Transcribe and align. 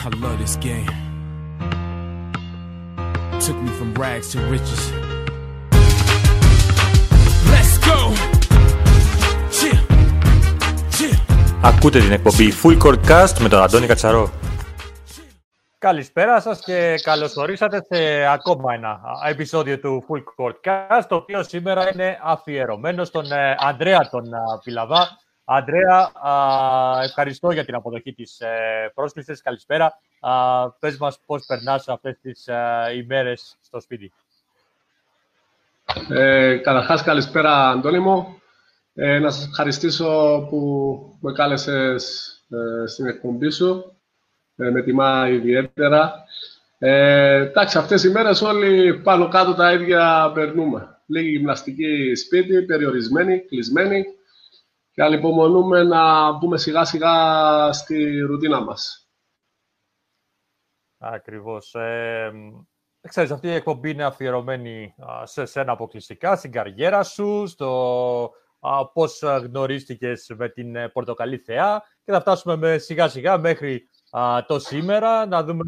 I 0.00 0.08
love 0.10 0.38
this 0.38 0.56
game. 0.68 0.86
Took 3.44 3.56
me 3.64 3.70
from 3.78 3.94
rags 3.94 4.28
to 4.32 4.38
riches. 4.54 4.82
Let's 7.52 7.74
go! 7.88 7.98
Cheer! 9.56 9.78
Cheer! 10.96 11.16
Ακούτε 11.62 12.00
την 12.00 12.12
εκπομπή 12.12 12.52
Full 12.62 12.78
Court 12.78 12.98
Cast 13.08 13.38
με 13.40 13.48
τον 13.48 13.62
Αντώνη 13.62 13.86
Κατσαρό. 13.86 14.30
Καλησπέρα 15.78 16.40
σας 16.40 16.60
και 16.64 16.94
καλώς 17.02 17.36
ορίσατε 17.36 17.86
σε 17.90 18.26
ακόμα 18.26 18.74
ένα 18.74 19.00
επεισόδιο 19.28 19.78
του 19.78 20.04
Full 20.08 20.22
Court 20.44 20.70
Cast, 20.70 21.02
το 21.08 21.14
οποίο 21.14 21.42
σήμερα 21.42 21.92
είναι 21.92 22.18
αφιερωμένο 22.22 23.04
στον 23.04 23.32
ε, 23.32 23.56
Ανδρέα 23.58 24.08
τον 24.10 24.24
ε, 24.32 24.38
Πιλαβά. 24.64 25.08
Ανδρέα, 25.50 26.10
α, 26.14 27.02
ευχαριστώ 27.02 27.50
για 27.50 27.64
την 27.64 27.74
αποδοχή 27.74 28.12
της 28.12 28.40
ε, 28.40 28.92
πρόσκλησης. 28.94 29.42
Καλησπέρα. 29.42 30.00
Α, 30.20 30.70
πες 30.70 30.98
μας 30.98 31.20
πώς 31.26 31.44
περνάς 31.46 31.88
αυτές 31.88 32.18
τις 32.20 32.46
ε, 32.46 32.92
ημέρες 32.96 33.56
στο 33.60 33.80
σπίτι. 33.80 34.12
Ε, 36.08 36.56
καταρχάς, 36.56 37.02
καλησπέρα, 37.02 37.68
Αντώνη 37.68 37.98
μου. 37.98 38.40
Ε, 38.94 39.18
να 39.18 39.30
σας 39.30 39.46
ευχαριστήσω 39.46 40.46
που 40.50 41.18
με 41.20 41.32
κάλεσες 41.32 42.32
ε, 42.50 42.86
στην 42.86 43.06
εκπομπή 43.06 43.50
σου. 43.50 43.96
Ε, 44.56 44.70
με 44.70 44.82
τιμά 44.82 45.28
ιδιαίτερα. 45.28 46.24
Ε, 46.78 47.34
εντάξει, 47.34 47.78
αυτές 47.78 48.04
οι 48.04 48.10
μέρες 48.10 48.42
όλοι 48.42 48.98
πάνω 48.98 49.28
κάτω 49.28 49.54
τα 49.54 49.72
ίδια 49.72 50.30
περνούμε. 50.34 50.98
Λίγη 51.06 51.28
γυμναστική 51.28 52.14
σπίτι, 52.14 52.62
περιορισμένη, 52.62 53.40
κλεισμένη 53.40 54.04
και 54.98 55.04
ανυπομονούμε 55.04 55.82
να 55.82 56.32
μπούμε 56.32 56.58
σιγά 56.58 56.84
σιγά 56.84 57.12
στη 57.72 58.18
ρουτίνα 58.20 58.60
μας. 58.60 59.08
Ακριβώς. 60.98 61.74
Ε, 61.74 62.32
ξέρεις, 63.08 63.30
αυτή 63.30 63.46
η 63.46 63.54
εκπομπή 63.54 63.90
είναι 63.90 64.04
αφιερωμένη 64.04 64.94
α, 64.98 65.26
σε 65.26 65.44
σένα 65.44 65.72
αποκλειστικά, 65.72 66.36
στην 66.36 66.52
καριέρα 66.52 67.02
σου, 67.02 67.46
στο 67.46 68.30
α, 68.60 68.88
πώς 68.88 69.22
α, 69.22 69.38
γνωρίστηκες 69.38 70.34
με 70.36 70.48
την 70.48 70.76
ε, 70.76 70.88
Πορτοκαλί 70.88 71.38
Θεά 71.38 71.82
και 72.04 72.12
θα 72.12 72.20
φτάσουμε 72.20 72.56
με, 72.56 72.78
σιγά 72.78 73.08
σιγά 73.08 73.38
μέχρι 73.38 73.88
α, 74.10 74.44
το 74.46 74.58
σήμερα, 74.58 75.26
να 75.26 75.44
δούμε 75.44 75.64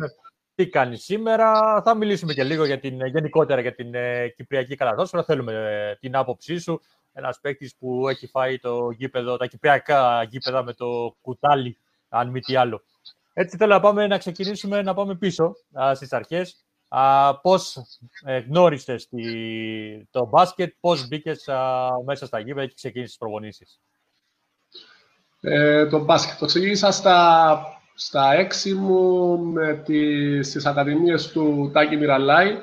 τι 0.55 0.69
κάνει 0.69 0.97
σήμερα. 0.97 1.83
Θα 1.83 1.95
μιλήσουμε 1.95 2.33
και 2.33 2.45
λίγο 2.45 2.65
για 2.65 2.81
την, 2.81 3.07
γενικότερα 3.07 3.61
για 3.61 3.75
την 3.75 3.95
ε, 3.95 4.29
Κυπριακή 4.29 4.75
καταστροφή. 4.75 5.27
Θέλουμε 5.27 5.53
ε, 5.53 5.97
την 5.97 6.17
άποψή 6.17 6.59
σου. 6.59 6.81
Ένας 7.21 7.41
παίκτης 7.41 7.77
που 7.77 8.09
έχει 8.09 8.27
φάει 8.27 8.59
το 8.59 8.91
γήπεδο, 8.91 9.37
τα 9.37 9.47
κυπριακά 9.47 10.23
γήπεδα 10.23 10.63
με 10.63 10.73
το 10.73 11.17
κουτάλι, 11.21 11.79
αν 12.09 12.29
μη 12.29 12.41
τι 12.41 12.57
άλλο. 12.57 12.83
Έτσι 13.33 13.57
θέλω 13.57 13.75
να 13.75 13.81
πάμε 13.81 14.07
να 14.07 14.19
ξεκινήσουμε 14.19 14.83
να 14.83 14.95
πάμε 14.95 15.15
πίσω 15.15 15.55
α, 15.81 15.95
στις 15.95 16.13
αρχές. 16.13 16.65
Α, 16.89 17.41
πώς 17.41 17.77
ε, 18.25 18.39
γνώρισες 18.39 19.09
τη, 19.09 19.23
το 20.11 20.27
μπάσκετ, 20.27 20.75
πώς 20.81 21.09
μπήκες 21.09 21.49
α, 21.49 21.89
μέσα 22.05 22.27
στα 22.27 22.39
γήπεδα 22.41 22.67
και 22.67 22.75
ξεκίνησες 22.75 23.11
τις 23.11 23.19
προπονήσεις; 23.19 23.81
Ε, 25.41 25.87
το 25.87 25.99
μπάσκετ 26.05 26.39
το 26.39 26.47
ξεκίνησα 26.47 26.91
στα, 26.91 27.63
στα 27.95 28.33
έξι 28.33 28.75
μου 28.75 29.39
με 29.39 29.75
τις, 29.75 30.49
στις 30.49 30.67
ακαδημίες 30.67 31.29
του 31.29 31.71
Τάκη 31.73 31.97
Μιραλάη. 31.97 32.59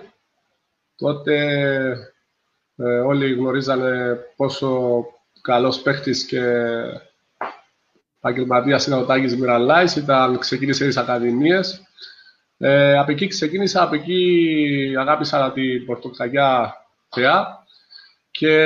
Τότε 0.95 2.13
ε, 2.77 2.99
όλοι 2.99 3.33
γνωρίζανε 3.33 4.19
πόσο 4.35 5.03
καλός 5.41 5.81
παίχτης 5.81 6.25
και 6.25 6.41
επαγγελματίας 8.17 8.87
ήταν 8.87 8.99
ο 8.99 9.05
Τάκης 9.05 9.37
Μιραλάης, 9.37 9.95
ήταν, 9.95 10.37
ξεκίνησε 10.39 10.85
τις 10.85 10.97
ακαδημίες. 10.97 11.81
Ε, 12.57 12.97
από 12.97 13.11
εκεί 13.11 13.27
ξεκίνησα, 13.27 13.83
από 13.83 13.95
εκεί 13.95 14.93
αγάπησα 14.99 15.51
την 15.51 15.85
Πορτοκαλιά 15.85 16.75
θεά 17.09 17.65
και 18.31 18.57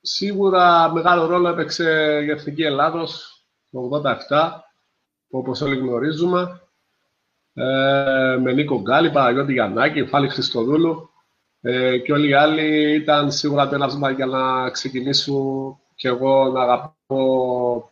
σίγουρα 0.00 0.92
μεγάλο 0.92 1.26
ρόλο 1.26 1.48
έπαιξε 1.48 2.20
η 2.24 2.30
Εθνική 2.30 2.62
Ελλάδος 2.62 3.42
το 3.70 4.02
87, 4.28 4.50
όπως 5.30 5.60
όλοι 5.60 5.76
γνωρίζουμε, 5.76 6.60
ε, 7.54 8.36
με 8.40 8.52
Νίκο 8.52 8.80
Γκάλη, 8.80 9.10
Παναγιώτη 9.10 9.52
Γιαννάκη, 9.52 10.04
Φάλη 10.04 10.28
Χριστοδούλου 10.28 11.10
ε, 11.70 11.98
και 11.98 12.12
όλοι 12.12 12.28
οι 12.28 12.34
άλλοι 12.34 12.94
ήταν 12.94 13.32
σίγουρα 13.32 13.68
το 13.68 13.74
έναυσμα 13.74 14.10
για 14.10 14.26
να 14.26 14.70
ξεκινήσω 14.70 15.78
και 15.94 16.08
εγώ 16.08 16.48
να 16.48 16.62
αγαπώ 16.62 17.90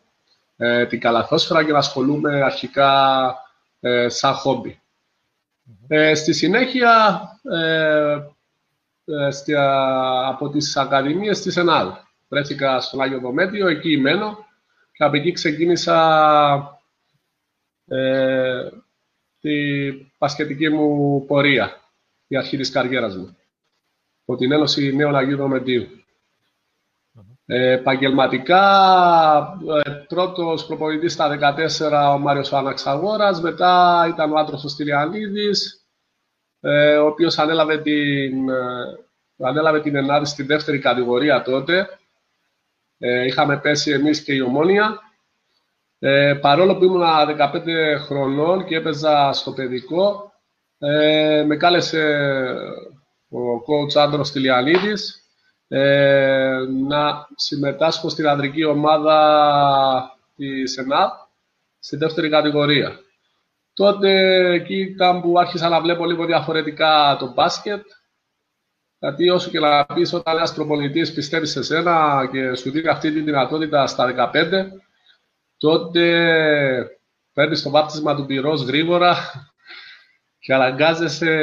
ε, 0.57 0.85
την 0.85 0.99
καλαθόσφαιρα 0.99 1.63
και 1.63 1.71
να 1.71 1.77
ασχολούμαι 1.77 2.41
αρχικά 2.43 3.35
ε, 3.79 4.09
σαν 4.09 4.33
χόμπι. 4.33 4.81
Ε, 5.87 6.13
στη 6.13 6.33
συνέχεια, 6.33 7.21
ε, 7.51 8.17
ε, 9.05 9.31
στη, 9.31 9.53
από 10.25 10.49
τις 10.49 10.77
Ακαδημίες 10.77 11.41
της 11.41 11.57
ΕΝΑΔ. 11.57 11.93
Βρέθηκα 12.27 12.79
στον 12.79 13.01
Άγιο 13.01 13.19
Δομέτιο, 13.19 13.67
εκεί 13.67 13.97
μένω 13.97 14.45
και 14.91 15.03
από 15.03 15.15
εκεί 15.15 15.31
ξεκίνησα 15.31 16.79
ε, 17.87 18.69
τη 19.39 19.91
πασχετική 20.17 20.69
μου 20.69 21.25
πορεία, 21.25 21.81
η 22.27 22.37
αρχή 22.37 22.57
της 22.57 22.71
καριέρας 22.71 23.15
μου, 23.17 23.37
από 24.27 24.37
την 24.37 24.51
Ένωση 24.51 24.95
Νέων 24.95 25.15
Αγίου 25.15 25.37
Δομετίου. 25.37 25.87
Ε, 27.45 27.71
επαγγελματικά, 27.71 28.63
ε, 29.85 29.91
πρώτος 30.07 30.65
προπονητής 30.65 31.13
στα 31.13 31.27
14 31.27 32.13
ο 32.13 32.17
Μάριος 32.17 32.53
Αναξαγόρας, 32.53 33.41
μετά 33.41 34.05
ήταν 34.09 34.31
ο 34.31 34.35
άντρος 34.35 34.63
ο 34.63 34.67
Στυλιανίδης, 34.67 35.85
ε, 36.59 36.97
ο 36.97 37.05
οποίος 37.05 37.37
ανέλαβε 37.37 37.77
την, 37.77 38.49
ε, 38.49 39.45
ανέλαβε 39.47 39.81
την 39.81 39.95
Ενάδη 39.95 40.25
στη 40.25 40.43
δεύτερη 40.43 40.79
κατηγορία 40.79 41.41
τότε. 41.41 41.89
Ε, 42.97 43.25
είχαμε 43.25 43.59
πέσει 43.59 43.91
εμείς 43.91 44.23
και 44.23 44.33
η 44.33 44.41
Ομόνια. 44.41 44.99
Ε, 45.99 46.33
παρόλο 46.41 46.77
που 46.77 46.83
ήμουν 46.83 47.03
15 47.27 47.97
χρονών 47.97 48.65
και 48.65 48.75
έπαιζα 48.75 49.33
στο 49.33 49.51
παιδικό, 49.51 50.33
ε, 50.77 51.43
με 51.47 51.57
κάλεσε 51.57 52.03
ο 53.29 53.39
coach 53.67 53.95
Άντρος 53.95 54.31
Τηλιανίδης 54.31 55.21
ε, 55.67 56.59
να 56.87 57.27
συμμετάσχω 57.35 58.09
στην 58.09 58.27
ανδρική 58.27 58.63
ομάδα 58.63 59.17
της 60.35 60.77
ΕΝΑΠ 60.77 61.11
στη 61.79 61.97
δεύτερη 61.97 62.29
κατηγορία. 62.29 62.99
Τότε 63.73 64.09
εκεί 64.53 64.75
ήταν 64.75 65.21
που 65.21 65.39
άρχισα 65.39 65.69
να 65.69 65.81
βλέπω 65.81 66.05
λίγο 66.05 66.25
διαφορετικά 66.25 67.15
το 67.19 67.31
μπάσκετ. 67.33 67.85
Γιατί 68.99 69.29
όσο 69.29 69.49
και 69.49 69.59
να 69.59 69.85
πεις 69.85 70.13
όταν 70.13 70.35
ένας 70.35 70.53
προπονητής 70.53 71.13
πιστεύεις 71.13 71.51
σε 71.51 71.63
σένα 71.63 72.27
και 72.31 72.55
σου 72.55 72.71
δίνει 72.71 72.87
αυτή 72.87 73.11
τη 73.11 73.21
δυνατότητα 73.21 73.87
στα 73.87 74.31
15, 74.33 74.65
τότε 75.57 76.05
παίρνεις 77.33 77.61
το 77.61 77.69
βάπτισμα 77.69 78.15
του 78.15 78.25
πυρός 78.25 78.61
γρήγορα 78.61 79.17
και 80.39 80.53
αναγκάζεσαι 80.53 81.33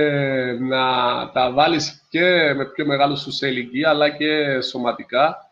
να 0.60 0.84
τα 1.30 1.52
βάλεις 1.52 2.06
και 2.08 2.54
με 2.54 2.64
πιο 2.64 2.86
μεγάλους 2.86 3.20
σου 3.20 3.30
σε 3.30 3.48
ηλικία, 3.48 3.88
αλλά 3.88 4.10
και 4.10 4.60
σωματικά. 4.60 5.50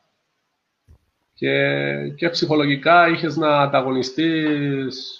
Και, 1.34 2.08
και 2.16 2.28
ψυχολογικά 2.28 3.08
είχες 3.08 3.36
να 3.36 3.60
ανταγωνιστείς. 3.60 5.16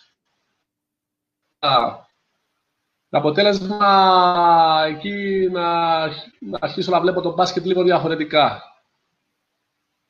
Το 3.11 3.19
αποτέλεσμα 3.19 4.85
εκεί 4.87 5.49
να, 5.53 6.07
να 6.39 6.59
αρχίσω 6.61 6.91
να 6.91 7.01
βλέπω 7.01 7.21
το 7.21 7.33
μπάσκετ 7.33 7.65
λίγο 7.65 7.83
διαφορετικά. 7.83 8.63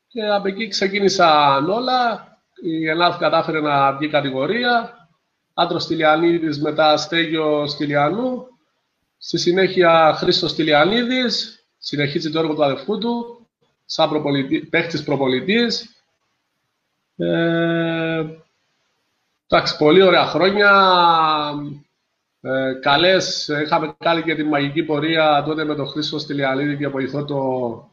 Και 0.08 0.26
από 0.26 0.48
εκεί 0.48 0.68
ξεκίνησαν 0.68 1.70
όλα. 1.70 2.26
Η 2.62 2.88
Ελλάδα 2.88 3.16
κατάφερε 3.16 3.60
να 3.60 3.92
βγει 3.92 4.08
κατηγορία. 4.08 5.01
Άντρος 5.54 5.86
Τηλιανίδης, 5.86 6.60
μετά 6.60 6.96
Στέγιο 6.96 7.64
Τηλιανού. 7.76 8.46
Στη 9.18 9.38
συνέχεια 9.38 10.14
Χρήστος 10.16 10.54
Τηλιανίδης, 10.54 11.66
συνεχίζει 11.78 12.30
το 12.30 12.38
έργο 12.38 12.54
του 12.54 12.64
αδερφού 12.64 12.98
του, 12.98 13.46
σαν 13.84 14.08
προπολιτή, 14.08 14.58
παίχτης 14.58 15.02
προπολιτής. 15.02 15.96
Ε, 17.16 18.24
εντάξει, 19.46 19.76
πολύ 19.76 20.02
ωραία 20.02 20.26
χρόνια. 20.26 20.70
Ε, 22.40 22.72
καλές, 22.80 23.48
είχαμε 23.64 23.94
κάνει 23.98 24.22
και 24.22 24.34
την 24.34 24.46
μαγική 24.46 24.82
πορεία 24.82 25.42
τότε 25.46 25.64
με 25.64 25.74
τον 25.74 25.86
Χρήστο 25.86 26.26
Τηλιανίδη 26.26 26.76
και 26.76 26.88
βοηθώ 26.88 27.24
τον, 27.24 27.84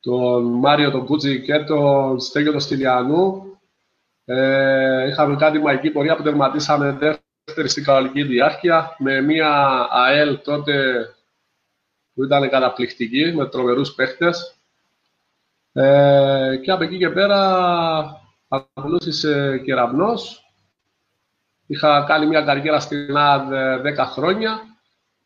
τον 0.00 0.44
Μάριο 0.44 0.90
τον 0.90 1.04
Κούτζι 1.04 1.42
και 1.42 1.58
τον 1.58 2.20
Στέγιο 2.20 2.50
τον 2.50 2.60
Στυλιανού. 2.60 3.55
Ε, 4.28 5.08
είχαμε 5.08 5.36
κάνει 5.36 5.58
μαγική 5.58 5.90
πορεία 5.90 6.16
που 6.16 6.22
τερματίσαμε 6.22 6.90
δεύτερη 6.90 7.68
στην 7.68 7.84
κανονική 7.84 8.22
διάρκεια 8.22 8.96
με 8.98 9.20
μια 9.20 9.86
ΑΕΛ 9.90 10.40
τότε 10.44 11.06
που 12.14 12.24
ήταν 12.24 12.48
καταπληκτική 12.48 13.32
με 13.34 13.48
τρομερούς 13.48 13.94
παίχτες. 13.94 14.56
Ε, 15.72 16.56
και 16.62 16.70
από 16.70 16.84
εκεί 16.84 16.98
και 16.98 17.10
πέρα 17.10 17.40
ακολούθησε 18.48 19.58
κεραυνός 19.64 20.46
Είχα 21.66 22.04
κάνει 22.08 22.26
μια 22.26 22.42
καριέρα 22.42 22.80
στην 22.80 22.98
Ελλάδα 22.98 23.80
10 23.84 23.96
χρόνια. 23.96 24.60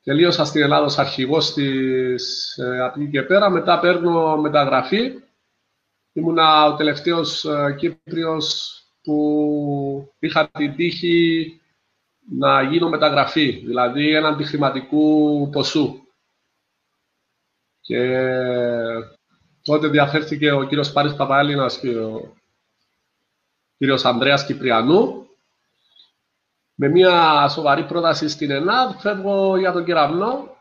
Τελείωσα 0.04 0.44
στην 0.44 0.62
Ελλάδα 0.62 0.84
ως 0.84 0.98
αρχηγός 0.98 1.52
της 1.52 2.56
ε, 2.56 2.80
από 2.80 3.00
εκεί 3.00 3.10
και 3.10 3.22
πέρα. 3.22 3.50
Μετά 3.50 3.78
παίρνω 3.78 4.36
μεταγραφή. 4.36 5.12
Ήμουνα 6.12 6.64
ο 6.64 6.74
τελευταίος 6.74 7.44
ε, 7.44 7.74
Κύπριος 7.78 8.74
που 9.02 10.12
είχα 10.18 10.50
την 10.50 10.74
τύχη 10.74 11.60
να 12.30 12.62
γίνω 12.62 12.88
μεταγραφή, 12.88 13.50
δηλαδή 13.50 14.14
έναν 14.14 14.44
χρηματικού 14.44 15.48
ποσού. 15.52 16.00
Και 17.80 18.24
τότε 19.62 19.88
διαφέρθηκε 19.88 20.52
ο 20.52 20.64
κύριος 20.64 20.92
Πάρης 20.92 21.14
Παπαέλληνας 21.14 21.78
και 21.78 21.98
ο 21.98 22.36
κύριος 23.78 24.04
Ανδρέας 24.04 24.44
Κυπριανού. 24.44 25.28
Με 26.74 26.88
μια 26.88 27.48
σοβαρή 27.48 27.84
πρόταση 27.84 28.28
στην 28.28 28.50
ΕΝΑΔ, 28.50 29.00
φεύγω 29.00 29.56
για 29.56 29.72
τον 29.72 29.84
κεραυνό 29.84 30.56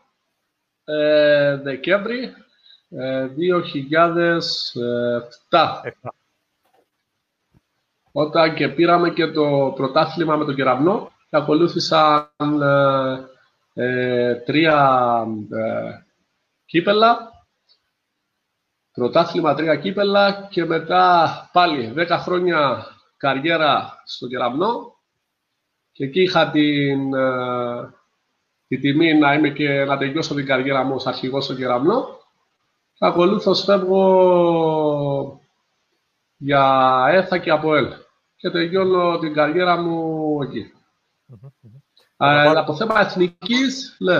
ε, 0.84 1.56
Δεκέμβρη 1.56 2.34
ε, 2.90 3.28
2007. 5.50 5.80
Όταν 8.12 8.54
και 8.54 8.68
πήραμε 8.68 9.10
και 9.10 9.26
το 9.26 9.72
πρωτάθλημα 9.76 10.36
με 10.36 10.44
τον 10.44 10.54
κεραυνό, 10.54 11.10
ακολούθησαν 11.30 12.62
ε, 12.62 13.28
ε, 13.74 14.34
τρία 14.34 15.26
ε, 15.50 15.90
κύπελα, 16.64 17.30
πρωτάθλημα 18.92 19.54
τρία 19.54 19.76
κύπελα 19.76 20.46
και 20.50 20.64
μετά 20.64 21.30
πάλι 21.52 21.92
10 21.96 22.06
χρόνια 22.20 22.86
καριέρα 23.16 24.02
στο 24.04 24.26
κεραυνό 24.26 24.98
και 25.92 26.04
εκεί 26.04 26.22
είχα 26.22 26.50
την, 26.50 27.14
ε, 27.14 27.94
τη 28.66 28.78
τιμή 28.78 29.14
να 29.14 29.34
είμαι 29.34 29.48
και 29.48 29.84
να 29.84 29.98
τελειώσω 29.98 30.34
την 30.34 30.46
καριέρα 30.46 30.82
μου 30.82 30.94
ως 30.94 31.06
αρχηγός 31.06 31.44
στο 31.44 31.54
κεραυνό. 31.54 32.18
Ακολούθως 32.98 33.64
φεύγω 33.64 35.39
για 36.42 37.04
ΕΘΑ 37.10 37.38
και 37.38 37.50
από 37.50 37.74
ΕΛ 37.76 37.88
και 38.36 38.50
τελειώνω 38.50 39.18
την 39.18 39.34
καριέρα 39.34 39.76
μου 39.76 40.42
εκεί. 40.42 40.72
Mm-hmm. 41.32 42.54
από 42.56 42.76
θέμα 42.76 43.00
εθνικής, 43.00 43.96
ναι. 43.98 44.18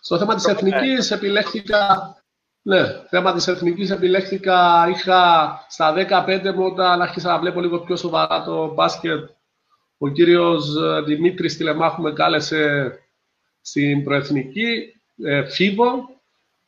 Στο 0.00 0.18
θέμα 0.18 0.34
της 0.34 0.44
εθνικής 0.44 1.10
επιλέχθηκα 1.10 2.16
ναι, 2.64 2.82
θέμα 3.08 3.32
της 3.32 3.46
εθνικής 3.46 3.90
επιλέχθηκα, 3.90 4.88
είχα 4.88 5.50
στα 5.68 5.94
15 6.26 6.52
μου 6.54 6.64
όταν 6.64 7.02
άρχισα 7.02 7.30
να 7.30 7.38
βλέπω 7.38 7.60
λίγο 7.60 7.80
πιο 7.80 7.96
σοβαρά 7.96 8.42
το 8.42 8.72
μπάσκετ. 8.72 9.28
Ο 9.98 10.08
κύριος 10.08 10.76
ε, 10.76 11.00
Δημήτρης 11.00 11.56
Τηλεμάχου 11.56 12.02
με 12.02 12.12
κάλεσε 12.12 12.92
στην 13.60 14.04
προεθνική, 14.04 14.94
ε, 15.24 15.44
Φίβο. 15.44 16.08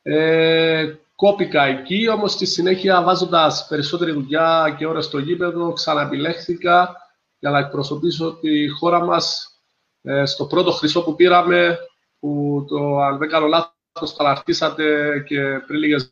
Ε, 0.01 0.93
κόπηκα 1.15 1.63
εκεί, 1.63 2.09
όμως 2.09 2.31
στη 2.31 2.45
συνέχεια 2.45 3.03
βάζοντας 3.03 3.67
περισσότερη 3.69 4.11
δουλειά 4.11 4.75
και 4.77 4.85
ώρες 4.85 5.05
στο 5.05 5.17
γήπεδο, 5.17 5.73
ξαναεπιλέχθηκα 5.73 6.95
για 7.39 7.49
να 7.49 7.59
εκπροσωπήσω 7.59 8.37
τη 8.41 8.67
χώρα 8.67 9.05
μας 9.05 9.55
ε, 10.01 10.25
στο 10.25 10.45
πρώτο 10.45 10.71
χρυσό 10.71 11.03
που 11.03 11.15
πήραμε, 11.15 11.77
που 12.19 12.65
το, 12.67 12.99
αν 12.99 13.17
δεν 13.17 13.29
κάνω 13.29 13.47
λάθος, 13.47 13.73
το 13.93 14.13
καταρτήσατε 14.17 15.19
και 15.27 15.41
πριν 15.67 15.79
λίγες 15.79 16.11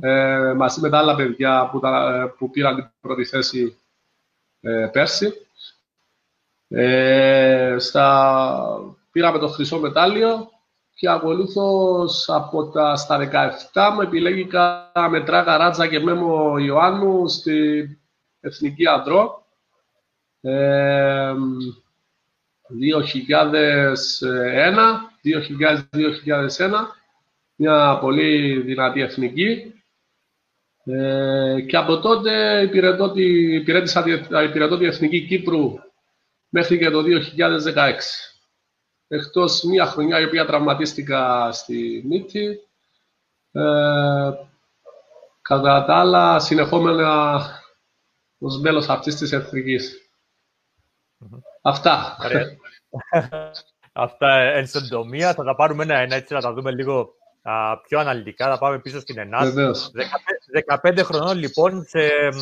ε, 0.00 0.52
μαζί 0.56 0.80
με 0.80 0.88
τα 0.88 0.98
άλλα 0.98 1.14
παιδιά 1.14 1.68
που, 1.72 1.80
τα, 1.80 2.34
που 2.38 2.50
πήραν 2.50 2.74
την 2.74 2.90
πρώτη 3.00 3.24
θέση 3.24 3.76
ε, 4.60 4.88
πέρσι. 4.92 5.32
Ε, 6.68 7.76
στα, 7.78 8.96
πήραμε 9.12 9.38
το 9.38 9.48
χρυσό 9.48 9.78
μετάλλιο 9.78 10.50
και 10.98 11.08
ακολούθως 11.10 12.28
από 12.28 12.68
τα 12.68 12.96
στα 12.96 13.28
17 13.72 13.90
μου 13.94 14.00
επιλέγηκα 14.00 14.92
με 15.10 15.20
Τράγα 15.20 15.56
Ράτζα 15.56 15.86
και 15.86 16.00
Μέμο 16.00 16.58
Ιωάννου 16.58 17.28
στη 17.28 17.88
Εθνική 18.40 18.86
Αντρό. 18.86 19.46
Ε, 20.40 21.34
2001 22.68 23.36
2000-2001, 25.24 26.70
μια 27.56 27.98
πολύ 28.00 28.60
δυνατή 28.60 29.00
εθνική. 29.00 29.74
Ε, 30.84 31.60
και 31.68 31.76
από 31.76 32.00
τότε 32.00 32.62
υπηρετώ 32.62 33.12
τη, 33.12 33.54
υπηρέτησα 33.54 34.04
υπηρετώ 34.44 34.78
τη 34.78 34.84
Εθνική 34.84 35.26
Κύπρου 35.26 35.74
μέχρι 36.48 36.78
και 36.78 36.90
το 36.90 37.02
2016. 37.02 38.35
Εκτός 39.08 39.62
μία 39.62 39.86
χρονιά 39.86 40.20
η 40.20 40.24
οποία 40.24 40.46
τραυματίστηκα 40.46 41.52
στη 41.52 42.02
μύτη, 42.06 42.60
ε, 43.52 44.30
κατά 45.42 45.84
τα 45.84 45.96
άλλα 45.96 46.38
συνεχόμενα 46.38 47.40
ως 48.38 48.60
μέλος 48.60 48.88
αυτής 48.88 49.16
της 49.16 49.32
εθνικής. 49.32 50.10
Αυτά. 51.62 52.16
Αυτά 53.92 54.28
εν 54.36 54.66
συντομία. 54.66 55.34
Θα 55.34 55.44
τα 55.44 55.54
πάρουμε 55.54 55.82
ένα-ένα 55.82 56.14
έτσι 56.14 56.34
να 56.34 56.40
τα 56.40 56.52
δούμε 56.52 56.72
λίγο 56.72 57.14
α, 57.42 57.80
πιο 57.80 57.98
αναλυτικά. 57.98 58.46
Θα 58.46 58.58
πάμε 58.58 58.78
πίσω 58.78 59.00
στην 59.00 59.18
ΕΝΑΤ. 59.18 59.54
15 60.82 61.00
χρονών 61.02 61.38
λοιπόν 61.38 61.84
σε, 61.86 61.98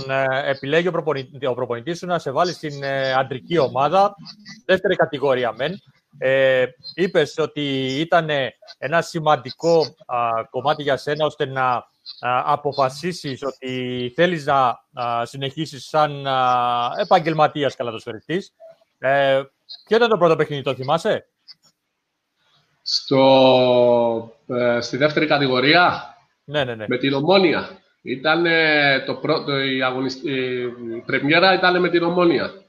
ε, 0.09 0.51
επιλέγει 0.51 0.89
ο, 0.89 0.91
προπονητή, 0.91 1.47
ο 1.47 1.55
προπονητής 1.55 1.99
σου 1.99 2.07
να 2.07 2.19
σε 2.19 2.31
βάλει 2.31 2.53
στην 2.53 2.83
ε, 2.83 3.13
αντρική 3.13 3.59
ομάδα. 3.59 4.15
Δεύτερη 4.65 4.97
κατηγορία 4.97 5.53
μεν. 5.53 5.79
Ε, 6.19 6.65
είπες 6.95 7.39
ότι 7.39 7.87
ήταν 8.01 8.29
ένα 8.79 9.03
σημαντικό 9.03 9.95
κομμάτι 10.51 10.83
για 10.83 10.97
σένα 10.97 11.25
ώστε 11.25 11.47
να 11.47 11.67
α, 12.21 12.43
αποφασίσεις 12.45 13.43
ότι 13.43 14.13
θέλεις 14.15 14.45
να 14.47 14.81
α, 14.93 15.25
συνεχίσεις 15.25 15.89
σαν 15.89 16.27
α, 16.27 16.91
επαγγελματίας 17.01 17.77
καλατοσφαιριστής. 17.77 18.53
Ε, 18.99 19.43
ποιο 19.87 19.97
ήταν 19.97 20.09
το 20.09 20.19
πρώτο 20.19 20.37
παιχνίδι, 20.37 20.63
το 20.63 20.75
θυμάσαι; 20.75 21.27
στο, 22.83 24.35
ε, 24.47 24.81
στη 24.81 24.97
δεύτερη 24.97 25.27
κατηγορία; 25.27 26.17
Ναι, 26.45 26.65
ναι, 26.65 26.75
ναι. 26.75 26.85
με 26.89 26.99
την 26.99 27.13
Ομόνια. 27.13 27.79
Ήταν 28.03 28.45
το 29.07 29.15
πρώτο, 29.15 29.59
η, 29.59 29.83
αγωνιστη... 29.83 30.31
η 30.97 31.03
πρεμιέρα 31.07 31.55
ήταν 31.55 31.81
με 31.81 31.89
την 31.89 32.03
Ομόνια. 32.03 32.64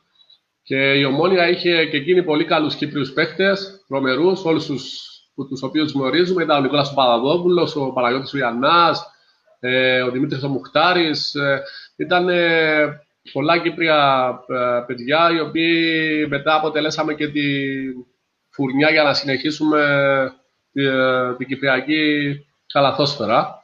Και 0.65 0.93
η 0.93 1.03
Ομόνια 1.03 1.49
είχε 1.49 1.85
και 1.85 1.97
εκείνη 1.97 2.23
πολύ 2.23 2.45
καλούς 2.45 2.75
Κύπριους 2.75 3.13
παίχτες, 3.13 3.83
τρομερούς, 3.87 4.45
όλους 4.45 4.65
τους, 4.65 5.03
τους 5.49 5.61
οποίους 5.61 5.91
γνωρίζουμε. 5.91 6.43
Ήταν 6.43 6.57
ο 6.57 6.61
Νικόλας 6.61 6.93
Παπαδόπουλος, 6.93 7.75
ο 7.75 7.91
Παναγιώτης 7.91 8.33
ο 8.33 8.37
Ιαννάς, 8.37 9.11
ε, 9.59 10.01
ο 10.01 10.11
Δημήτρης 10.11 10.43
ο 10.43 10.47
Μουχτάρης. 10.47 11.35
Ε, 11.35 11.63
ήταν 11.95 12.29
πολλά 13.31 13.57
Κύπρια 13.57 14.29
ε, 14.47 14.83
παιδιά, 14.85 15.31
οι 15.31 15.39
οποίοι 15.39 16.25
μετά 16.29 16.55
αποτελέσαμε 16.55 17.13
και 17.13 17.27
την 17.27 18.05
φουρνιά 18.49 18.89
για 18.89 19.03
να 19.03 19.13
συνεχίσουμε 19.13 19.81
ε, 20.73 21.35
την 21.37 21.47
Κυπριακή 21.47 22.35
καλαθόσφαιρα. 22.73 23.63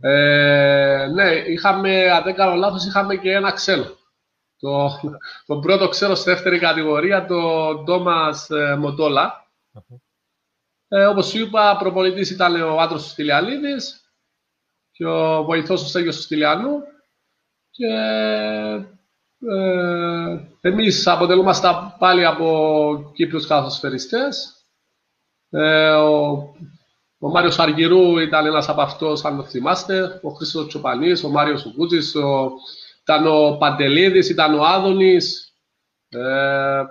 Ε, 0.00 1.06
ναι, 1.14 1.30
είχαμε, 1.30 2.10
αν 2.10 2.22
δεν 2.24 2.34
κάνω 2.34 2.54
λάθος, 2.54 2.86
είχαμε 2.86 3.16
και 3.16 3.32
ένα 3.32 3.52
ξένο. 3.52 3.84
Το, 4.60 5.00
τον 5.46 5.60
πρώτο 5.60 5.88
ξένο 5.88 6.14
στη 6.14 6.30
δεύτερη 6.30 6.58
κατηγορία, 6.58 7.26
τον 7.26 7.84
Τόμας 7.84 8.50
ε, 8.50 8.76
Μοντόλα. 8.76 9.50
Ε, 10.88 11.04
όπως 11.04 11.26
σου 11.26 11.38
είπα, 11.38 11.76
προπονητής 11.76 12.30
ήταν 12.30 12.62
ο 12.62 12.80
άντρος 12.80 13.02
του 13.02 13.08
Στυλιανίδης 13.08 14.10
και 14.90 15.06
ο 15.06 15.44
βοηθός 15.44 15.82
του 15.82 15.88
Στέγιος 15.88 16.16
του 16.16 16.22
Στυλιανού. 16.22 16.82
Και 17.70 17.86
ε, 19.38 20.38
εμείς 20.60 21.06
αποτελούμαστε 21.06 21.68
πάλι 21.98 22.24
από 22.24 23.12
Κύπριους 23.14 23.46
καθοσφαιριστές. 23.46 24.56
Ε, 25.50 25.90
ο, 25.90 26.30
ο 27.18 27.28
Μάριος 27.28 27.58
Αργυρού 27.58 28.18
ήταν 28.18 28.46
ένας 28.46 28.68
από 28.68 28.80
αυτούς, 28.80 29.24
αν 29.24 29.36
το 29.36 29.42
θυμάστε. 29.42 30.20
Ο 30.22 30.30
Χρήστος 30.30 30.66
Τσοπανής, 30.66 31.24
ο 31.24 31.28
Μάριος 31.28 31.60
Σουκούτζης, 31.60 32.14
ο, 32.14 32.50
ήταν 33.06 33.26
ο 33.26 33.56
Παντελίδης, 33.56 34.30
ήταν 34.30 34.58
ο 34.58 34.64
Άδωνης. 34.64 35.54
Ε, 36.08 36.82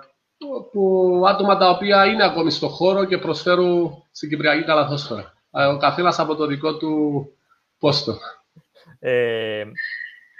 που, 0.72 1.22
άτομα 1.26 1.56
τα 1.56 1.70
οποία 1.70 2.06
είναι 2.06 2.24
ακόμη 2.24 2.50
στο 2.50 2.68
χώρο 2.68 3.04
και 3.04 3.18
προσφέρουν 3.18 3.90
στην 4.10 4.28
Κυπριακή 4.28 4.64
καλαθόσφαιρα. 4.64 5.34
Ε, 5.50 5.64
ο 5.64 5.76
καθένας 5.76 6.18
από 6.18 6.34
το 6.34 6.46
δικό 6.46 6.76
του 6.76 7.24
πόστο. 7.78 8.18
Ε, 8.98 9.64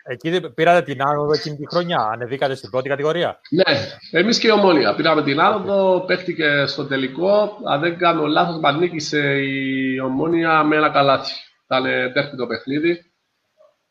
Εκεί 0.09 0.40
πήρατε 0.54 0.83
την 0.83 1.02
άνοδο 1.02 1.33
εκείνη 1.33 1.56
τη 1.56 1.66
χρονιά, 1.66 1.99
ανεβήκατε 2.12 2.54
στην 2.54 2.71
πρώτη 2.71 2.88
κατηγορία; 2.88 3.40
Ναι, 3.50 3.75
εμείς 4.11 4.38
και 4.38 4.47
η 4.47 4.50
Ομόνια. 4.50 4.95
Πήραμε 4.95 5.23
την 5.23 5.40
άνοδο, 5.40 6.04
παίχτηκε 6.06 6.64
στο 6.66 6.87
τελικό. 6.87 7.59
Αν 7.64 7.80
δεν 7.80 7.99
κάνω 7.99 8.26
λάθος, 8.26 8.59
μας 8.61 8.76
νίκησε 8.76 9.18
η 9.38 10.00
Ομόνια 10.00 10.64
με 10.64 10.76
ένα 10.76 10.90
καλάθι. 10.90 11.33
Ήταν 11.64 12.12
τέρπι 12.12 12.37
το 12.37 12.47
παιχνίδι. 12.47 13.11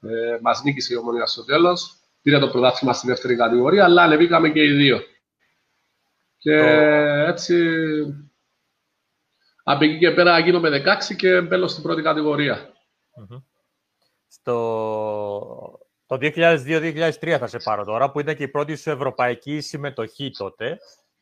Ε, 0.09 0.37
μας 0.41 0.63
νίκησε 0.63 0.93
η 0.93 0.97
Ομόνια 0.97 1.25
στο 1.25 1.45
τέλος. 1.45 1.99
Πήρε 2.21 2.39
το 2.39 2.49
πρωτάθλημα 2.49 2.93
στη 2.93 3.07
δεύτερη 3.07 3.35
κατηγορία, 3.35 3.83
αλλά 3.83 4.03
ανεβήκαμε 4.03 4.49
και 4.49 4.63
οι 4.63 4.71
δύο. 4.71 4.99
Και 6.37 6.55
έτσι, 7.27 7.55
από 9.63 9.83
εκεί 9.83 9.97
και 9.97 10.11
πέρα 10.11 10.39
γίνομαι 10.39 10.69
16 10.69 11.15
και 11.15 11.41
μπαίνω 11.41 11.67
στην 11.67 11.83
πρώτη 11.83 12.01
κατηγορία. 12.01 12.73
Στο 14.27 15.79
το 16.05 16.17
2002-2003 16.21 17.35
θα 17.39 17.47
σε 17.47 17.57
πάρω 17.57 17.83
τώρα, 17.83 18.11
που 18.11 18.19
ήταν 18.19 18.35
και 18.35 18.43
η 18.43 18.47
πρώτη 18.47 18.75
σου 18.75 18.89
ευρωπαϊκή 18.89 19.61
συμμετοχή 19.61 20.31
τότε. 20.37 20.77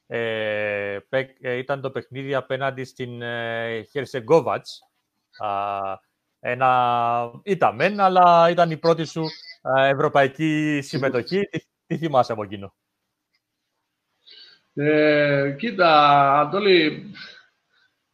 Ε, 0.08 0.98
ε 1.42 1.58
ήταν 1.58 1.82
το 1.82 1.92
παιχνίδι 1.92 2.36
απέναντι 2.36 2.84
στην 2.84 3.22
ε, 3.22 3.82
Χερσεγκόβατς. 3.82 4.80
Ένα, 6.45 7.41
ήταν 7.43 7.75
μεν, 7.75 8.00
αλλά 8.00 8.50
ήταν 8.50 8.71
η 8.71 8.77
πρώτη 8.77 9.05
σου 9.05 9.23
ε, 9.77 9.89
ευρωπαϊκή 9.89 10.79
συμμετοχή. 10.83 11.39
Τι, 11.39 11.59
τι 11.85 11.97
θυμάσαι 11.97 12.31
από 12.31 12.43
εκείνο; 12.43 12.73
Ε, 14.73 15.55
κοίτα, 15.57 15.89
Αντώνη, 16.39 17.12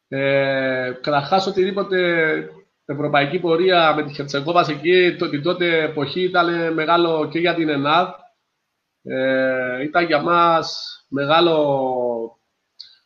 ε, 0.07 0.91
καταρχάς 1.01 1.47
οτιδήποτε 1.47 2.49
ευρωπαϊκή 2.85 3.39
πορεία 3.39 3.93
με 3.95 4.03
τη 4.03 4.13
Χερτσεγκόβα 4.13 4.65
εκεί 4.69 5.15
το, 5.15 5.29
την 5.29 5.41
τότε 5.41 5.83
εποχή 5.83 6.21
ήταν 6.21 6.73
μεγάλο 6.73 7.29
και 7.31 7.39
για 7.39 7.55
την 7.55 7.69
ΕΝΑΔ. 7.69 8.09
Ε, 9.03 9.83
ήταν 9.83 10.05
για 10.05 10.21
μας 10.21 10.97
μεγάλο, 11.09 12.39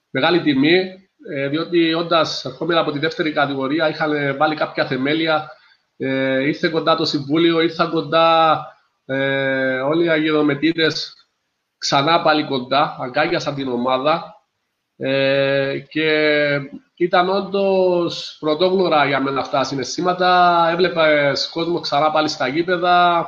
μεγάλη 0.09 0.41
τιμή, 0.41 0.75
ε, 0.75 1.02
διότι 1.49 1.93
όντας 1.93 2.45
ερχόμενα 2.45 2.79
από 2.79 2.91
τη 2.91 2.99
δεύτερη 2.99 3.31
κατηγορία 3.31 3.89
είχαν 3.89 4.37
βάλει 4.37 4.55
κάποια 4.55 4.85
θεμέλια, 4.85 5.51
ε, 5.97 6.41
ήρθε 6.41 6.69
κοντά 6.69 6.95
το 6.95 7.05
Συμβούλιο, 7.05 7.61
ήρθαν 7.61 7.89
κοντά 7.89 8.57
ε, 9.05 9.79
όλοι 9.79 10.05
οι 10.05 10.09
αγιοδομετίδες 10.09 11.13
ξανά 11.77 12.21
πάλι 12.21 12.45
κοντά, 12.45 12.97
αγκάγιασαν 12.99 13.55
την 13.55 13.67
ομάδα 13.67 14.35
ε, 14.97 15.79
και 15.89 16.59
ήταν 16.95 17.29
όντως 17.29 18.37
πρωτόγνωρα 18.39 19.05
για 19.05 19.21
μένα 19.21 19.39
αυτά 19.39 19.57
τα 19.57 19.63
συναισθήματα. 19.63 20.67
Έβλεπα 20.71 21.33
κόσμο 21.51 21.79
ξανά 21.79 22.11
πάλι 22.11 22.27
στα 22.27 22.47
γήπεδα. 22.47 23.27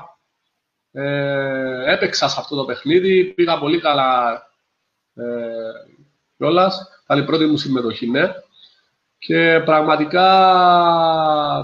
Ε, 0.92 1.92
έπαιξα 1.94 2.28
σε 2.28 2.40
αυτό 2.40 2.56
το 2.56 2.66
παιχνίδι. 2.66 3.24
Πήγα 3.24 3.60
πολύ 3.60 3.80
καλά 3.80 4.44
ε, 5.16 5.24
κιόλας. 6.38 6.95
Ήταν 7.06 7.24
η 7.24 7.26
πρώτη 7.26 7.46
μου 7.46 7.58
συμμετοχή, 7.58 8.10
ναι. 8.10 8.34
Και 9.18 9.62
πραγματικά 9.66 10.28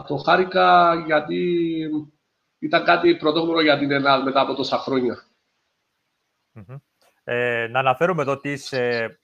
το 0.07 0.17
χάρηκα 0.17 0.95
γιατί 1.05 1.89
ήταν 2.59 2.83
κάτι 2.83 3.15
πρωτόγνωρο 3.15 3.61
για 3.61 3.77
την 3.77 3.91
Ελλάδα 3.91 4.23
μετά 4.23 4.41
από 4.41 4.53
τόσα 4.55 4.83
ε, 7.23 7.67
να 7.67 7.79
αναφέρουμε 7.79 8.21
εδώ 8.21 8.31
ότι 8.31 8.51
είσαι 8.51 9.19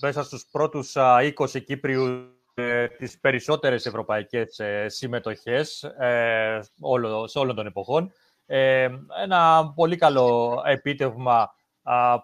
μέσα 0.00 0.22
στους 0.22 0.46
πρώτους 0.50 0.96
α, 0.96 1.16
20 1.36 1.62
Κύπριους 1.64 2.38
ε, 2.54 2.88
τις 2.88 3.18
περισσότερες 3.20 3.86
ευρωπαϊκές 3.86 4.58
ε, 4.58 4.88
συμμετοχές 4.88 5.82
ε, 5.82 6.60
όλο, 6.80 7.26
σε 7.26 7.38
όλων 7.38 7.56
των 7.56 7.66
εποχών. 7.66 8.12
Ε, 8.46 8.88
ένα 9.22 9.72
πολύ 9.74 9.96
καλό 9.96 10.62
επίτευγμα 10.66 11.54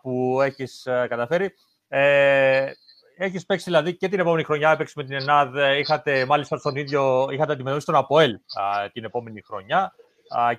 που 0.03 0.41
έχεις 0.43 0.83
καταφέρει. 0.85 1.55
Ε, 1.97 2.73
έχεις 3.17 3.47
παίξει 3.47 3.65
δηλαδή 3.65 3.97
και 3.97 4.09
την 4.09 4.21
επόμενη 4.21 4.43
χρονιά, 4.43 4.71
έπαιξε 4.71 4.93
με 4.97 5.05
την 5.05 5.15
ΕΝΑΔ, 5.15 5.57
είχατε 5.79 6.25
μάλιστα 6.25 6.57
στον 6.57 6.77
ίδιο, 6.77 7.29
είχατε 7.31 7.53
αντιμετωπίσει 7.53 7.87
τον 7.87 7.95
ΑΠΟΕΛ 7.95 8.39
την 8.93 9.05
επόμενη 9.05 9.43
χρονιά 9.43 9.95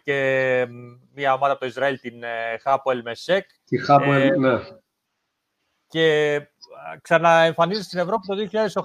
και 0.04 0.68
μια 1.14 1.34
ομάδα 1.34 1.52
από 1.52 1.62
το 1.62 1.66
Ισραήλ, 1.66 2.00
την 2.00 2.24
Χάπο 2.62 2.92
Μεσέκ. 3.04 3.50
Τη 3.66 3.78
Χάπο 3.78 4.14
ε, 4.14 4.38
ναι. 4.38 4.60
Και 5.88 6.40
ξαναεμφανίζεται 7.02 7.86
στην 7.86 8.00
Ευρώπη 8.00 8.28
το 8.28 8.36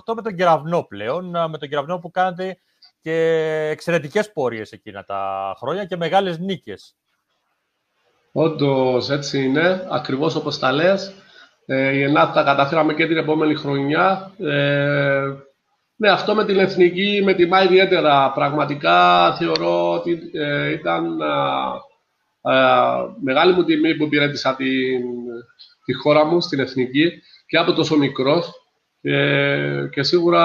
2008 0.06 0.14
με 0.14 0.22
τον 0.22 0.36
Κεραυνό 0.36 0.82
πλέον, 0.82 1.24
με 1.28 1.58
τον 1.58 1.68
Κεραυνό 1.68 1.98
που 1.98 2.10
κάνετε 2.10 2.58
και 3.00 3.14
εξαιρετικές 3.70 4.32
πορείες 4.32 4.72
εκείνα 4.72 5.04
τα 5.04 5.54
χρόνια 5.58 5.84
και 5.84 5.96
μεγάλες 5.96 6.38
νίκες. 6.38 6.94
Όντως 8.32 9.10
έτσι 9.10 9.44
είναι, 9.44 9.86
ακριβώς 9.90 10.34
όπως 10.34 10.58
τα 10.58 10.72
λες. 10.72 11.14
Ε, 11.72 11.96
η 11.96 12.02
Ελλάδα 12.02 12.32
τα 12.32 12.42
καταφέραμε 12.42 12.94
και 12.94 13.06
την 13.06 13.16
επόμενη 13.16 13.54
χρονιά. 13.54 14.32
Ε, 14.38 15.22
ναι, 15.96 16.10
αυτό 16.10 16.34
με 16.34 16.44
την 16.44 16.58
εθνική 16.58 17.20
με 17.24 17.34
τιμά 17.34 17.62
ιδιαίτερα. 17.62 18.32
Πραγματικά 18.32 19.32
θεωρώ 19.34 19.92
ότι 19.92 20.30
ε, 20.32 20.70
ήταν 20.70 21.16
μεγάλη 23.22 23.52
μου 23.52 23.64
τιμή 23.64 23.94
που 23.94 24.04
υπηρέτησα 24.04 24.56
τη, 24.56 24.66
τη 25.84 25.92
χώρα 25.92 26.24
μου 26.24 26.40
στην 26.40 26.60
εθνική 26.60 27.10
και 27.46 27.56
από 27.56 27.72
τόσο 27.72 27.96
μικρός. 27.96 28.52
και 29.90 30.02
σίγουρα 30.02 30.44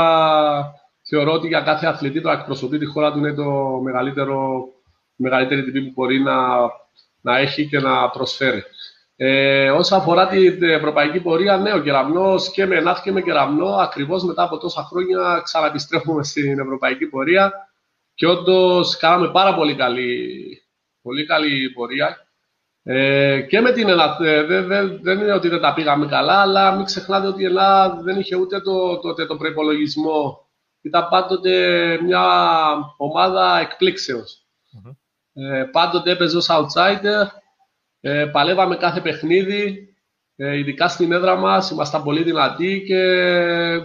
θεωρώ 1.08 1.32
ότι 1.32 1.48
για 1.48 1.62
κάθε 1.62 1.88
αθλητή 1.88 2.22
το 2.22 2.29
εκπροσωπεί 2.29 2.77
τη 2.77 2.86
χώρα 2.86 3.12
του 3.12 3.17
είναι 3.17 3.34
το 3.34 3.79
μεγαλύτερο, 3.84 4.67
μεγαλύτερη 5.15 5.63
τιμή 5.63 5.82
που 5.82 5.91
μπορεί 5.96 6.20
να, 6.20 6.38
να 7.22 7.38
έχει 7.38 7.67
και 7.67 7.79
να 7.79 8.10
προσφέρει. 8.10 8.63
Ε, 9.17 9.69
όσον 9.69 10.00
αφορά 10.00 10.27
την 10.27 10.63
ευρωπαϊκή 10.63 11.19
πορεία, 11.19 11.57
ναι, 11.57 11.74
ο 11.74 11.81
κεραμνό 11.81 12.36
και 12.53 12.65
με 12.65 12.75
ΕΝΑΘ 12.75 13.01
και 13.01 13.12
με 13.12 13.22
κεραμνό, 13.22 13.67
ακριβώς 13.67 14.24
μετά 14.24 14.43
από 14.43 14.57
τόσα 14.57 14.84
χρόνια 14.84 15.41
ξαναπιστρέφουμε 15.43 16.24
στην 16.24 16.60
ευρωπαϊκή 16.60 17.05
πορεία. 17.05 17.51
Και 18.13 18.27
όντως 18.27 18.98
κάναμε 18.98 19.31
πάρα 19.31 19.55
πολύ 19.55 19.75
καλή, 19.75 20.38
πολύ 21.01 21.25
καλή 21.25 21.69
πορεία. 21.69 22.17
Ε, 22.84 23.41
και 23.41 23.62
με 23.62 23.72
την 23.72 23.89
Ελλάδα, 23.89 24.17
δεν, 24.45 24.67
δεν, 24.67 25.00
δεν 25.01 25.19
είναι 25.19 25.34
ότι 25.34 25.48
δεν 25.48 25.62
τα 25.62 25.74
πήγαμε 25.74 26.07
καλά, 26.07 26.41
αλλά 26.41 26.75
μην 26.75 26.86
ξεχνάτε 26.86 27.27
ότι 27.27 27.41
η 27.41 27.45
Ελλάδα 27.45 28.01
δεν 28.01 28.19
είχε 28.19 28.36
ούτε 28.36 28.62
το, 28.62 29.00
το, 29.00 29.27
το 29.27 29.36
προπολογισμό. 29.36 30.48
Ήταν 30.81 31.07
πάντοτε 31.10 32.00
μια 32.03 32.24
ομάδα 32.98 33.60
εκπλήξεως. 33.60 34.45
Mm-hmm. 34.74 34.95
Ε, 35.34 35.63
πάντοτε 35.72 36.12
έπαιζε 36.12 36.38
ως 36.38 36.48
outsider, 36.50 37.25
ε, 38.07 38.25
παλεύαμε 38.25 38.75
κάθε 38.75 39.01
παιχνίδι, 39.01 39.89
ε, 40.35 40.57
ειδικά 40.57 40.88
στην 40.88 41.12
έδρα 41.12 41.35
μας, 41.35 41.69
ήμασταν 41.69 42.03
πολύ 42.03 42.24
δυνατοί 42.24 42.83
και 42.88 43.01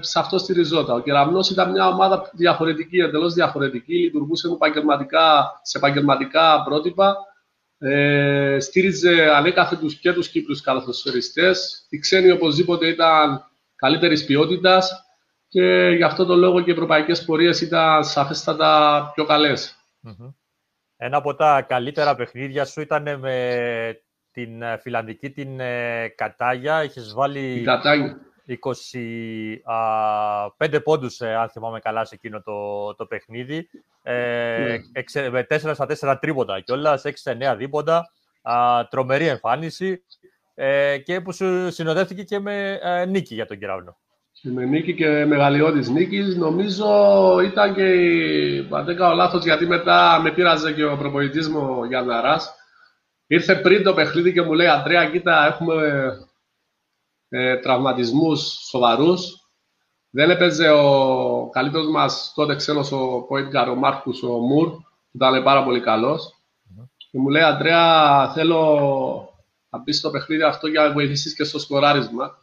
σε 0.01 0.19
αυτό 0.19 0.39
στηριζόταν. 0.39 0.97
Ο 0.97 1.01
Κεραμνό 1.01 1.41
ήταν 1.51 1.71
μια 1.71 1.87
ομάδα 1.87 2.31
διαφορετική, 2.33 2.99
εντελώς 2.99 3.35
διαφορετική, 3.35 3.95
λειτουργούσε 3.95 4.49
επαγγελματικά, 4.49 5.61
σε 5.63 5.79
επαγγελματικά 5.79 6.63
πρότυπα. 6.63 7.17
Ε, 7.79 8.57
στήριζε 8.61 9.31
ανέκαθε 9.35 9.77
τους 9.77 9.95
και 9.95 10.13
τους 10.13 10.29
Κύπρους 10.29 10.61
καλαθοσφαιριστές. 10.61 11.87
Οι 11.89 11.99
ξένοι 11.99 12.31
οπωσδήποτε 12.31 12.87
ήταν 12.87 13.45
καλύτερης 13.77 14.25
ποιότητας 14.25 15.05
και 15.49 15.95
γι' 15.97 16.05
αυτό 16.05 16.25
το 16.25 16.37
λόγο 16.37 16.61
και 16.61 16.71
οι 16.71 16.73
ευρωπαϊκές 16.73 17.25
πορείες 17.25 17.61
ήταν 17.61 18.05
σαφέστατα 18.05 19.11
πιο 19.15 19.25
καλές. 19.25 19.75
Ένα 20.97 21.17
από 21.17 21.35
τα 21.35 21.63
καλύτερα 21.69 22.15
παιχνίδια 22.15 22.65
σου 22.65 22.81
ήταν 22.81 23.19
με 23.19 24.03
την 24.33 24.63
ε, 24.63 24.79
φιλανδική 24.79 25.31
την 25.31 25.61
ε, 25.61 26.09
Κατάγια. 26.09 26.77
Έχεις 26.77 27.13
βάλει 27.15 27.65
25 30.65 30.81
πόντους, 30.85 31.21
ε, 31.21 31.35
αν 31.35 31.49
θυμάμαι 31.49 31.79
καλά, 31.79 32.05
σε 32.05 32.15
εκείνο 32.15 32.43
το, 32.43 32.95
το 32.95 33.07
παιχνίδι. 33.07 33.69
Ε, 34.03 34.79
ναι. 35.15 35.29
με 35.31 35.47
4 35.51 35.59
στα 35.59 35.87
4 36.01 36.17
τρίποτα 36.21 36.61
κιόλας, 36.61 37.03
6 37.05 37.11
στα 37.15 37.37
9 37.53 37.57
δίποτα. 37.57 38.13
Α, 38.43 38.87
τρομερή 38.91 39.27
εμφάνιση 39.27 40.03
ε, 40.55 40.99
και 40.99 41.21
που 41.21 41.33
σου 41.33 41.71
συνοδεύτηκε 41.71 42.23
και 42.23 42.39
με 42.39 42.81
νίκη 43.09 43.35
για 43.35 43.47
τον 43.47 43.59
Κεραύνο. 43.59 43.97
Με 44.43 44.65
νίκη 44.65 44.95
και 44.95 45.25
μεγαλειώδης 45.25 45.89
νίκης. 45.89 46.37
Νομίζω 46.37 46.87
ήταν 47.45 47.75
και, 47.75 47.85
αν 48.71 48.85
δεν 48.85 48.97
κάνω 48.97 49.15
λάθος, 49.15 49.45
γιατί 49.45 49.67
μετά 49.67 50.21
με 50.23 50.33
πείραζε 50.33 50.73
και 50.73 50.85
ο 50.85 50.97
προπονητής 50.97 51.49
μου 51.49 51.77
ο 51.81 51.87
Γιάνναρας 51.87 52.60
Ήρθε 53.33 53.57
πριν 53.57 53.83
το 53.83 53.95
παιχνίδι 53.95 54.33
και 54.33 54.43
μου 54.43 54.53
λέει 54.53 54.67
«Αντρέα, 54.67 55.11
κοίτα, 55.11 55.47
έχουμε 55.47 56.13
ε, 57.29 57.57
τραυματισμούς 57.57 58.41
σοβαρούς». 58.43 59.49
Δεν 60.11 60.31
έπαιζε 60.31 60.71
ο 60.71 61.49
καλύτερος 61.53 61.89
μας 61.89 62.33
τότε 62.35 62.57
ξένος 62.57 62.93
ο 62.93 63.25
Πόιτγκαρ, 63.29 63.69
ο 63.69 63.75
Μάρκους, 63.75 64.23
ο 64.23 64.39
Μουρ, 64.39 64.71
που 64.71 64.85
ήταν 65.13 65.43
πάρα 65.43 65.65
πολύ 65.65 65.81
καλός. 65.81 66.35
Και 66.97 67.19
μου 67.19 67.29
λέει 67.29 67.43
«Αντρέα, 67.43 68.31
θέλω 68.33 69.39
να 69.71 69.79
μπεις 69.79 69.99
στο 69.99 70.11
παιχνίδι 70.11 70.43
αυτό 70.43 70.67
για 70.67 70.83
να 70.83 70.93
βοηθήσεις 70.93 71.35
και 71.35 71.45
στο 71.45 71.59
σκοράρισμα». 71.59 72.39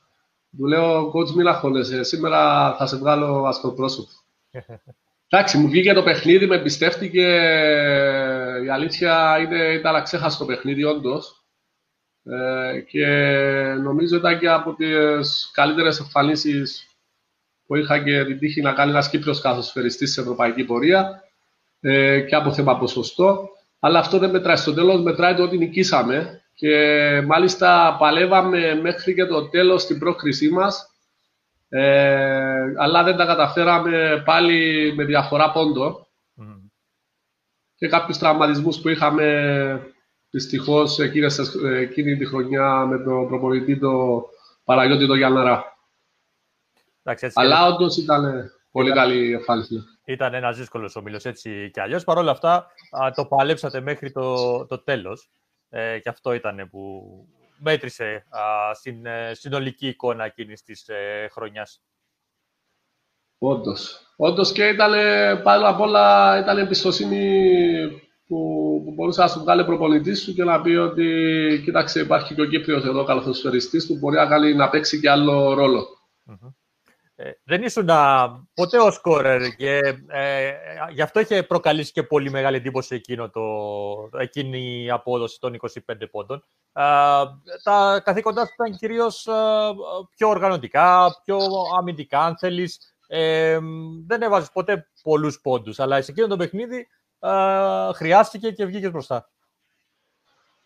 Του 0.57 0.65
λέω 0.65 1.11
«Coach, 1.11 1.29
μην 1.29 1.47
αγχώνεσαι, 1.47 2.03
σήμερα 2.03 2.73
θα 2.75 2.85
σε 2.85 2.97
βγάλω 2.97 3.43
αστροπρόσωπο». 3.43 4.11
Εντάξει, 5.29 5.57
μου 5.57 5.67
βγήκε 5.69 5.93
το 5.93 6.03
παιχνίδι, 6.03 6.45
με 6.45 6.55
εμπιστεύτηκε. 6.55 7.27
Η 8.65 8.69
αλήθεια 8.69 9.37
είναι, 9.39 9.73
ήταν 9.73 9.95
αξέχαστο 9.95 10.45
παιχνίδι, 10.45 10.83
όντως. 10.83 11.45
Ε, 12.23 12.79
και 12.79 13.05
νομίζω 13.81 14.15
ήταν 14.15 14.39
και 14.39 14.49
από 14.49 14.73
τις 14.73 15.51
καλύτερες 15.53 15.99
εμφανίσεις 15.99 16.87
που 17.65 17.75
είχα 17.75 18.03
και 18.03 18.25
την 18.25 18.39
τύχη 18.39 18.61
να 18.61 18.73
κάνει 18.73 18.91
ένας 18.91 19.09
Κύπριος 19.09 19.41
καθοσφαιριστής 19.41 20.13
σε 20.13 20.21
ευρωπαϊκή 20.21 20.63
πορεία 20.63 21.23
ε, 21.79 22.19
και 22.19 22.35
από 22.35 22.53
θέμα 22.53 22.77
ποσοστό. 22.77 23.49
Αλλά 23.79 23.99
αυτό 23.99 24.17
δεν 24.17 24.29
μετράει. 24.29 24.55
Στο 24.55 24.73
τέλος 24.73 25.01
μετράει 25.01 25.35
το 25.35 25.43
ότι 25.43 25.57
νικήσαμε 25.57 26.41
και 26.53 27.21
μάλιστα 27.25 27.95
παλεύαμε 27.99 28.75
μέχρι 28.81 29.13
και 29.13 29.25
το 29.25 29.49
τέλος 29.49 29.81
στην 29.81 29.99
πρόκρισή 29.99 30.49
μας, 30.49 30.89
ε, 31.69 32.73
αλλά 32.77 33.03
δεν 33.03 33.17
τα 33.17 33.25
καταφέραμε 33.25 34.21
πάλι 34.25 34.93
με 34.95 35.03
διαφορά 35.03 35.51
πόντο. 35.51 36.07
Και 37.75 37.87
κάποιους 37.87 38.17
τραυματισμούς 38.17 38.79
που 38.79 38.89
είχαμε 38.89 39.93
δυστυχώς 40.29 40.99
εκείνη 40.99 42.17
τη 42.17 42.25
χρονιά 42.25 42.85
με 42.85 42.97
τον 42.97 43.27
προπονητή 43.27 43.79
το 43.79 44.23
Παραγιώτη 44.63 45.07
το 45.07 45.15
Γιάνναρα. 45.15 45.77
Αλλά 47.33 47.65
όντως 47.65 47.97
ήταν 47.97 48.51
πολύ 48.71 48.91
καλή 48.91 49.33
εμφάνιση. 49.33 49.83
Ήταν 50.05 50.33
ένας 50.33 50.57
δύσκολος 50.57 50.95
ομίλο 50.95 51.19
έτσι 51.23 51.69
κι 51.73 51.79
αλλιώς. 51.79 52.03
Παρ' 52.03 52.17
όλα 52.17 52.31
αυτά 52.31 52.67
το 53.15 53.25
παλέψατε 53.25 53.81
μέχρι 53.81 54.11
το, 54.11 54.65
το 54.65 54.77
τέλος. 54.79 55.29
Ε, 55.69 55.99
και 55.99 56.09
αυτό 56.09 56.33
ήταν 56.33 56.67
που 56.71 57.03
μέτρησε 57.59 58.25
α, 58.29 58.73
στην 58.73 59.05
ε, 59.05 59.33
συνολική 59.33 59.87
εικόνα 59.87 60.25
εκείνης 60.25 60.63
της 60.63 60.87
ε, 60.87 61.27
χρονιάς. 61.31 61.81
Όντως. 63.37 64.01
Όντως 64.15 64.51
και 64.51 64.67
ήταν 64.67 64.93
πάνω 65.43 65.67
απ' 65.67 65.79
όλα 65.79 66.37
ήταν 66.39 66.57
εμπιστοσύνη 66.57 67.87
που, 68.27 68.37
που 68.85 68.93
μπορούσε 68.93 69.21
να 69.21 69.27
σου 69.27 69.39
βγάλει 69.39 69.65
προπονητής 69.65 70.21
σου 70.21 70.33
και 70.33 70.43
να 70.43 70.61
πει 70.61 70.69
ότι 70.69 71.61
κοίταξε, 71.63 71.99
υπάρχει 71.99 72.33
και 72.33 72.41
ο 72.41 72.45
Κύπριος 72.45 72.85
εδώ 72.85 73.03
καλαθοσφαιριστής 73.03 73.87
που 73.87 73.97
μπορεί 73.97 74.15
να, 74.15 74.27
κάνει, 74.27 74.53
να 74.53 74.69
παίξει 74.69 74.99
και 74.99 75.09
άλλο 75.09 75.51
ε, 75.51 76.35
δεν 77.43 77.63
ήσουν 77.63 77.89
α, 77.89 78.29
ποτέ 78.53 78.79
ο 78.79 78.91
σκόρερ 78.91 79.55
και 79.55 79.77
ε, 80.07 80.53
γι' 80.91 81.01
αυτό 81.01 81.19
είχε 81.19 81.43
προκαλήσει 81.43 81.91
και 81.91 82.03
πολύ 82.03 82.29
μεγάλη 82.29 82.55
εντύπωση 82.57 82.95
εκείνο 82.95 83.29
το, 83.29 83.41
εκείνη 84.19 84.83
η 84.83 84.89
απόδοση 84.89 85.39
των 85.39 85.59
25 85.89 85.95
πόντων. 86.11 86.43
τα 87.63 88.01
καθήκοντά 88.03 88.45
σου 88.45 88.53
ήταν 88.53 88.77
κυρίως 88.77 89.27
πιο 90.15 90.29
οργανωτικά, 90.29 91.21
πιο 91.23 91.39
αμυντικά 91.79 92.19
αν 92.19 92.37
θέλεις. 92.37 92.95
Ε, 93.07 93.59
δεν 94.07 94.21
έβαζες 94.21 94.51
ποτέ 94.51 94.89
πολλούς 95.03 95.39
πόντους, 95.41 95.79
αλλά 95.79 96.01
σε 96.01 96.11
εκείνο 96.11 96.27
το 96.27 96.37
παιχνίδι 96.37 96.87
χρειάστηκε 97.93 98.51
και 98.51 98.65
βγήκες 98.65 98.91
μπροστά. 98.91 99.29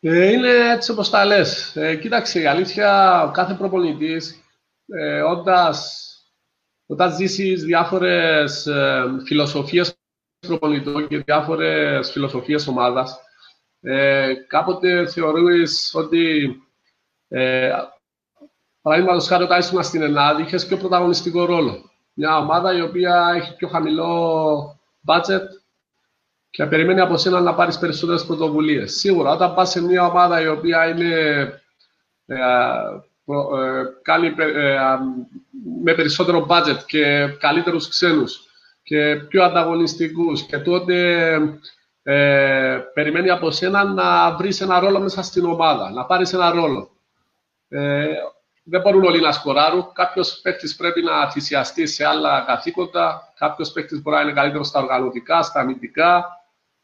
Ε, 0.03 0.31
είναι 0.31 0.71
έτσι 0.73 0.91
όπως 0.91 1.09
τα 1.09 1.25
λες. 1.25 1.75
Ε, 1.75 1.95
κοίταξε, 1.95 2.39
η 2.39 2.45
αλήθεια, 2.45 3.21
ο 3.23 3.31
κάθε 3.31 3.53
προπονητής, 3.53 4.43
ε, 4.87 5.21
όντας 5.21 6.05
όταν 6.91 7.15
ζήσεις 7.15 7.63
διάφορες 7.63 8.67
φιλοσοφίες 9.25 9.95
προπονητών 10.39 11.07
και 11.07 11.17
διάφορες 11.17 12.11
φιλοσοφίες 12.11 12.67
ομάδας, 12.67 13.19
ε, 13.81 14.33
κάποτε 14.47 15.05
θεωρείς 15.05 15.91
ότι. 15.93 16.55
Ε, 17.27 17.71
Παραδείγματος 18.81 19.27
χάρη, 19.27 19.43
όταν 19.43 19.59
ήσουν 19.59 19.83
στην 19.83 20.01
Ελλάδα, 20.01 20.39
είχες 20.39 20.65
πιο 20.67 20.77
πρωταγωνιστικό 20.77 21.45
ρόλο. 21.45 21.91
Μια 22.13 22.37
ομάδα 22.37 22.77
η 22.77 22.81
οποία 22.81 23.33
έχει 23.35 23.55
πιο 23.55 23.67
χαμηλό 23.67 24.79
budget 25.05 25.41
και 26.49 26.65
περιμένει 26.65 26.99
από 26.99 27.17
σένα 27.17 27.41
να 27.41 27.55
πάρεις 27.55 27.79
περισσότερες 27.79 28.25
πρωτοβουλίες. 28.25 28.93
Σίγουρα, 28.93 29.31
όταν 29.31 29.53
πας 29.53 29.69
σε 29.69 29.81
μια 29.81 30.05
ομάδα 30.05 30.41
η 30.41 30.47
οποία 30.47 30.87
είναι 30.87 31.15
ε, 32.25 32.35
ε, 32.35 33.01
κάνει 34.01 34.27
ε, 34.27 34.77
με 35.83 35.93
περισσότερο 35.93 36.47
budget 36.49 36.77
και 36.85 37.27
καλύτερους 37.39 37.87
ξένους 37.89 38.41
και 38.83 39.15
πιο 39.15 39.43
ανταγωνιστικούς 39.43 40.41
και 40.41 40.57
τότε 40.57 41.27
ε, 42.03 42.79
περιμένει 42.93 43.29
από 43.29 43.51
σένα 43.51 43.83
να 43.83 44.35
βρεις 44.35 44.61
ένα 44.61 44.79
ρόλο 44.79 44.99
μέσα 44.99 45.21
στην 45.21 45.45
ομάδα, 45.45 45.91
να 45.91 46.05
πάρεις 46.05 46.33
ένα 46.33 46.51
ρόλο. 46.51 46.89
Ε, 47.67 48.07
δεν 48.63 48.81
μπορούν 48.81 49.03
όλοι 49.03 49.21
να 49.21 49.31
σκοράρουν. 49.31 49.91
Κάποιος 49.93 50.39
παίκτης 50.43 50.75
πρέπει 50.75 51.01
να 51.01 51.31
θυσιαστεί 51.31 51.87
σε 51.87 52.05
άλλα 52.05 52.43
καθήκοντα. 52.47 53.33
Κάποιος 53.37 53.71
παίκτης 53.71 54.01
μπορεί 54.01 54.15
να 54.15 54.21
είναι 54.21 54.33
καλύτερος 54.33 54.67
στα 54.67 54.79
οργανωτικά, 54.79 55.41
στα 55.41 55.59
αμυντικά. 55.59 56.25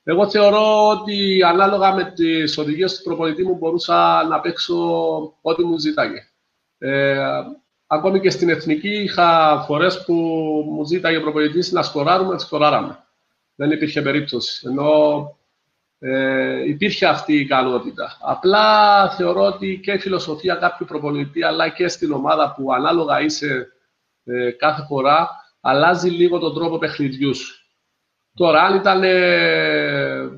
Εγώ 0.03 0.29
θεωρώ 0.29 0.87
ότι 0.87 1.43
ανάλογα 1.43 1.93
με 1.93 2.11
τις 2.11 2.57
οδηγίες 2.57 2.97
του 2.97 3.03
προπονητή 3.03 3.43
μου 3.43 3.55
μπορούσα 3.55 4.23
να 4.23 4.39
παίξω 4.39 4.75
ό,τι 5.41 5.63
μου 5.63 5.77
ζήταγε. 5.77 6.27
Ε, 6.77 7.19
ακόμη 7.87 8.19
και 8.19 8.29
στην 8.29 8.49
εθνική 8.49 8.89
είχα 8.89 9.59
φορές 9.67 10.03
που 10.05 10.13
μου 10.67 10.85
ζήταγε 10.85 11.17
ο 11.17 11.21
προπονητής 11.21 11.71
να 11.71 11.83
σκοράρουμε, 11.83 12.39
σκοράραμε. 12.39 13.03
Δεν 13.55 13.71
υπήρχε 13.71 14.01
περίπτωση. 14.01 14.67
Ενώ 14.67 15.21
ε, 15.99 16.69
υπήρχε 16.69 17.05
αυτή 17.05 17.33
η 17.33 17.39
ικανότητα. 17.39 18.17
Απλά 18.21 19.09
θεωρώ 19.09 19.41
ότι 19.41 19.79
και 19.83 19.91
η 19.91 19.99
φιλοσοφία 19.99 20.55
κάποιου 20.55 20.85
προπονητή, 20.85 21.43
αλλά 21.43 21.69
και 21.69 21.87
στην 21.87 22.11
ομάδα 22.11 22.53
που 22.53 22.73
ανάλογα 22.73 23.21
είσαι 23.21 23.67
ε, 24.23 24.51
κάθε 24.51 24.85
φορά, 24.87 25.29
αλλάζει 25.61 26.09
λίγο 26.09 26.39
τον 26.39 26.53
τρόπο 26.53 26.77
παιχνιδιούς 26.77 27.37
σου. 27.37 27.61
Τώρα, 28.33 28.63
αν 28.63 28.75
ήταν 28.75 29.03
ε, 29.03 29.09
ε, 29.09 30.29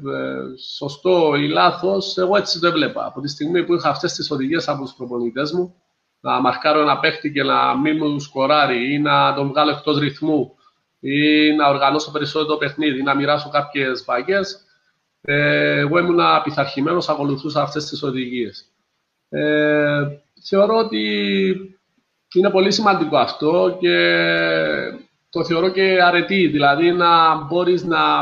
σωστό 0.76 1.36
ή 1.36 1.48
λάθος, 1.48 2.18
εγώ 2.18 2.36
έτσι 2.38 2.60
δεν 2.60 2.72
βλέπα. 2.72 3.06
Από 3.06 3.22
τη 3.22 3.28
στιγμή 3.28 3.66
που 3.66 3.74
είχα 3.74 3.90
αυτές 3.90 4.14
τις 4.14 4.32
οδηγίες 4.32 4.68
από 4.68 4.84
τους 4.84 4.94
προπονητές 4.94 5.52
μου, 5.52 5.76
να 6.20 6.40
μαρκάρω 6.40 6.82
ένα 6.82 7.00
παίχτη 7.00 7.32
και 7.32 7.44
να 7.44 7.78
μην 7.78 7.98
μου 8.00 8.20
σκοράρει 8.20 8.94
ή 8.94 9.00
να 9.00 9.34
τον 9.34 9.48
βγάλω 9.48 9.72
εκτός 9.72 9.98
ρυθμού 9.98 10.58
ή 11.00 11.52
να 11.52 11.68
οργανώσω 11.68 12.12
περισσότερο 12.12 12.58
παιχνίδι 12.58 13.00
ή 13.00 13.04
να 13.04 13.16
μοιράσω 13.16 13.50
κάποιες 13.50 14.04
βαγές, 14.04 14.64
ε, 15.22 15.80
εγώ 15.80 15.98
ήμουν 15.98 16.20
πειθαρχημένος, 16.44 17.10
ακολουθούσα 17.10 17.62
αυτές 17.62 17.86
τις 17.86 18.04
οδηγίες. 18.04 18.66
Ε, 19.30 20.08
θεωρώ 20.48 20.78
ότι 20.78 21.06
είναι 22.34 22.50
πολύ 22.50 22.72
σημαντικό 22.72 23.18
αυτό 23.18 23.78
και 23.80 23.98
το 25.30 25.46
θεωρώ 25.46 25.70
και 25.70 26.04
αρετή, 26.04 26.48
δηλαδή 26.48 26.92
να 26.92 27.36
μπορείς 27.36 27.84
να, 27.84 28.22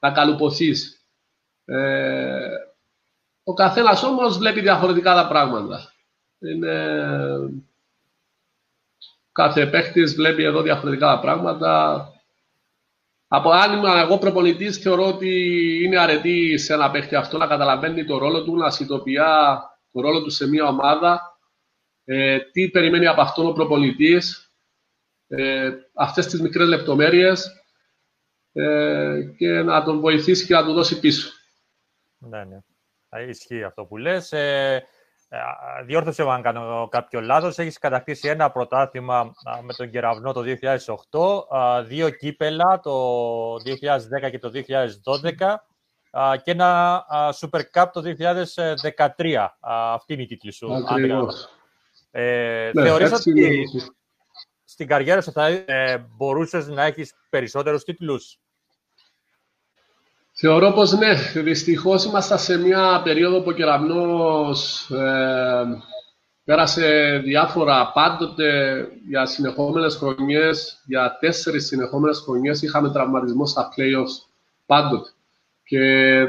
να 0.00 0.10
καλουποθείς. 0.10 1.06
Ε, 1.64 2.56
ο 3.44 3.54
καθένας 3.54 4.02
όμως 4.02 4.38
βλέπει 4.38 4.60
διαφορετικά 4.60 5.14
τα 5.14 5.28
πράγματα. 5.28 5.91
Είναι... 6.50 7.64
Κάθε 9.32 9.66
παίχτη 9.66 10.04
βλέπει 10.04 10.42
εδώ 10.42 10.62
διαφορετικά 10.62 11.20
πράγματα. 11.20 12.06
Από 13.28 13.50
αν 13.50 13.72
είμαι 13.72 14.00
εγώ 14.00 14.18
προπονητής, 14.18 14.78
θεωρώ 14.78 15.06
ότι 15.06 15.30
είναι 15.84 15.98
αρετή 15.98 16.58
σε 16.58 16.72
ένα 16.72 16.90
παίχτη 16.90 17.14
αυτό 17.14 17.38
να 17.38 17.46
καταλαβαίνει 17.46 18.04
το 18.04 18.18
ρόλο 18.18 18.44
του, 18.44 18.56
να 18.56 18.70
συνειδητοποιεί 18.70 19.16
το 19.92 20.00
ρόλο 20.00 20.22
του 20.22 20.30
σε 20.30 20.48
μια 20.48 20.64
ομάδα, 20.66 21.38
ε, 22.04 22.38
τι 22.38 22.70
περιμένει 22.70 23.06
από 23.06 23.20
αυτόν 23.20 23.46
ο 23.46 23.52
προπονητής, 23.52 24.52
ε, 25.28 25.70
αυτές 25.94 26.26
τις 26.26 26.40
μικρές 26.40 26.68
λεπτομέρειες 26.68 27.62
ε, 28.52 29.22
και 29.36 29.48
να 29.48 29.82
τον 29.84 30.00
βοηθήσει 30.00 30.46
και 30.46 30.54
να 30.54 30.64
του 30.64 30.72
δώσει 30.72 31.00
πίσω. 31.00 31.30
Ναι, 32.18 32.44
ναι. 32.44 32.58
Ισχύει 33.28 33.62
αυτό 33.62 33.84
που 33.84 33.96
λες. 33.96 34.32
Ε, 34.32 34.74
ε, 34.74 34.82
διόρθωσε 35.84 36.22
αν 36.22 36.42
κάνω 36.42 36.88
κάποιο 36.90 37.20
λάθος, 37.20 37.58
έχεις 37.58 37.78
κατακτήσει 37.78 38.28
ένα 38.28 38.50
πρωτάθλημα 38.50 39.32
με 39.62 39.72
τον 39.74 39.90
Κεραυνό 39.90 40.32
το 40.32 40.42
2008, 41.10 41.84
δύο 41.84 42.10
κύπελα 42.10 42.80
το 42.80 43.54
2010 43.54 44.30
και 44.30 44.38
το 44.38 44.50
2012 44.54 45.60
και 46.42 46.50
ένα 46.50 47.04
Super 47.40 47.60
Cup 47.74 47.86
το 47.92 48.02
2013. 49.16 49.46
Αυτή 49.60 50.12
είναι 50.12 50.22
η 50.22 50.26
τίτλη 50.26 50.52
σου. 50.52 50.68
Ε, 52.10 52.70
ναι, 52.74 52.82
θεωρείς 52.82 53.12
ότι 53.12 53.64
στην 54.64 54.86
καριέρα 54.86 55.20
σου 55.20 55.32
θα 55.32 55.46
ε, 55.46 56.06
μπορούσες 56.16 56.68
να 56.68 56.84
έχεις 56.84 57.14
περισσότερους 57.30 57.84
τίτλους; 57.84 58.38
Θεωρώ 60.34 60.72
πως 60.72 60.92
ναι. 60.92 61.14
Δυστυχώς 61.42 62.04
ήμασταν 62.04 62.38
σε 62.38 62.58
μια 62.58 63.00
περίοδο 63.04 63.40
που 63.40 63.48
ο 63.48 63.52
Κεραμνός 63.52 64.90
ε, 64.90 65.82
πέρασε 66.44 67.18
διάφορα 67.24 67.90
πάντοτε 67.92 68.88
για 69.08 69.26
συνεχόμενες 69.26 69.96
χρονιές, 69.96 70.82
για 70.84 71.16
τέσσερις 71.20 71.66
συνεχόμενες 71.66 72.18
χρονιές 72.18 72.62
είχαμε 72.62 72.90
τραυματισμό 72.90 73.46
στα 73.46 73.68
playoffs 73.76 74.26
πάντοτε. 74.66 75.10
Και 75.64 75.78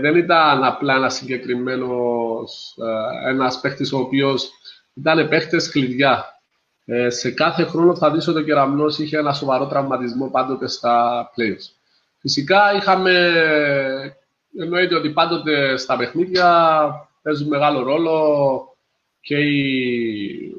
δεν 0.02 0.16
ήταν 0.16 0.64
απλά 0.64 0.96
ένας 0.96 1.14
συγκεκριμένος 1.14 2.76
ε, 3.26 3.30
ένας 3.30 3.60
παίχτης 3.60 3.94
ο 3.94 3.98
οποίος 3.98 4.50
ήταν 4.94 5.28
παίχτες 5.28 5.70
κλειδιά. 5.70 6.26
Ε, 6.86 7.10
σε 7.10 7.32
κάθε 7.32 7.64
χρόνο 7.64 7.96
θα 7.96 8.12
δεις 8.12 8.28
ότι 8.28 8.40
ο 8.40 8.44
Κεραμνός 8.44 9.00
είχε 9.00 9.18
ένα 9.18 9.34
σοβαρό 9.34 9.68
τραυματισμό 9.68 10.30
πάντοτε 10.30 10.68
στα 10.68 11.26
playoffs. 11.36 11.83
Φυσικά 12.24 12.76
είχαμε, 12.76 13.32
εννοείται 14.58 14.96
ότι 14.96 15.10
πάντοτε 15.10 15.78
στα 15.78 15.98
παιχνίδια 15.98 17.10
παίζουν 17.22 17.48
μεγάλο 17.48 17.84
ρόλο 17.84 18.78
και 19.20 19.38
οι, 19.38 20.56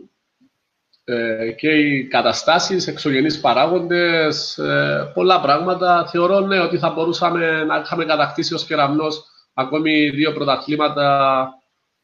ε, 1.05 1.53
και 1.53 1.69
οι 1.69 2.07
καταστάσεις, 2.07 2.87
εξωγενείς 2.87 3.41
παράγοντες, 3.41 4.59
ε, 4.59 5.11
πολλά 5.15 5.41
πράγματα. 5.41 6.07
Θεωρώ 6.07 6.41
ναι, 6.41 6.61
ότι 6.61 6.79
θα 6.79 6.91
μπορούσαμε 6.91 7.65
να 7.65 7.77
είχαμε 7.77 8.05
κατακτήσει 8.05 8.55
ως 8.55 8.67
κεραμνός 8.67 9.25
ακόμη 9.55 10.11
δύο 10.11 10.33
πρωταθλήματα 10.33 11.49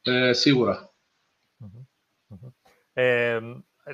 ε, 0.03 0.33
σίγουρα. 0.33 0.91
Ε, 2.93 3.41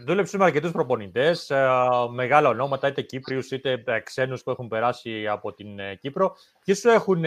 δούλεψε 0.04 0.36
με 0.36 0.44
αρκετούς 0.44 0.70
προπονητές, 0.70 1.50
ε, 1.50 1.68
μεγάλα 2.12 2.48
ονόματα, 2.48 2.88
είτε 2.88 3.02
Κύπριους 3.02 3.50
είτε 3.50 3.82
ε, 3.86 4.00
ξένους 4.00 4.42
που 4.42 4.50
έχουν 4.50 4.68
περάσει 4.68 5.26
από 5.28 5.52
την 5.52 5.78
ε, 5.78 5.94
Κύπρο. 5.94 6.36
Ποιοι 6.64 6.74
σου 6.74 6.88
έχουν 6.88 7.24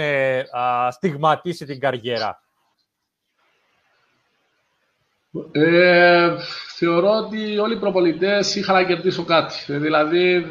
στιγματίσει 0.90 1.66
την 1.66 1.80
καριέρα, 1.80 2.40
ε, 5.52 6.36
Θεωρώ 6.76 7.10
ότι 7.10 7.58
όλοι 7.58 7.74
οι 7.74 7.80
προπονητές 7.80 8.56
είχαν 8.56 8.76
να 8.76 8.84
κερδίσουν 8.84 9.26
κάτι. 9.26 9.56
Δηλαδή, 9.68 10.46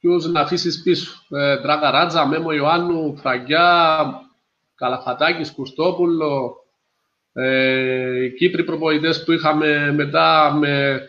ποιου 0.00 0.30
να 0.30 0.40
αφήσεις 0.40 0.82
πίσω. 0.82 1.12
Ε, 1.28 1.60
Τράγκα 1.60 1.90
Ράτζα, 1.90 2.26
Μέμο 2.26 2.52
Ιωάννου, 2.52 3.16
Φραγκιά, 3.16 4.06
Καλαφατάκης, 4.74 5.52
Κουστόπουλο, 5.52 6.63
ε, 7.34 8.24
οι 8.24 8.34
Κύπροι 8.34 8.64
προπονητές 8.64 9.24
που 9.24 9.32
είχαμε 9.32 9.92
μετά 9.92 10.54
με, 10.58 11.02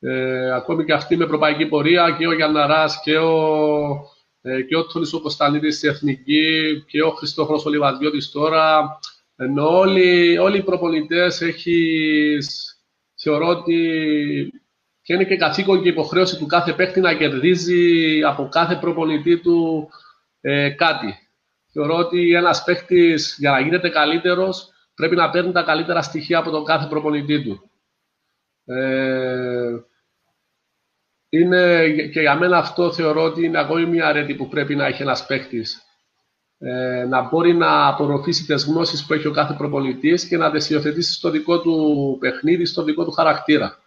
ε, 0.00 0.52
ακόμη 0.52 0.84
και 0.84 0.92
αυτοί 0.92 1.16
με 1.16 1.24
ευρωπαϊκή 1.24 1.66
πορεία 1.66 2.16
και 2.18 2.26
ο 2.26 2.32
Γιανναράς 2.32 3.00
και 3.02 3.16
ο, 3.18 3.36
ε, 4.42 4.62
και 4.62 4.76
ο 4.76 4.86
Τόνης 4.86 5.12
ο 5.12 5.20
Κωνσταντίνης 5.20 5.76
στη 5.76 5.88
Εθνική 5.88 6.84
και 6.86 7.02
ο 7.02 7.10
Χριστόφρος 7.10 7.64
ο 7.64 7.70
Λιβαδιώτης 7.70 8.30
τώρα 8.30 8.98
ενώ 9.36 9.78
όλοι, 9.78 10.38
όλοι 10.38 10.58
οι 10.58 10.62
προπονητές 10.62 11.40
έχεις, 11.40 12.76
θεωρώ 13.14 13.46
ότι 13.46 13.82
και 15.02 15.12
είναι 15.12 15.24
και 15.24 15.36
καθήκον 15.36 15.82
και 15.82 15.88
υποχρέωση 15.88 16.38
του 16.38 16.46
κάθε 16.46 16.72
παίκτη 16.72 17.00
να 17.00 17.14
κερδίζει 17.14 18.22
από 18.22 18.48
κάθε 18.48 18.76
προπονητή 18.76 19.38
του 19.38 19.88
ε, 20.40 20.70
κάτι. 20.70 21.18
Θεωρώ 21.72 21.96
ότι 21.96 22.34
ένας 22.34 22.64
παίκτης 22.64 23.36
για 23.38 23.50
να 23.50 23.60
γίνεται 23.60 23.88
καλύτερος 23.88 24.68
πρέπει 24.94 25.16
να 25.16 25.30
παίρνει 25.30 25.52
τα 25.52 25.62
καλύτερα 25.62 26.02
στοιχεία 26.02 26.38
από 26.38 26.50
τον 26.50 26.64
κάθε 26.64 26.86
προπονητή 26.86 27.42
του. 27.42 27.70
Ε, 28.64 29.76
είναι, 31.28 31.86
και 32.12 32.20
για 32.20 32.36
μένα 32.36 32.58
αυτό 32.58 32.92
θεωρώ 32.92 33.22
ότι 33.22 33.44
είναι 33.44 33.58
ακόμη 33.58 33.86
μια 33.86 34.06
αρέτη 34.06 34.34
που 34.34 34.48
πρέπει 34.48 34.74
να 34.74 34.86
έχει 34.86 35.02
ένας 35.02 35.26
παίχτης. 35.26 35.82
Ε, 36.58 37.04
να 37.08 37.22
μπορεί 37.22 37.54
να 37.54 37.86
απορροφήσει 37.86 38.44
τις 38.44 38.64
γνώσεις 38.64 39.06
που 39.06 39.12
έχει 39.12 39.26
ο 39.26 39.32
κάθε 39.32 39.54
προπονητής 39.54 40.28
και 40.28 40.36
να 40.36 40.50
τις 40.50 40.70
υιοθετήσει 40.70 41.12
στο 41.12 41.30
δικό 41.30 41.60
του 41.60 42.16
παιχνίδι, 42.20 42.64
στο 42.64 42.82
δικό 42.82 43.04
του 43.04 43.10
χαρακτήρα. 43.10 43.78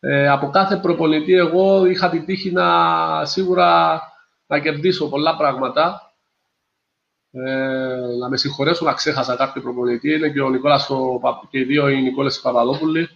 Ε, 0.00 0.28
από 0.28 0.50
κάθε 0.50 0.76
προπονητή 0.76 1.32
εγώ 1.32 1.86
είχα 1.86 2.10
την 2.10 2.24
τύχη 2.24 2.52
να 2.52 3.24
σίγουρα 3.24 4.00
να 4.46 4.60
κερδίσω 4.60 5.08
πολλά 5.08 5.36
πράγματα 5.36 6.05
ε, 7.44 8.16
να 8.20 8.28
με 8.28 8.36
συγχωρέσουν 8.36 8.86
να 8.86 8.92
ξέχασα 8.92 9.36
κάποιο 9.36 9.62
προπονητή. 9.62 10.12
Είναι 10.12 10.28
και 10.28 10.40
ο 10.40 10.50
Νικόλας 10.50 10.90
ο, 10.90 11.20
και 11.50 11.58
οι 11.58 11.64
δύο 11.64 11.88
οι 11.88 12.02
Νικόλες 12.02 12.40
Παπαδόπουλοι. 12.40 13.08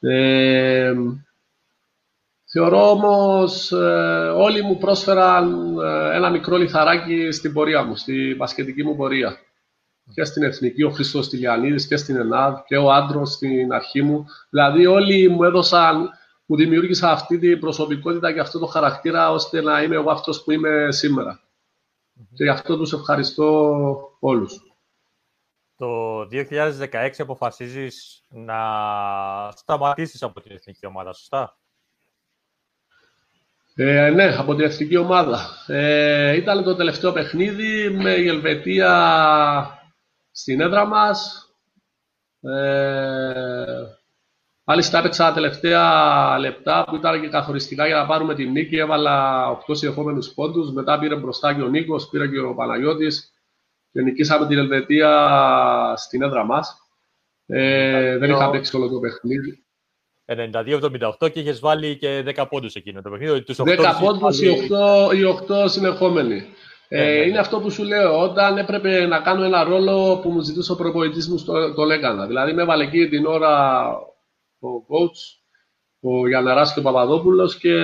Ε, 0.00 0.94
θεωρώ 2.52 2.90
όμως 2.90 3.72
ε, 3.72 4.32
όλοι 4.36 4.62
μου 4.62 4.78
πρόσφεραν 4.78 5.76
ε, 5.78 6.16
ένα 6.16 6.30
μικρό 6.30 6.56
λιθαράκι 6.56 7.30
στην 7.30 7.52
πορεία 7.52 7.82
μου, 7.82 7.96
στη 7.96 8.34
μπασκετική 8.36 8.84
μου 8.84 8.96
πορεία. 8.96 9.36
Και 10.14 10.24
στην 10.24 10.42
Εθνική, 10.42 10.82
ο 10.82 10.90
Χρήστος 10.90 11.28
Τηλιανίδης 11.28 11.86
και 11.86 11.96
στην 11.96 12.16
ΕΝΑΔ 12.16 12.54
και 12.66 12.76
ο 12.76 12.92
άντρος 12.92 13.32
στην 13.32 13.72
αρχή 13.72 14.02
μου. 14.02 14.26
Δηλαδή 14.50 14.86
όλοι 14.86 15.28
μου 15.28 15.42
έδωσαν, 15.44 16.10
μου 16.46 16.56
δημιούργησαν 16.56 17.10
αυτή 17.10 17.38
την 17.38 17.60
προσωπικότητα 17.60 18.32
και 18.32 18.40
αυτό 18.40 18.58
το 18.58 18.66
χαρακτήρα 18.66 19.30
ώστε 19.30 19.62
να 19.62 19.82
είμαι 19.82 19.94
εγώ 19.94 20.10
αυτός 20.10 20.42
που 20.42 20.50
είμαι 20.50 20.88
σήμερα. 20.90 21.40
Και 22.34 22.44
γι' 22.44 22.50
αυτό 22.50 22.76
τους 22.76 22.92
ευχαριστώ 22.92 24.16
όλους. 24.20 24.62
Το 25.76 26.20
2016 26.24 27.10
αποφασίζεις 27.18 28.24
να 28.28 28.58
σταματήσεις 29.50 30.22
από 30.22 30.40
την 30.40 30.52
εθνική 30.52 30.86
ομάδα, 30.86 31.12
σωστά; 31.12 31.58
Ε, 33.74 34.10
ναι, 34.10 34.36
από 34.36 34.54
την 34.54 34.64
εθνική 34.64 34.96
ομάδα. 34.96 35.48
Ε, 35.66 36.36
ήταν 36.36 36.64
το 36.64 36.76
τελευταίο 36.76 37.12
παιχνίδι 37.12 37.90
με 37.90 38.10
η 38.10 38.28
Ελβετία 38.28 38.92
στην 40.30 40.60
έδρα 40.60 40.86
μας. 40.86 41.48
Ε, 42.40 43.97
Μάλιστα 44.70 44.98
έπαιξα 44.98 45.24
τα 45.24 45.32
τελευταία 45.32 46.38
λεπτά 46.38 46.84
που 46.88 46.96
ήταν 46.96 47.20
και 47.20 47.28
καθοριστικά 47.28 47.86
για 47.86 47.96
να 47.96 48.06
πάρουμε 48.06 48.34
την 48.34 48.50
νίκη. 48.50 48.76
Έβαλα 48.76 49.46
8 49.50 49.76
συνεχόμενους 49.76 50.28
πόντους. 50.28 50.72
Μετά 50.72 50.98
πήρε 50.98 51.16
μπροστά 51.16 51.54
και 51.54 51.62
ο 51.62 51.68
Νίκος, 51.68 52.08
πήρε 52.08 52.28
και 52.28 52.38
ο 52.38 52.54
Παναγιώτης 52.54 53.32
και 53.92 54.00
νικήσαμε 54.00 54.46
την 54.46 54.58
Ελβετία 54.58 55.94
στην 55.96 56.22
έδρα 56.22 56.44
μας. 56.44 56.76
Ε, 57.46 58.18
δεν 58.18 58.30
είχα 58.30 58.50
παίξει 58.50 58.76
όλο 58.76 58.88
το 58.88 58.98
παιχνίδι. 58.98 59.64
92-78 61.20 61.30
και 61.32 61.40
είχες 61.40 61.60
βάλει 61.60 61.96
και 61.96 62.24
10 62.36 62.44
πόντους 62.48 62.74
εκείνο 62.74 63.02
το 63.02 63.10
παιχνίδι. 63.10 63.44
10 63.46 63.98
πόντους 64.00 64.40
οι 64.40 64.48
8, 65.24 65.64
οι 65.64 65.68
συνεχόμενοι. 65.68 66.44
Ε, 66.88 67.04
ναι, 67.04 67.10
ναι. 67.10 67.26
Είναι 67.26 67.38
αυτό 67.38 67.60
που 67.60 67.70
σου 67.70 67.84
λέω. 67.84 68.20
Όταν 68.20 68.58
έπρεπε 68.58 69.06
να 69.06 69.20
κάνω 69.20 69.44
ένα 69.44 69.64
ρόλο 69.64 70.18
που 70.22 70.30
μου 70.30 70.40
ζητούσε 70.40 70.72
ο 70.72 70.76
προπονητής 70.76 71.28
μου, 71.28 71.44
το, 71.44 71.74
το 71.74 71.82
έκανα. 71.82 72.26
Δηλαδή, 72.26 72.52
με 72.52 72.62
έβαλε 72.62 72.84
εκεί 72.84 73.08
την 73.08 73.26
ώρα 73.26 73.90
ο 74.60 74.68
coach, 74.88 75.38
ο 76.00 76.28
Γιανναράς 76.28 76.72
και 76.72 76.78
ο 76.78 76.82
Παπαδόπουλος 76.82 77.58
και 77.58 77.74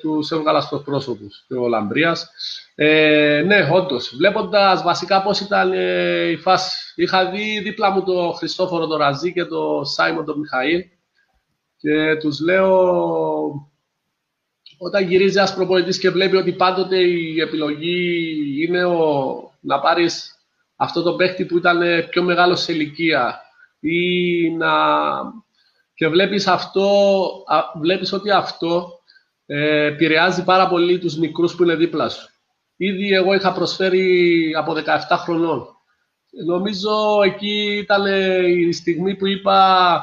τους 0.00 0.30
έβγαλα 0.30 0.60
στους 0.60 0.82
πρόσωπους 0.82 1.44
και 1.48 1.54
ο 1.54 1.68
Λαμπρίας. 1.68 2.30
Ε, 2.74 3.42
ναι, 3.46 3.68
όντως. 3.72 4.14
Βλέποντας 4.16 4.82
βασικά 4.82 5.22
πώς 5.22 5.40
ήταν 5.40 5.72
ε, 5.72 6.28
η 6.28 6.36
φάση. 6.36 6.92
Είχα 6.94 7.30
δει 7.30 7.60
δίπλα 7.60 7.90
μου 7.90 8.04
τον 8.04 8.34
Χριστόφορο 8.34 8.86
τον 8.86 8.98
Ραζί 8.98 9.32
και 9.32 9.44
τον 9.44 9.84
Σάιμον 9.84 10.24
τον 10.24 10.38
Μιχαήλ 10.38 10.84
και 11.76 12.16
τους 12.16 12.40
λέω 12.40 13.72
όταν 14.78 15.08
γυρίζει 15.08 15.38
ένας 15.38 15.54
προπονητής 15.54 15.98
και 15.98 16.10
βλέπει 16.10 16.36
ότι 16.36 16.52
πάντοτε 16.52 16.96
η 16.96 17.40
επιλογή 17.40 18.26
είναι 18.62 18.84
ο, 18.84 19.34
να 19.60 19.80
πάρεις 19.80 20.34
αυτό 20.76 21.02
το 21.02 21.14
παίχτη 21.14 21.44
που 21.44 21.56
ήταν 21.56 22.08
πιο 22.08 22.22
μεγάλος 22.22 22.60
σε 22.60 22.72
ηλικία 22.72 23.40
ή 23.80 24.50
να 24.50 24.72
και 25.94 26.08
βλέπεις, 26.08 26.46
αυτό, 26.46 26.88
βλέπεις 27.80 28.12
ότι 28.12 28.30
αυτό 28.30 29.00
ε, 29.46 29.84
επηρεάζει 29.84 30.44
πάρα 30.44 30.68
πολύ 30.68 30.98
τους 30.98 31.16
μικρούς 31.16 31.54
που 31.54 31.62
είναι 31.62 31.74
δίπλα 31.74 32.08
σου. 32.08 32.28
Ήδη 32.76 33.12
εγώ 33.12 33.34
είχα 33.34 33.52
προσφέρει 33.52 34.54
από 34.58 34.72
17 34.72 35.16
χρονών. 35.16 35.66
Νομίζω 36.46 37.22
εκεί 37.24 37.76
ήταν 37.76 38.04
η 38.46 38.72
στιγμή 38.72 39.16
που 39.16 39.26
είπα 39.26 39.98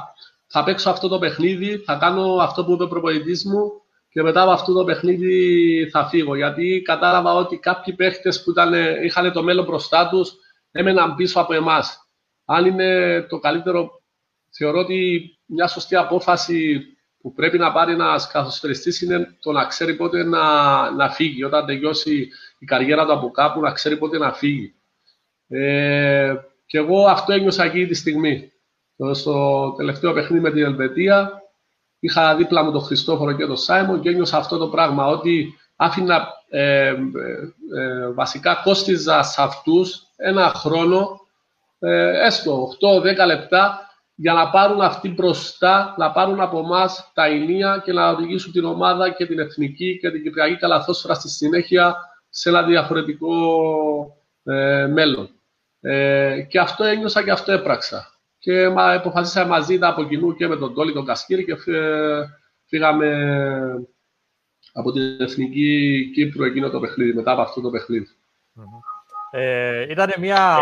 θα 0.48 0.64
παίξω 0.64 0.90
αυτό 0.90 1.08
το 1.08 1.20
παιχνίδι, 1.20 1.78
θα 1.78 1.96
κάνω 1.96 2.36
αυτό 2.36 2.66
που 2.66 2.72
είπε 2.72 2.84
ο 2.84 2.88
προπονητής 2.88 3.46
μου 3.46 3.72
και 4.10 4.22
μετά 4.22 4.42
από 4.42 4.52
αυτό 4.52 4.74
το 4.74 4.84
παιχνίδι 4.84 5.90
θα 5.92 6.08
φύγω. 6.08 6.36
Γιατί 6.36 6.82
κατάλαβα 6.86 7.34
ότι 7.34 7.58
κάποιοι 7.58 7.94
παίχτες 7.94 8.44
που 8.44 8.50
ήταν, 8.50 8.74
είχαν 9.04 9.32
το 9.32 9.44
μέλλον 9.44 9.66
μπροστά 9.66 10.10
τους 10.10 10.34
έμεναν 10.72 11.16
πίσω 11.16 11.40
από 11.40 11.54
εμάς. 11.54 12.10
Αν 12.46 12.66
είναι 12.66 13.22
το 13.30 13.40
καλύτερο 13.40 14.02
θεωρώ 14.52 14.80
ότι 14.80 15.30
μια 15.54 15.68
σωστή 15.68 15.96
απόφαση 15.96 16.82
που 17.22 17.34
πρέπει 17.34 17.58
να 17.58 17.72
πάρει 17.72 17.94
ένας 17.94 18.28
καθοσφαιριστής 18.28 19.02
είναι 19.02 19.36
το 19.42 19.52
να 19.52 19.66
ξέρει 19.66 19.96
πότε 19.96 20.24
να, 20.24 20.92
να 20.92 21.10
φύγει. 21.10 21.44
Όταν 21.44 21.66
τελειώσει 21.66 22.30
η 22.60 22.66
καριέρα 22.66 23.06
του 23.06 23.14
από 23.14 23.32
κάπου, 23.32 23.60
να 23.60 23.72
ξέρει 23.72 23.98
πότε 23.98 24.18
να 24.18 24.34
φύγει. 24.34 24.74
Ε, 25.48 26.36
και 26.66 26.78
εγώ 26.78 27.06
αυτό 27.06 27.34
ένιωσα 27.34 27.64
εκεί 27.64 27.86
τη 27.86 27.94
στιγμή. 27.94 28.52
Στο 29.12 29.74
τελευταίο 29.78 30.14
παιχνίδι 30.14 30.44
με 30.44 30.52
την 30.52 30.64
Ελβετία, 30.64 31.42
είχα 32.00 32.36
δίπλα 32.36 32.64
μου 32.64 32.72
τον 32.72 32.82
Χριστόφορο 32.82 33.32
και 33.32 33.46
τον 33.46 33.58
Σάιμον 33.58 34.02
και 34.02 34.10
ένιωσα 34.10 34.38
αυτό 34.38 34.58
το 34.58 34.68
πράγμα, 34.68 35.06
ότι 35.06 35.56
άφηνα 35.76 36.28
ε, 36.50 36.88
ε, 36.88 36.96
ε 37.82 38.12
βασικά 38.14 38.62
κόστιζα 38.64 39.24
σε 39.24 39.42
αυτούς 39.42 40.08
ένα 40.16 40.48
χρόνο, 40.48 41.20
ε, 41.80 42.26
έστω 42.26 42.70
8-10 43.24 43.26
λεπτά, 43.26 43.91
για 44.16 44.34
να 44.34 44.50
πάρουν 44.50 44.82
αυτή 44.82 45.10
μπροστά, 45.10 45.96
να 45.98 46.12
πάρουν 46.12 46.42
από 46.42 46.60
εμά 46.60 46.90
τα 47.14 47.26
ενία 47.26 47.82
και 47.86 47.94
να 47.94 48.10
οδηγήσουν 48.10 48.52
την 48.52 48.66
ομάδα 48.66 49.10
και 49.10 49.26
την 49.26 49.40
εθνική 49.40 49.98
και 50.00 50.12
την 50.12 50.24
κυπριακή 50.24 50.58
καλαθόσφαιρα 50.58 51.14
στη 51.14 51.30
συνέχεια 51.30 51.96
σε 52.30 52.50
ένα 52.50 52.64
διαφορετικό 52.64 53.34
ε, 54.44 54.88
μέλλον. 54.88 55.30
Ε, 55.82 56.42
και 56.42 56.60
αυτό 56.60 56.84
ένιωσα 56.84 57.24
και 57.24 57.32
αυτό 57.32 57.52
έπραξα. 57.52 58.20
Και 58.40 58.70
μα, 58.70 58.94
αποφασίσαμε 58.94 59.50
μαζί 59.50 59.78
από 59.82 60.04
κοινού 60.04 60.36
και 60.36 60.48
με 60.48 60.56
τον 60.58 60.74
Τόλι 60.74 60.94
τον 60.94 61.06
Κασκύρη 61.06 61.46
και 61.46 61.56
φύγαμε 62.66 63.08
από 64.74 64.92
την 64.92 65.22
Εθνική 65.22 66.12
Κύπρου 66.14 66.44
εκείνο 66.44 66.70
το 66.70 66.80
παιχνίδι, 66.80 67.14
μετά 67.14 67.32
από 67.32 67.42
αυτό 67.42 67.62
το 67.62 67.70
παιχνίδι. 67.70 68.08
Ε, 69.32 69.86
ήταν 69.90 70.14
μια 70.20 70.58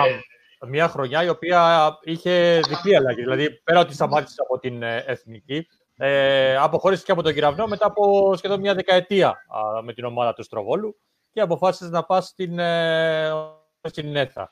μια 0.67 0.87
χρονιά 0.87 1.23
η 1.23 1.29
οποία 1.29 1.89
είχε 2.01 2.59
διπλή 2.67 2.95
αλλαγή. 2.95 3.21
Δηλαδή, 3.21 3.61
πέρα 3.63 3.79
ότι 3.79 3.93
σταμάτησε 3.93 4.41
από 4.41 4.59
την 4.59 4.83
ε, 4.83 5.03
εθνική, 5.07 5.67
ε, 5.97 6.55
αποχώρησε 6.55 7.03
και 7.05 7.11
από 7.11 7.21
τον 7.21 7.33
Κυραυνό 7.33 7.67
μετά 7.67 7.85
από 7.85 8.33
σχεδόν 8.35 8.59
μια 8.59 8.73
δεκαετία 8.73 9.35
με 9.83 9.93
την 9.93 10.05
ομάδα 10.05 10.33
του 10.33 10.43
Στροβόλου 10.43 10.99
και 11.31 11.41
αποφάσισε 11.41 11.89
να 11.89 12.03
πας 12.03 12.25
στην, 12.25 12.59
ε, 12.59 13.31
στην 13.81 14.15
ΕΘΑ. 14.15 14.51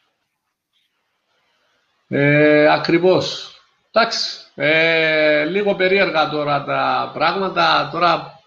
Ε, 2.07 2.71
ακριβώς. 2.71 3.51
Εντάξει, 3.91 4.51
ε, 4.55 5.45
λίγο 5.45 5.75
περίεργα 5.75 6.29
τώρα 6.29 6.63
τα 6.63 7.11
πράγματα. 7.13 7.89
Τώρα 7.91 8.39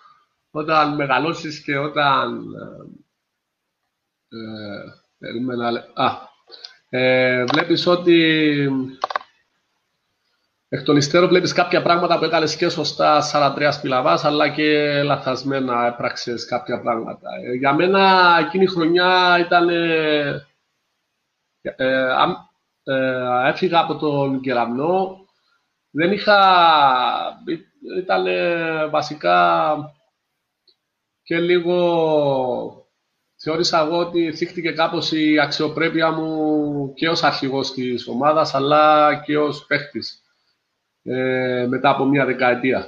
όταν 0.50 0.94
μεγαλώσεις 0.94 1.62
και 1.64 1.78
όταν... 1.78 2.44
Ε, 4.28 5.26
ε, 5.26 6.02
α, 6.02 6.29
ε, 6.92 7.44
βλέπεις 7.44 7.86
ότι 7.86 8.68
εκ 10.68 10.82
των 10.82 10.96
υστέρων 10.96 11.28
βλέπεις 11.28 11.52
κάποια 11.52 11.82
πράγματα 11.82 12.18
που 12.18 12.24
έκανες 12.24 12.56
και 12.56 12.68
σωστά 12.68 13.22
43 13.32 13.68
σπηλαβάς, 13.72 14.24
αλλά 14.24 14.48
και 14.48 15.02
λαθασμένα 15.02 15.86
έπραξες 15.86 16.44
κάποια 16.44 16.80
πράγματα. 16.80 17.28
Ε, 17.44 17.52
για 17.54 17.72
μένα 17.74 18.36
εκείνη 18.40 18.64
η 18.64 18.66
χρονιά 18.66 19.38
ήταν... 19.38 19.68
Ε, 19.68 20.46
ε, 21.62 22.06
ε, 22.82 23.48
έφυγα 23.48 23.80
από 23.80 23.96
τον 23.96 24.40
κεραμνό, 24.40 25.16
δεν 25.90 26.12
είχα... 26.12 26.38
Ήταν 27.98 28.26
βασικά 28.90 29.76
και 31.22 31.38
λίγο... 31.38 32.79
Θεώρησα 33.42 33.80
εγώ 33.80 33.98
ότι 33.98 34.32
θύχτηκε 34.32 34.70
κάπως 34.70 35.12
η 35.12 35.38
αξιοπρέπεια 35.38 36.10
μου 36.10 36.92
και 36.94 37.08
ως 37.08 37.22
αρχηγός 37.22 37.72
της 37.72 38.08
ομάδας, 38.08 38.54
αλλά 38.54 39.14
και 39.24 39.38
ως 39.38 39.66
παίχτης 39.66 40.22
ε, 41.02 41.66
μετά 41.68 41.90
από 41.90 42.04
μία 42.04 42.24
δεκαετία. 42.24 42.86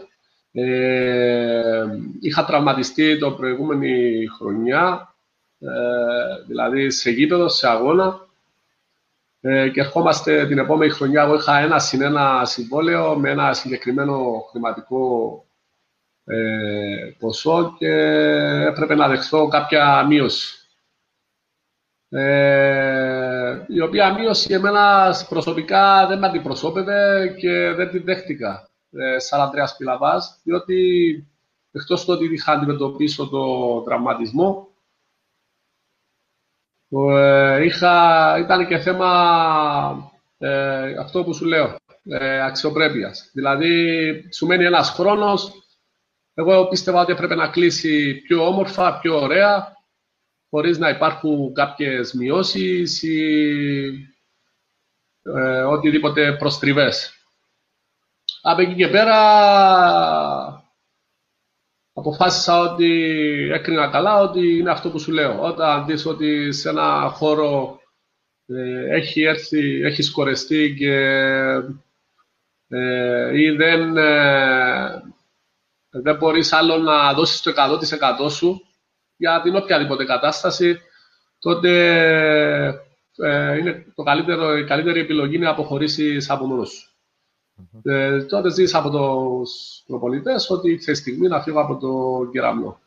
Ε, 0.52 1.84
είχα 2.20 2.44
τραυματιστεί 2.44 3.18
το 3.18 3.32
προηγούμενη 3.32 4.26
χρονιά, 4.36 5.14
ε, 5.58 5.68
δηλαδή 6.46 6.90
σε 6.90 7.10
γήπεδο, 7.10 7.48
σε 7.48 7.68
αγώνα, 7.68 8.26
ε, 9.40 9.68
και 9.68 9.80
ερχόμαστε 9.80 10.46
την 10.46 10.58
επόμενη 10.58 10.90
χρονιά. 10.90 11.22
Εγώ 11.22 11.34
είχα 11.34 11.58
ένα 11.58 11.78
συν 11.78 12.02
ένα 12.02 12.44
συμβόλαιο 12.44 13.16
με 13.16 13.30
ένα 13.30 13.52
συγκεκριμένο 13.52 14.46
χρηματικό 14.50 15.44
ε, 16.24 17.14
ποσό 17.18 17.74
και 17.78 17.92
έπρεπε 18.66 18.94
να 18.94 19.08
δεχθώ 19.08 19.48
κάποια 19.48 20.06
μείωση. 20.06 20.56
Ε, 22.08 23.64
η 23.68 23.80
οποία 23.80 24.12
μείωση 24.12 24.54
εμένα 24.54 25.14
προσωπικά 25.28 26.06
δεν 26.06 26.18
με 26.18 26.26
αντιπροσώπευε 26.26 27.35
και 27.38 27.72
δεν 27.72 27.90
τη 27.90 27.98
δέχτηκα 27.98 28.68
ε, 28.92 29.16
43 29.62 29.66
σπηλαβάς, 29.66 30.40
διότι 30.44 31.26
εκτός 31.72 32.04
του 32.04 32.12
ότι 32.12 32.32
είχα 32.32 32.52
αντιμετωπίσει 32.52 33.16
το 33.30 33.80
τραυματισμό, 33.82 34.72
ε, 36.88 37.64
είχα, 37.64 38.38
ήταν 38.38 38.66
και 38.66 38.78
θέμα 38.78 40.12
ε, 40.38 40.94
αυτό 40.98 41.24
που 41.24 41.35
σου 41.35 41.44
λέω, 41.44 41.76
ε, 42.04 42.42
αξιοπρέπειας. 42.44 43.30
Δηλαδή, 43.32 44.28
σου 44.32 44.46
μένει 44.46 44.64
ένας 44.64 44.90
χρόνος, 44.90 45.62
εγώ 46.35 46.68
πίστευα 46.68 47.01
ότι 47.01 47.12
έπρεπε 47.12 47.35
να 47.35 47.49
κλείσει 47.49 48.14
πιο 48.14 48.47
όμορφα, 48.47 48.99
πιο 48.99 49.21
ωραία, 49.21 49.73
χωρίς 50.51 50.79
να 50.79 50.88
υπάρχουν 50.88 51.55
κάποιες 51.55 52.12
μειώσεις 52.12 53.03
ή 53.03 54.12
ε, 55.23 55.62
οτιδήποτε 55.62 56.37
προστριβές. 56.37 57.16
Από 58.42 58.61
εκεί 58.61 58.75
και 58.75 58.88
πέρα 58.88 59.16
αποφάσισα 61.92 62.61
ότι 62.61 62.90
έκρινα 63.53 63.90
καλά 63.90 64.21
ότι 64.21 64.59
είναι 64.59 64.71
αυτό 64.71 64.90
που 64.90 64.99
σου 64.99 65.12
λέω. 65.12 65.42
Όταν 65.42 65.87
δεις 65.87 66.07
ότι 66.07 66.53
σε 66.53 66.68
ένα 66.68 67.09
χώρο 67.14 67.81
ε, 68.47 68.97
έχει 68.97 69.23
έρθει, 69.23 69.83
έχει 69.83 70.03
σκορεστεί 70.03 70.75
και 70.79 70.95
ε, 72.68 73.40
ή 73.40 73.51
δεν, 73.51 73.97
ε, 73.97 75.03
δεν 75.92 76.16
μπορείς 76.16 76.52
άλλο 76.52 76.78
να 76.78 77.12
δώσεις 77.12 77.40
το 77.40 77.52
100% 78.26 78.31
σου 78.31 78.66
για 79.16 79.40
την 79.40 79.57
οποιαδήποτε 79.57 80.05
κατάσταση, 80.05 80.81
τότε 81.38 81.70
ε, 83.16 83.59
είναι 83.59 83.92
το 83.94 84.02
καλύτερο, 84.02 84.57
η 84.57 84.64
καλύτερη 84.64 85.00
επιλογή 85.00 85.35
είναι 85.35 85.44
να 85.44 85.50
αποχωρήσεις 85.50 86.31
από 86.31 86.46
μόνος 86.46 86.70
σου. 86.70 86.90
Ε, 87.83 88.22
τότε 88.22 88.50
ζεις 88.50 88.74
από 88.74 88.90
τους 88.90 89.83
προπολιτές 89.87 90.50
ότι 90.50 90.70
ήρθε 90.70 90.90
η 90.90 90.94
στιγμή 90.94 91.28
να 91.28 91.40
φύγω 91.42 91.61
από 91.61 91.76
το 91.76 92.31
κεραμνό. 92.31 92.81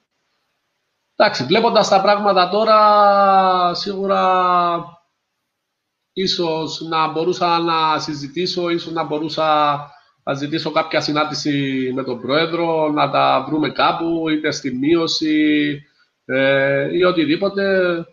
Εντάξει, 1.15 1.43
βλέποντας 1.43 1.87
τα 1.87 2.01
πράγματα 2.01 2.49
τώρα, 2.49 3.73
σίγουρα 3.73 4.23
ίσως 6.13 6.81
να 6.81 7.07
μπορούσα 7.07 7.59
να 7.59 7.99
συζητήσω, 7.99 8.69
ίσως 8.69 8.93
να 8.93 9.03
μπορούσα 9.03 9.89
να 10.27 10.33
ζητήσω 10.33 10.71
κάποια 10.71 11.01
συνάντηση 11.01 11.91
με 11.95 12.03
τον 12.03 12.21
Πρόεδρο, 12.21 12.89
να 12.91 13.09
τα 13.09 13.45
βρούμε 13.47 13.69
κάπου, 13.69 14.29
είτε 14.29 14.51
στη 14.51 14.71
μείωση 14.75 15.81
ε, 16.25 16.97
ή 16.97 17.03
οτιδήποτε. 17.03 18.05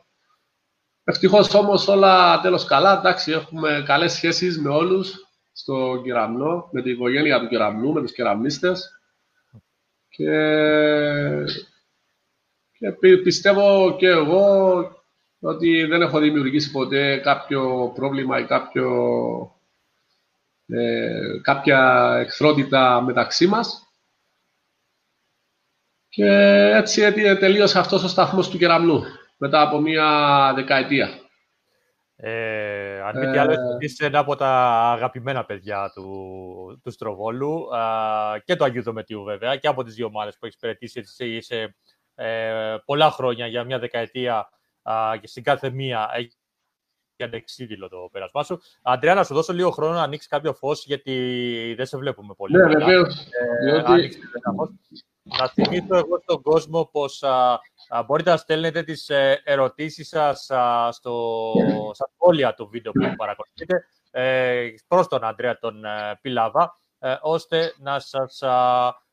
Ευτυχώς 1.04 1.54
όμως 1.54 1.88
όλα 1.88 2.40
τέλος 2.40 2.64
καλά. 2.64 2.98
Εντάξει, 2.98 3.32
έχουμε 3.32 3.82
καλές 3.86 4.12
σχέσεις 4.12 4.60
με 4.60 4.68
όλους 4.68 5.28
στο 5.52 6.00
κεραμνό, 6.04 6.68
με 6.72 6.82
την 6.82 6.92
οικογένεια 6.92 7.40
του 7.40 7.48
κεραμνού, 7.48 7.92
με 7.92 8.00
τους 8.00 8.12
κεραμνίστες 8.12 9.00
και, 10.08 10.30
και 12.78 13.16
πιστεύω 13.22 13.96
και 13.98 14.06
εγώ 14.06 14.46
ότι 15.40 15.84
δεν 15.84 16.02
έχω 16.02 16.18
δημιουργήσει 16.18 16.70
ποτέ 16.70 17.16
κάποιο 17.16 17.92
πρόβλημα 17.94 18.38
ή 18.38 18.44
κάποιο, 18.44 18.90
ε, 20.66 21.38
κάποια 21.42 22.12
εχθρότητα 22.20 23.00
μεταξύ 23.00 23.46
μας. 23.46 23.86
Και 26.08 26.26
έτσι 26.74 27.12
τελείωσε 27.12 27.78
αυτός 27.78 28.02
ο 28.02 28.08
σταθμός 28.08 28.48
του 28.48 28.58
κεραμνού 28.58 29.02
μετά 29.36 29.60
από 29.60 29.80
μία 29.80 30.52
δεκαετία. 30.54 31.22
Ε, 32.16 33.00
αν 33.00 33.18
μη 33.18 33.30
τι 33.30 33.38
άλλο, 33.38 33.54
είσαι 33.78 34.06
ένα 34.06 34.18
από 34.18 34.36
τα 34.36 34.48
αγαπημένα 34.92 35.44
παιδιά 35.44 35.90
του, 35.94 36.80
του 36.82 36.90
Στροβόλου 36.90 37.68
και 38.44 38.56
του 38.56 38.64
Αγίου 38.64 38.82
Δομετίου 38.82 39.22
βέβαια 39.22 39.56
και 39.56 39.68
από 39.68 39.84
τις 39.84 39.94
δύο 39.94 40.06
ομάδες 40.06 40.38
που 40.38 40.46
έχεις 40.46 40.56
υπηρετήσει 40.56 41.00
εσύ, 41.00 41.28
είσαι 41.28 41.76
ε, 42.14 42.76
πολλά 42.84 43.10
χρόνια 43.10 43.46
για 43.46 43.64
μια 43.64 43.78
δεκαετία 43.78 44.48
και 45.20 45.26
στην 45.26 45.42
κάθε 45.42 45.70
μία 45.70 46.10
έχει 47.16 47.30
ανεξίδηλο 47.30 47.88
το 47.88 48.08
πέρασμά 48.12 48.42
σου. 48.42 48.60
Αντρέα, 48.82 49.14
να 49.14 49.24
σου 49.24 49.34
δώσω 49.34 49.52
λίγο 49.52 49.70
χρόνο 49.70 49.94
να 49.94 50.02
ανοίξεις 50.02 50.28
κάποιο 50.30 50.54
φως 50.54 50.84
γιατί 50.86 51.74
δεν 51.76 51.86
σε 51.86 51.96
βλέπουμε 51.96 52.34
πολύ. 52.34 52.56
Ναι, 52.56 52.66
βεβαίως. 52.66 53.14
Ε, 53.64 53.82
να 55.22 55.48
θυμίσω 55.48 55.96
εγώ 55.96 56.18
στον 56.22 56.42
κόσμο 56.42 56.88
πως 56.92 57.22
α, 57.22 57.60
α, 57.88 58.02
μπορείτε 58.06 58.30
να 58.30 58.36
στέλνετε 58.36 58.82
τις 58.82 59.08
ε, 59.08 59.40
ερωτήσεις 59.44 60.08
σας 60.08 60.50
α, 60.50 60.92
στο, 60.92 61.52
στα 61.92 62.10
σχόλια 62.14 62.54
του 62.54 62.68
βίντεο 62.68 62.92
που 62.92 63.16
παρακολουθείτε 63.16 63.84
ε, 64.10 64.68
προς 64.88 65.08
τον 65.08 65.24
Αντρέα 65.24 65.58
τον 65.58 65.84
ε, 65.84 66.18
Πιλάβα, 66.20 66.80
ε, 66.98 67.16
ώστε 67.20 67.74
να 67.78 67.98
σας 67.98 68.42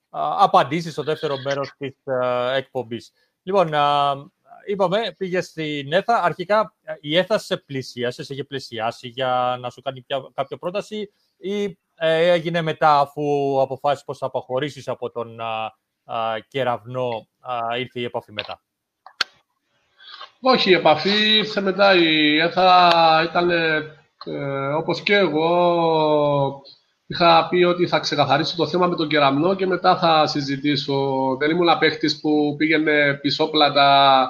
απαντήσει 0.10 0.92
στο 0.92 1.04
δεύτερο 1.04 1.36
μέρος 1.44 1.74
της 1.78 1.96
ε, 2.04 2.56
εκπομπής. 2.56 3.12
Λοιπόν, 3.44 3.74
είπαμε, 4.66 5.16
πήγες 5.18 5.46
στην 5.46 5.94
ΕΘΑ. 5.94 6.24
Αρχικά 6.24 6.74
η 7.02 7.18
ΕΘΑ 7.18 7.38
σε 7.38 7.58
πλησίασες, 7.58 8.26
σε 8.26 8.34
είχε 8.34 8.44
πλησιάσει 8.44 9.08
για 9.08 9.58
να 9.62 9.70
σου 9.70 9.82
κάνει 9.82 10.06
κάποια 10.34 10.58
πρόταση 10.58 11.12
ή 11.38 11.78
έγινε 11.96 12.62
μετά 12.62 13.00
αφού 13.00 13.22
αποφάσισες 13.62 14.06
πως 14.06 14.18
θα 14.18 14.26
αποχωρήσεις 14.26 14.88
από 14.88 15.10
τον 15.12 15.38
κεραυνό 16.48 17.28
ήρθε 17.78 18.00
η 18.00 18.04
επαφή 18.04 18.32
μετά; 18.32 18.62
Όχι, 20.42 20.70
η 20.70 20.74
επαφή 20.74 21.38
ήρθε 21.38 21.62
μετά. 21.62 21.96
Η 21.96 22.38
ΕΘΑ 22.40 23.24
ήταν 23.30 23.50
ε, 24.26 24.74
όπως 24.78 25.02
και 25.02 25.16
εγώ 25.16 26.62
είχα 27.08 27.48
πει 27.50 27.64
ότι 27.64 27.88
θα 27.88 28.00
ξεκαθαρίσω 28.00 28.56
το 28.56 28.68
θέμα 28.68 28.88
με 28.88 28.96
τον 28.96 29.08
κεραμνό 29.08 29.56
και 29.56 29.68
μετά 29.68 29.98
θα 29.98 30.28
συζητήσω. 30.28 31.36
Δεν 31.40 31.50
ήμουν 31.50 31.78
παίχτης 31.80 32.20
που 32.20 32.56
πήγαινε 32.58 33.14
πισόπλατα 33.22 34.28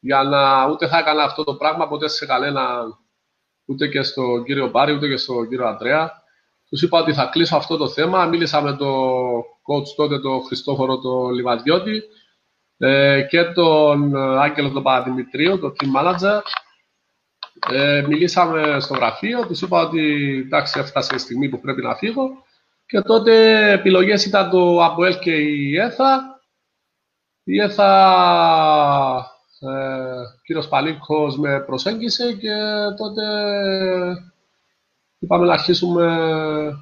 για 0.00 0.22
να 0.22 0.66
ούτε 0.68 0.88
θα 0.88 0.98
έκανα 0.98 1.22
αυτό 1.22 1.44
το 1.44 1.54
πράγμα 1.54 1.88
ποτέ 1.88 2.08
σε 2.08 2.26
κανένα 2.26 2.82
ούτε 3.64 3.88
και 3.88 4.02
στον 4.02 4.44
κύριο 4.44 4.68
Μπάρη 4.68 4.92
ούτε 4.92 5.08
και 5.08 5.16
στον 5.16 5.48
κύριο 5.48 5.66
Αντρέα. 5.66 6.22
Τους 6.68 6.82
είπα 6.82 6.98
ότι 6.98 7.12
θα 7.12 7.26
κλείσω 7.26 7.56
αυτό 7.56 7.76
το 7.76 7.88
θέμα. 7.88 8.26
Μίλησα 8.26 8.62
με 8.62 8.76
τον 8.76 9.40
coach 9.40 9.88
τότε, 9.96 10.18
τον 10.18 10.44
Χριστόφορο 10.44 10.98
το 10.98 11.28
Λιβαδιώτη 11.28 12.02
ε, 12.78 13.22
και 13.28 13.44
τον 13.44 14.16
Άγγελο 14.16 14.70
τον 14.70 14.82
Παπαδημητρίου, 14.82 15.58
τον 15.58 15.74
team 15.78 16.00
manager. 16.00 16.40
Ε, 17.70 18.04
μιλήσαμε 18.08 18.80
στο 18.80 18.94
γραφείο, 18.94 19.46
τους 19.46 19.62
είπα 19.62 19.80
ότι 19.80 20.34
εντάξει, 20.46 20.80
έφτασε 20.80 21.14
η 21.14 21.18
στιγμή 21.18 21.48
που 21.48 21.60
πρέπει 21.60 21.82
να 21.82 21.94
φύγω. 21.94 22.28
Και 22.86 23.00
τότε 23.00 23.72
επιλογές 23.72 24.24
ήταν 24.24 24.50
το 24.50 24.84
ΑΠΟΕΛ 24.84 25.18
και 25.18 25.34
η 25.36 25.76
ΕΘΑ. 25.78 26.40
Η 27.44 27.60
ΕΘΑ, 27.60 27.90
ε, 29.60 29.66
ο 29.66 30.40
κύριος 30.44 30.68
Παλίκος 30.68 31.38
με 31.38 31.60
προσέγγισε 31.60 32.32
και 32.32 32.56
τότε 32.96 33.22
είπαμε 35.18 35.46
να 35.46 35.52
αρχίσουμε 35.52 36.06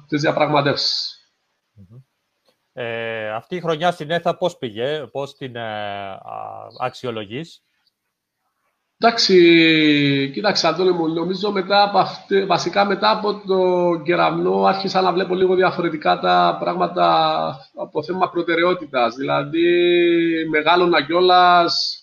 τις 0.07 0.21
διαπραγματεύσεις. 0.21 1.13
Ε, 2.73 3.29
αυτή 3.29 3.55
η 3.55 3.61
χρονιά 3.61 3.91
στην 3.91 4.11
ΕΘΑ 4.11 4.37
πώς 4.37 4.57
πήγε, 4.57 5.07
πώς 5.11 5.35
την 5.35 5.55
ε, 5.55 6.17
αξιολογείς; 6.79 7.63
Εντάξει, 9.01 10.31
κοίταξε 10.33 10.67
Αντώνη 10.67 10.91
μου, 10.91 11.07
νομίζω 11.07 11.51
μετά 11.51 11.83
από 11.83 11.97
αυτή, 11.97 12.45
βασικά 12.45 12.85
μετά 12.85 13.11
από 13.11 13.41
το 13.47 14.01
κεραμνό 14.03 14.63
άρχισα 14.63 15.01
να 15.01 15.13
βλέπω 15.13 15.35
λίγο 15.35 15.55
διαφορετικά 15.55 16.19
τα 16.19 16.57
πράγματα 16.59 17.47
από 17.75 18.03
θέμα 18.03 18.29
προτεραιότητας. 18.29 19.15
Δηλαδή, 19.15 19.67
μεγάλωνα 20.49 21.05
κιόλας. 21.05 21.98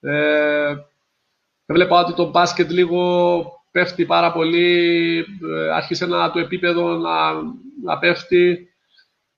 Ε, 0.00 0.74
έβλεπα 1.66 2.00
ότι 2.00 2.14
το 2.14 2.30
μπάσκετ 2.30 2.70
λίγο 2.70 3.44
πέφτει 3.70 4.04
πάρα 4.04 4.32
πολύ, 4.32 5.18
ε, 5.56 5.70
άρχισε 5.74 6.06
να, 6.06 6.30
το 6.30 6.38
επίπεδο 6.38 6.96
να, 6.96 7.32
να 7.84 7.98
πέφτει. 7.98 8.64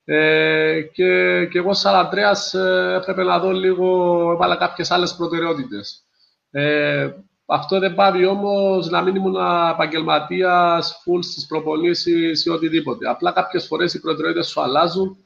Ε, 0.04 0.80
και, 0.92 1.44
και 1.50 1.58
εγώ 1.58 1.74
σαν 1.74 1.94
Αντρέας 1.94 2.54
ε, 2.54 2.94
έπρεπε 3.00 3.22
να 3.22 3.38
δω 3.38 3.50
λίγο, 3.52 4.30
έβαλα 4.32 4.56
κάποιες 4.56 4.90
άλλες 4.90 5.14
προτεραιότητες. 5.14 6.02
Ε, 6.50 7.10
αυτό 7.46 7.78
δεν 7.78 7.94
πάει 7.94 8.24
όμως 8.24 8.90
να 8.90 9.02
μην 9.02 9.14
ήμουν 9.14 9.36
επαγγελματίας 9.70 11.02
full 11.04 11.18
στις 11.22 11.46
προπονήσεις 11.46 12.44
ή 12.44 12.50
οτιδήποτε. 12.50 13.08
Απλά 13.08 13.32
κάποιες 13.32 13.66
φορές 13.66 13.94
οι 13.94 14.00
προτεραιότητες 14.00 14.48
σου 14.48 14.60
αλλάζουν 14.60 15.16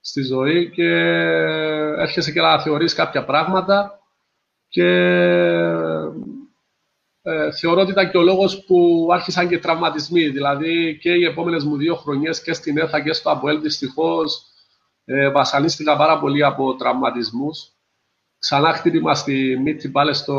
στη 0.00 0.22
ζωή 0.22 0.70
και 0.70 0.88
έρχεσαι 1.98 2.32
και 2.32 2.40
να 2.40 2.60
θεωρείς 2.60 2.94
κάποια 2.94 3.24
πράγματα. 3.24 3.99
Και 4.70 4.86
ε, 7.22 7.52
θεωρώ 7.52 7.80
ότι 7.80 7.90
ήταν 7.90 8.10
και 8.10 8.18
ο 8.18 8.22
λόγος 8.22 8.64
που 8.64 9.08
άρχισαν 9.12 9.48
και 9.48 9.58
τραυματισμοί. 9.58 10.28
Δηλαδή 10.28 10.98
και 11.00 11.10
οι 11.10 11.24
επόμενες 11.24 11.64
μου 11.64 11.76
δύο 11.76 11.94
χρονιές 11.94 12.42
και 12.42 12.52
στην 12.52 12.78
ΕΘΑ 12.78 13.00
και 13.00 13.12
στο 13.12 13.30
ΑΠΟΕΛ 13.30 13.60
δυστυχώς 13.60 14.42
ε, 15.04 15.30
βασανίστηκα 15.30 15.96
πάρα 15.96 16.18
πολύ 16.18 16.44
από 16.44 16.74
τραυματισμούς. 16.74 17.68
Ξανά 18.38 18.72
χτύπημα 18.72 19.14
στη 19.14 19.58
μύτη 19.62 19.88
πάλι 19.88 20.14
στο, 20.14 20.34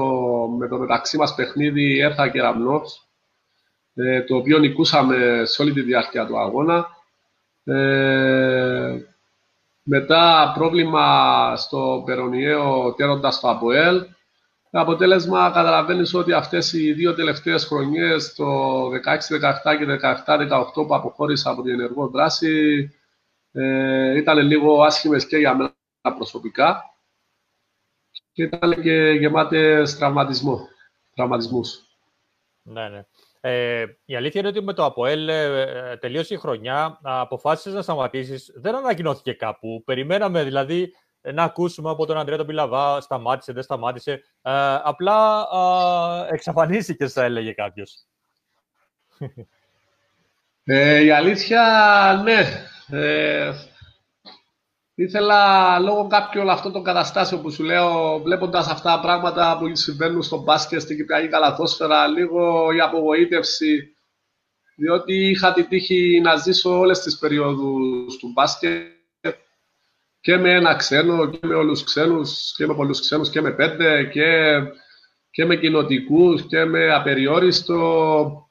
με 0.57 0.67
το 0.67 0.77
μεταξύ 0.77 1.17
μας 1.17 1.35
παιχνίδι 1.35 1.99
Έθα 1.99 2.29
και 2.29 2.41
Ραμνός, 2.41 3.07
ε, 3.93 4.21
το 4.21 4.35
οποίο 4.35 4.57
νικούσαμε 4.57 5.41
σε 5.45 5.61
όλη 5.61 5.73
τη 5.73 5.81
διάρκεια 5.81 6.25
του 6.25 6.39
αγώνα. 6.39 6.87
Ε, 7.63 8.97
μετά 9.83 10.51
πρόβλημα 10.57 11.55
στο 11.55 12.03
Περονιαίο 12.05 12.93
τέροντας 12.93 13.39
το 13.39 13.49
ΑΠΟΕΛ. 13.49 14.05
Αποτέλεσμα, 14.73 15.51
καταλαβαίνεις 15.53 16.13
ότι 16.13 16.33
αυτές 16.33 16.73
οι 16.73 16.93
δύο 16.93 17.15
τελευταίες 17.15 17.65
χρονιές, 17.65 18.33
το 18.33 18.45
16-17 18.89 19.77
και 19.77 19.85
17-18 19.85 20.87
που 20.87 20.95
αποχώρησα 20.95 21.49
από 21.49 21.61
την 21.61 21.71
ενεργό 21.71 22.07
δράση, 22.07 22.89
ε, 23.51 24.17
ήταν 24.17 24.37
λίγο 24.37 24.83
άσχημες 24.83 25.27
και 25.27 25.37
για 25.37 25.55
μένα 25.55 26.15
προσωπικά 26.17 26.83
και 28.31 28.43
ήταν 28.43 28.81
και 28.81 29.11
γεμάτες 29.19 29.97
τραυματισμό, 29.97 30.67
τραυματισμούς. 31.15 31.81
Ναι, 32.61 32.89
ναι. 32.89 33.05
Ε, 33.41 33.85
η 34.05 34.15
αλήθεια 34.15 34.39
είναι 34.39 34.49
ότι 34.49 34.61
με 34.61 34.73
το 34.73 34.85
ΑΠΟΕΛ 34.85 35.27
ε, 35.27 35.97
τελείωσε 35.99 36.33
η 36.33 36.37
χρονιά, 36.37 36.99
αποφάσισες 37.01 37.73
να 37.73 37.81
σταματήσεις, 37.81 38.51
δεν 38.55 38.75
ανακοινώθηκε 38.75 39.33
κάπου. 39.33 39.83
Περιμέναμε 39.85 40.43
δηλαδή 40.43 40.93
να 41.33 41.43
ακούσουμε 41.43 41.89
από 41.89 42.05
τον 42.05 42.17
Αντρέα 42.17 42.37
τον 42.37 42.45
Πιλαβά, 42.45 43.01
σταμάτησε, 43.01 43.53
δεν 43.53 43.63
σταμάτησε. 43.63 44.11
Ε, 44.41 44.75
απλά 44.83 45.47
ε, 46.29 46.33
εξαφανίστηκες, 46.33 47.13
θα 47.13 47.23
έλεγε 47.23 47.51
κάποιος. 47.51 48.05
Ε, 50.63 51.03
η 51.03 51.11
αλήθεια, 51.11 52.21
ναι. 52.23 52.65
Ε, 52.99 53.53
Ήθελα 54.95 55.79
λόγω 55.79 56.07
κάποιων 56.07 56.49
αυτών 56.49 56.71
των 56.71 56.83
καταστάσεων 56.83 57.41
που 57.41 57.51
σου 57.51 57.63
λέω, 57.63 58.19
βλέποντας 58.19 58.67
αυτά 58.67 58.95
τα 58.95 58.99
πράγματα 58.99 59.57
που 59.59 59.75
συμβαίνουν 59.75 60.23
στο 60.23 60.41
μπάσκετ, 60.41 60.81
στην 60.81 60.95
Κυπριακή 60.95 61.27
Καλαθόσφαιρα, 61.27 62.07
λίγο 62.07 62.71
η 62.71 62.79
απογοήτευση. 62.79 63.95
Διότι 64.75 65.29
είχα 65.29 65.53
την 65.53 65.67
τύχη 65.67 66.21
να 66.23 66.35
ζήσω 66.35 66.79
όλες 66.79 66.99
τις 66.99 67.17
περιόδους 67.17 68.17
του 68.17 68.31
μπάσκετ 68.33 69.00
και 70.21 70.37
με 70.37 70.53
ένα 70.53 70.75
ξένο 70.75 71.29
και 71.29 71.47
με 71.47 71.55
όλους 71.55 71.83
ξένους 71.83 72.53
και 72.55 72.65
με 72.65 72.75
πολλούς 72.75 72.99
ξένους 72.99 73.29
και 73.29 73.41
με 73.41 73.51
πέντε 73.51 74.03
και, 74.03 74.61
και 75.29 75.45
με 75.45 75.55
κοινοτικούς 75.55 76.47
και 76.47 76.65
με 76.65 76.93
απεριόριστο. 76.93 78.49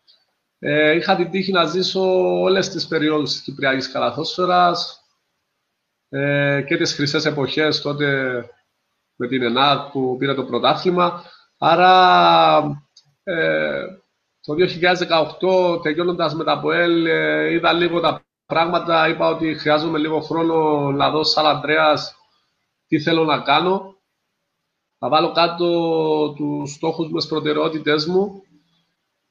Ε, 0.58 0.94
είχα 0.94 1.16
την 1.16 1.30
τύχη 1.30 1.52
να 1.52 1.64
ζήσω 1.64 2.02
όλες 2.40 2.68
τις 2.68 2.86
περιόδους 2.86 3.30
της 3.32 3.40
Κυπριακής 3.40 3.92
Καλαθόσφαιρας 3.92 5.04
ε, 6.08 6.62
και 6.66 6.76
τις 6.76 6.94
χρυσές 6.94 7.24
εποχές 7.24 7.80
τότε 7.80 8.44
με 9.16 9.28
την 9.28 9.42
ΕΝΑΔ 9.42 9.90
που 9.90 10.16
πήρε 10.16 10.34
το 10.34 10.44
πρωτάθλημα. 10.44 11.24
Άρα 11.58 12.82
ε, 13.22 13.84
το 14.40 14.54
2018 15.76 15.82
τελειώνοντας 15.82 16.34
με 16.34 16.44
τα 16.44 16.60
ΠΟΕΛ 16.60 17.06
ε, 17.06 17.52
είδα 17.52 17.72
λίγο 17.72 18.00
τα 18.00 18.24
πράγματα, 18.50 19.08
είπα 19.08 19.28
ότι 19.28 19.54
χρειάζομαι 19.54 19.98
λίγο 19.98 20.20
χρόνο 20.20 20.90
να 20.90 21.10
δω 21.10 21.24
σαν 21.24 21.46
Αντρέας 21.46 22.14
τι 22.86 23.00
θέλω 23.00 23.24
να 23.24 23.40
κάνω. 23.40 23.94
Θα 24.98 25.08
βάλω 25.08 25.32
κάτω 25.32 25.68
τους 26.36 26.72
στόχους 26.72 27.10
με 27.10 27.18
τις 27.18 27.28
προτεραιότητες 27.28 28.06
μου 28.06 28.42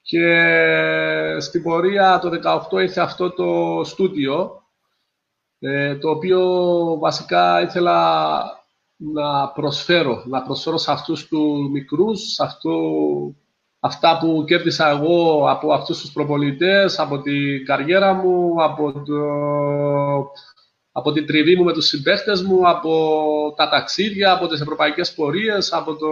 και 0.02 1.38
στην 1.40 1.64
πορεία 1.64 2.20
το 2.20 2.30
2018 2.74 2.82
ήρθε 2.82 3.02
αυτό 3.02 3.32
το 3.32 3.82
στούντιο 3.84 4.64
ε, 5.60 5.96
το 5.98 6.10
οποίο 6.10 6.42
βασικά 7.00 7.62
ήθελα 7.62 8.42
να 8.96 9.50
προσφέρω, 9.50 10.24
να 10.26 10.42
προσφέρω 10.42 10.78
σε 10.78 10.92
αυτούς 10.92 11.28
τους 11.28 11.70
μικρούς, 11.70 12.34
σε 12.34 12.44
αυτό, 12.44 12.72
αυτά 13.80 14.18
που 14.18 14.44
κέρδισα 14.48 14.90
εγώ 14.90 15.50
από 15.50 15.74
αυτούς 15.74 16.00
τους 16.00 16.12
προπονητές, 16.12 17.00
από 17.00 17.22
την 17.22 17.66
καριέρα 17.66 18.14
μου, 18.14 18.64
από, 18.64 18.92
το, 18.92 19.22
από 20.92 21.12
την 21.12 21.26
τριβή 21.26 21.56
μου 21.56 21.64
με 21.64 21.74
τους 21.74 21.88
συμπαίχτες 21.88 22.42
μου, 22.42 22.70
από 22.70 23.54
τα 23.56 23.70
ταξίδια, 23.70 24.32
από 24.32 24.48
τις 24.48 24.62
ευρωπαϊκές 24.62 25.14
πορείες, 25.14 25.74
από, 25.74 25.96
το, 25.96 26.08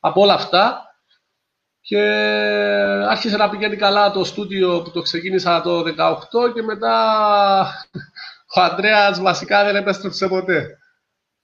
από 0.00 0.20
όλα 0.20 0.34
αυτά. 0.34 0.88
Και 1.80 2.00
άρχισε 3.08 3.36
να 3.36 3.50
πηγαίνει 3.50 3.76
καλά 3.76 4.10
το 4.10 4.24
στούντιο 4.24 4.82
που 4.82 4.90
το 4.90 5.02
ξεκίνησα 5.02 5.60
το 5.60 5.80
2018 5.80 6.52
και 6.54 6.62
μετά 6.62 6.96
ο 8.56 8.60
Αντρέας 8.60 9.20
βασικά 9.20 9.64
δεν 9.64 9.76
επέστρεψε 9.76 10.28
ποτέ. 10.28 10.78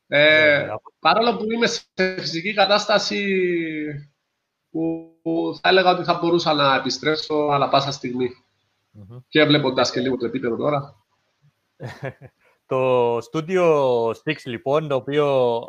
Ε, 0.06 0.58
ναι, 0.58 0.64
ναι. 0.64 0.72
παρόλο 0.98 1.36
που 1.36 1.52
είμαι 1.52 1.66
σε 1.66 1.82
φυσική 1.96 2.54
κατάσταση 2.54 3.24
που, 4.70 5.58
θα 5.62 5.68
έλεγα 5.68 5.90
ότι 5.90 6.04
θα 6.04 6.18
μπορούσα 6.22 6.54
να 6.54 6.74
επιστρέψω 6.74 7.34
ανά 7.34 7.68
πάσα 7.68 8.00
Και 9.28 9.44
βλέποντας 9.44 9.90
και 9.90 10.00
λίγο 10.00 10.16
το 10.16 10.26
επίπεδο 10.26 10.56
τώρα. 10.56 10.94
το 12.70 13.16
Studio 13.16 14.08
Six, 14.08 14.36
λοιπόν, 14.44 14.88
το 14.88 14.94
οποίο 14.94 15.60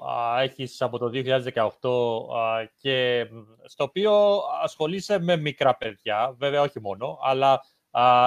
έχει 0.41 0.61
έχεις 0.61 0.81
από 0.81 0.97
το 0.97 1.11
2018 1.13 2.71
και 2.77 3.27
στο 3.65 3.83
οποίο 3.83 4.41
ασχολείσαι 4.63 5.19
με 5.19 5.37
μικρά 5.37 5.75
παιδιά, 5.75 6.35
βέβαια 6.37 6.61
όχι 6.61 6.81
μόνο, 6.81 7.19
αλλά 7.21 7.61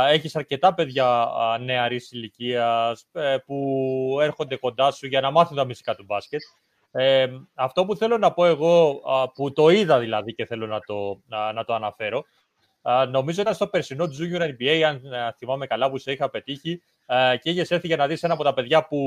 έχεις 0.09 0.37
αρκετά 0.37 0.75
παιδιά 0.75 1.29
νεαρής 1.61 2.13
ηλικίας 2.13 3.07
ε, 3.13 3.37
που 3.47 4.19
έρχονται 4.21 4.57
κοντά 4.57 4.91
σου 4.91 5.07
για 5.07 5.21
να 5.21 5.31
μάθουν 5.31 5.57
τα 5.57 5.65
μυστικά 5.65 5.95
του 5.95 6.05
μπάσκετ. 6.05 6.41
Ε, 6.97 7.27
αυτό 7.55 7.85
που 7.85 7.97
θέλω 7.97 8.19
να 8.19 8.33
πω 8.33 8.47
εγώ, 8.47 9.01
που 9.35 9.53
το 9.53 9.69
είδα 9.69 9.99
δηλαδή 9.99 10.35
και 10.35 10.47
θέλω 10.47 10.67
να 10.67 10.81
το, 10.81 11.21
να, 11.55 11.65
το 11.65 11.75
αναφέρω, 11.75 12.25
νομίζω 13.11 13.41
ήταν 13.41 13.55
στο 13.55 13.67
περσινό 13.67 14.05
Junior 14.05 14.43
NBA, 14.43 14.81
αν 14.81 15.03
θυμάμαι 15.37 15.67
καλά, 15.67 15.91
που 15.91 15.99
σε 15.99 16.13
είχα 16.13 16.31
πετύχει 16.31 16.83
και 17.41 17.51
είχες 17.51 17.71
έρθει 17.71 17.87
για 17.87 17.97
να 17.97 18.07
δεις 18.07 18.23
ένα 18.23 18.35
από 18.35 18.43
τα 18.43 18.55
παιδιά 18.55 18.87
που 18.87 18.99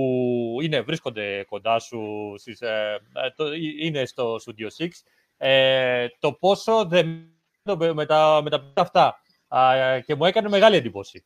είναι, 0.62 0.82
βρίσκονται 0.82 1.44
κοντά 1.50 1.80
σου, 1.80 2.34
στις, 2.38 2.62
ε, 2.62 3.02
είναι 3.82 4.06
στο 4.06 4.36
Studio 4.46 4.68
6, 5.38 6.08
το 6.20 6.34
πόσο 6.34 6.86
δεν 6.86 7.08
με 7.94 8.06
τα, 8.06 8.40
με 8.44 8.50
τα 8.50 8.60
παιδιά 8.60 8.82
αυτά 8.82 9.22
και 10.06 10.16
μου 10.16 10.26
έκανε 10.26 10.50
μεγάλη 10.50 10.76
εντύπωση. 10.76 11.24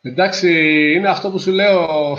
Εντάξει, 0.00 0.48
είναι 0.92 1.08
αυτό 1.08 1.30
που 1.30 1.38
σου 1.38 1.50
λέω. 1.50 2.16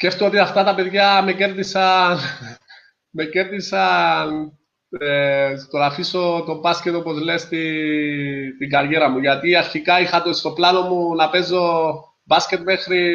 Σκέφτομαι 0.00 0.28
ότι 0.28 0.38
αυτά 0.38 0.64
τα 0.64 0.74
παιδιά 0.74 1.22
με 1.22 1.32
κέρδισαν, 1.32 2.18
με 3.16 3.24
κέρδισαν 3.24 4.58
ε, 4.88 5.54
στο 5.56 5.78
να 5.78 5.86
αφήσω 5.86 6.42
το 6.46 6.58
μπάσκετ 6.58 6.94
όπως 6.94 7.20
λες 7.20 7.40
στη, 7.40 8.56
την 8.58 8.70
καριέρα 8.70 9.08
μου. 9.08 9.18
Γιατί 9.18 9.56
αρχικά 9.56 10.00
είχα 10.00 10.22
το 10.22 10.32
στο 10.32 10.52
πλάνο 10.52 10.82
μου 10.82 11.14
να 11.14 11.30
παίζω 11.30 11.94
μπάσκετ 12.22 12.60
μέχρι 12.60 13.12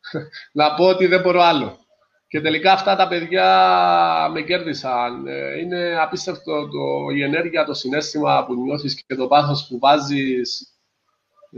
να 0.60 0.74
πω 0.74 0.86
ότι 0.86 1.06
δεν 1.06 1.20
μπορώ 1.20 1.40
άλλο. 1.40 1.78
Και 2.28 2.40
τελικά 2.40 2.72
αυτά 2.72 2.96
τα 2.96 3.08
παιδιά 3.08 3.48
με 4.32 4.42
κέρδισαν. 4.42 5.26
Ε, 5.26 5.58
είναι 5.58 5.98
απίστευτο 6.00 6.68
το, 6.68 7.14
η 7.14 7.22
ενέργεια, 7.22 7.64
το 7.64 7.74
συνέστημα 7.74 8.44
που 8.46 8.54
νιώθεις 8.54 9.04
και 9.06 9.14
το 9.14 9.26
πάθος 9.26 9.66
που 9.68 9.78
βάζεις 9.78 10.78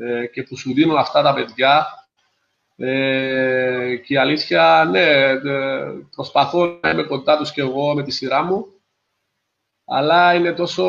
ε, 0.01 0.27
και 0.27 0.43
που 0.43 0.57
σου 0.57 0.73
δίνουν 0.73 0.97
αυτά 0.97 1.23
τα 1.23 1.35
παιδιά. 1.35 1.87
Ε, 2.77 3.97
και 3.97 4.15
η 4.15 4.17
αλήθεια, 4.17 4.89
ναι, 4.91 5.01
ε, 5.01 5.93
προσπαθώ 6.15 6.79
να 6.83 6.91
είμαι 6.91 7.03
κοντά 7.03 7.37
τους 7.37 7.53
και 7.53 7.61
εγώ 7.61 7.95
με 7.95 8.03
τη 8.03 8.11
σειρά 8.11 8.43
μου, 8.43 8.67
αλλά 9.85 10.35
είναι 10.35 10.53
τόσο 10.53 10.85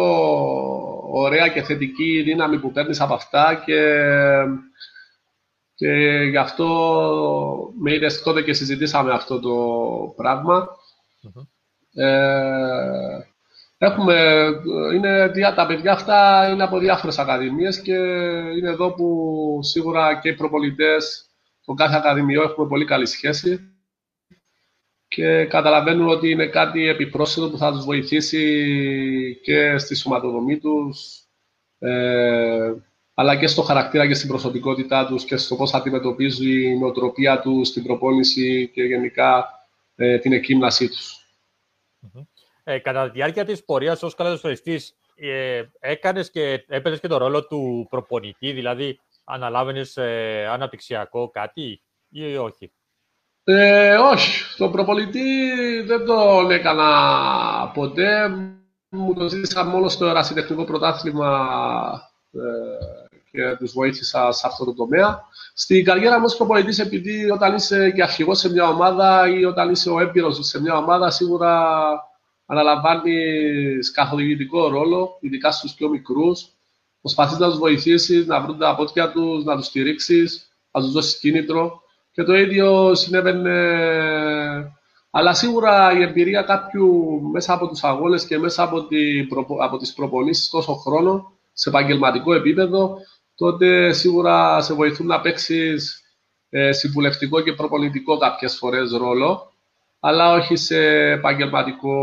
ωραία 1.12 1.48
και 1.48 1.62
θετική 1.62 2.18
η 2.18 2.22
δύναμη 2.22 2.60
που 2.60 2.72
παίρνεις 2.72 3.02
από 3.02 3.14
αυτά 3.14 3.64
και, 3.66 4.04
και 5.76 5.90
γι' 6.30 6.38
αυτό 6.38 7.74
με 7.80 7.94
είδες 7.94 8.22
τότε 8.24 8.42
και 8.42 8.54
συζητήσαμε 8.54 9.14
αυτό 9.14 9.40
το 9.40 9.56
πραγμα 10.16 10.68
Ε, 11.98 13.20
έχουμε, 13.78 14.46
είναι, 14.94 15.32
τα 15.56 15.66
παιδιά 15.66 15.92
αυτά 15.92 16.50
είναι 16.50 16.64
από 16.64 16.80
διάφορες 16.80 17.20
ακαδημίες 17.20 17.82
και 17.82 17.96
είναι 18.58 18.70
εδώ 18.70 18.94
που 18.94 19.60
σίγουρα 19.62 20.20
και 20.20 20.30
οι 20.30 20.36
προπολιτές 20.36 21.30
των 21.66 21.76
κάθε 21.76 21.96
ακαδημιών 21.96 22.44
έχουμε 22.46 22.68
πολύ 22.68 22.86
καλή 22.86 23.06
σχέση 23.06 23.76
και 25.08 25.46
καταλαβαίνουν 25.46 26.08
ότι 26.08 26.30
είναι 26.30 26.48
κάτι 26.48 26.88
επιπρόσθετο 26.88 27.50
που 27.50 27.58
θα 27.58 27.72
τους 27.72 27.86
βοηθήσει 27.86 29.40
και 29.44 29.78
στη 29.78 29.96
σωματοδομή 29.96 30.60
τους, 30.60 31.24
ε, 31.80 32.74
αλλά 33.14 33.36
και 33.36 33.48
στο 33.48 33.62
χαρακτήρα 33.62 34.08
και 34.08 34.14
στην 34.14 34.30
προσωπικότητά 34.30 35.08
τους 35.08 35.26
και 35.26 35.38
στο 35.38 35.56
πώς 35.56 35.74
αντιμετωπίζει 35.74 36.64
η 36.64 36.78
νοοτροπία 36.78 37.40
τους 37.40 37.68
στην 37.68 37.84
προπόνηση 37.84 38.72
και 38.74 38.84
γενικά 38.84 39.46
ε, 39.96 40.18
την 40.18 40.34
εκείμνασή 40.34 40.90
τους. 40.90 41.20
Ε, 42.64 42.80
κατά 42.80 43.06
τη 43.06 43.12
διάρκεια 43.12 43.46
της 43.46 43.64
πορείας 43.64 44.04
ως 44.04 44.16
καλεσοριστής, 44.16 44.96
ε, 45.16 45.64
έκανες 45.80 46.32
και 46.32 46.66
έπαιζες 46.68 47.00
και 47.00 47.08
το 47.08 47.18
ρόλο 47.18 47.48
του 47.48 47.88
προπονητή, 47.90 48.52
δηλαδή 48.52 49.00
αναλάβαινες 49.26 49.98
ε, 49.98 50.48
αναπτυξιακό 50.52 51.30
κάτι 51.30 51.84
ή 52.10 52.38
όχι; 52.38 52.74
Ε, 53.44 53.96
όχι, 53.96 54.58
το 54.58 54.70
προπολιτή 54.70 55.52
δεν 55.86 56.06
το 56.06 56.48
έκανα 56.50 57.72
ποτέ. 57.74 58.30
Μου 58.90 59.14
το 59.14 59.30
ζήτησα 59.30 59.66
μόνο 59.66 59.90
στο 59.90 60.06
ερασιτεχνικό 60.06 60.64
πρωτάθλημα 60.64 61.50
ε, 62.32 62.40
και 63.32 63.56
τους 63.56 63.72
βοήθησα 63.72 64.32
σε 64.32 64.48
αυτό 64.48 64.66
το 64.66 64.74
τομέα. 64.74 65.24
Στην 65.54 65.84
καριέρα 65.84 66.18
μου 66.18 66.26
ως 66.26 66.36
προπολιτής, 66.36 66.80
επειδή 66.80 67.32
όταν 67.32 67.56
είσαι 67.56 67.92
και 67.92 68.04
αρχηγός 68.04 68.40
σε 68.40 68.52
μια 68.52 68.68
ομάδα 68.68 69.30
ή 69.30 69.46
όταν 69.46 69.72
είσαι 69.72 69.90
ο 69.90 70.00
έμπειρος 70.00 70.40
σε 70.42 70.62
μια 70.62 70.78
ομάδα, 70.78 71.10
σίγουρα 71.10 71.84
αναλαμβάνεις 72.46 73.92
καθοδηγητικό 73.92 74.68
ρόλο, 74.68 75.18
ειδικά 75.20 75.52
στους 75.52 75.74
πιο 75.74 75.90
μικρούς. 75.90 76.48
Προσπαθείς 77.06 77.38
να 77.38 77.50
τους 77.50 77.58
βοηθήσεις, 77.58 78.26
να 78.26 78.42
βρουν 78.42 78.58
τα 78.58 78.76
πόδια 78.76 79.12
τους, 79.12 79.44
να 79.44 79.56
τους 79.56 79.66
στηρίξεις, 79.66 80.52
να 80.72 80.82
τους 80.82 80.92
δώσεις 80.92 81.20
κίνητρο. 81.20 81.82
Και 82.12 82.24
το 82.24 82.34
ίδιο 82.34 82.96
συνέβαινε, 82.96 83.58
αλλά 85.10 85.34
σίγουρα 85.34 85.98
η 85.98 86.02
εμπειρία 86.02 86.42
κάποιου 86.42 87.20
μέσα 87.32 87.54
από 87.54 87.68
τους 87.68 87.84
αγώνες 87.84 88.26
και 88.26 88.38
μέσα 88.38 88.64
από, 88.64 88.86
τη, 88.86 88.98
από 89.62 89.78
τις 89.78 89.94
προπονήσεις 89.94 90.50
τόσο 90.50 90.74
χρόνο, 90.74 91.32
σε 91.54 91.70
επαγγελματικό 91.70 92.34
επίπεδο, 92.34 92.98
τότε 93.36 93.94
σίγουρα 93.94 94.62
σε 94.62 94.74
βοηθούν 94.74 95.08
να 95.08 95.22
παίξεις 95.22 96.02
ε, 96.50 96.72
συμβουλευτικό 96.72 97.42
και 97.42 97.54
προπονητικό 97.54 98.18
κάποιες 98.18 98.58
φορές 98.58 98.92
ρόλο, 98.92 99.52
αλλά 100.00 100.34
όχι 100.34 100.56
σε 100.56 100.78
επαγγελματικό 101.12 101.94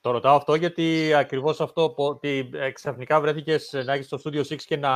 το 0.00 0.10
ρωτάω 0.10 0.36
αυτό 0.36 0.54
γιατί 0.54 1.14
ακριβώς 1.14 1.60
αυτό 1.60 1.94
ότι 1.96 2.50
ε, 2.54 2.70
ξαφνικά 2.70 3.20
βρέθηκες 3.20 3.82
να 3.84 3.92
έχεις 3.92 4.06
στο 4.06 4.18
Studio 4.24 4.40
6 4.40 4.56
και 4.66 4.76
να 4.76 4.90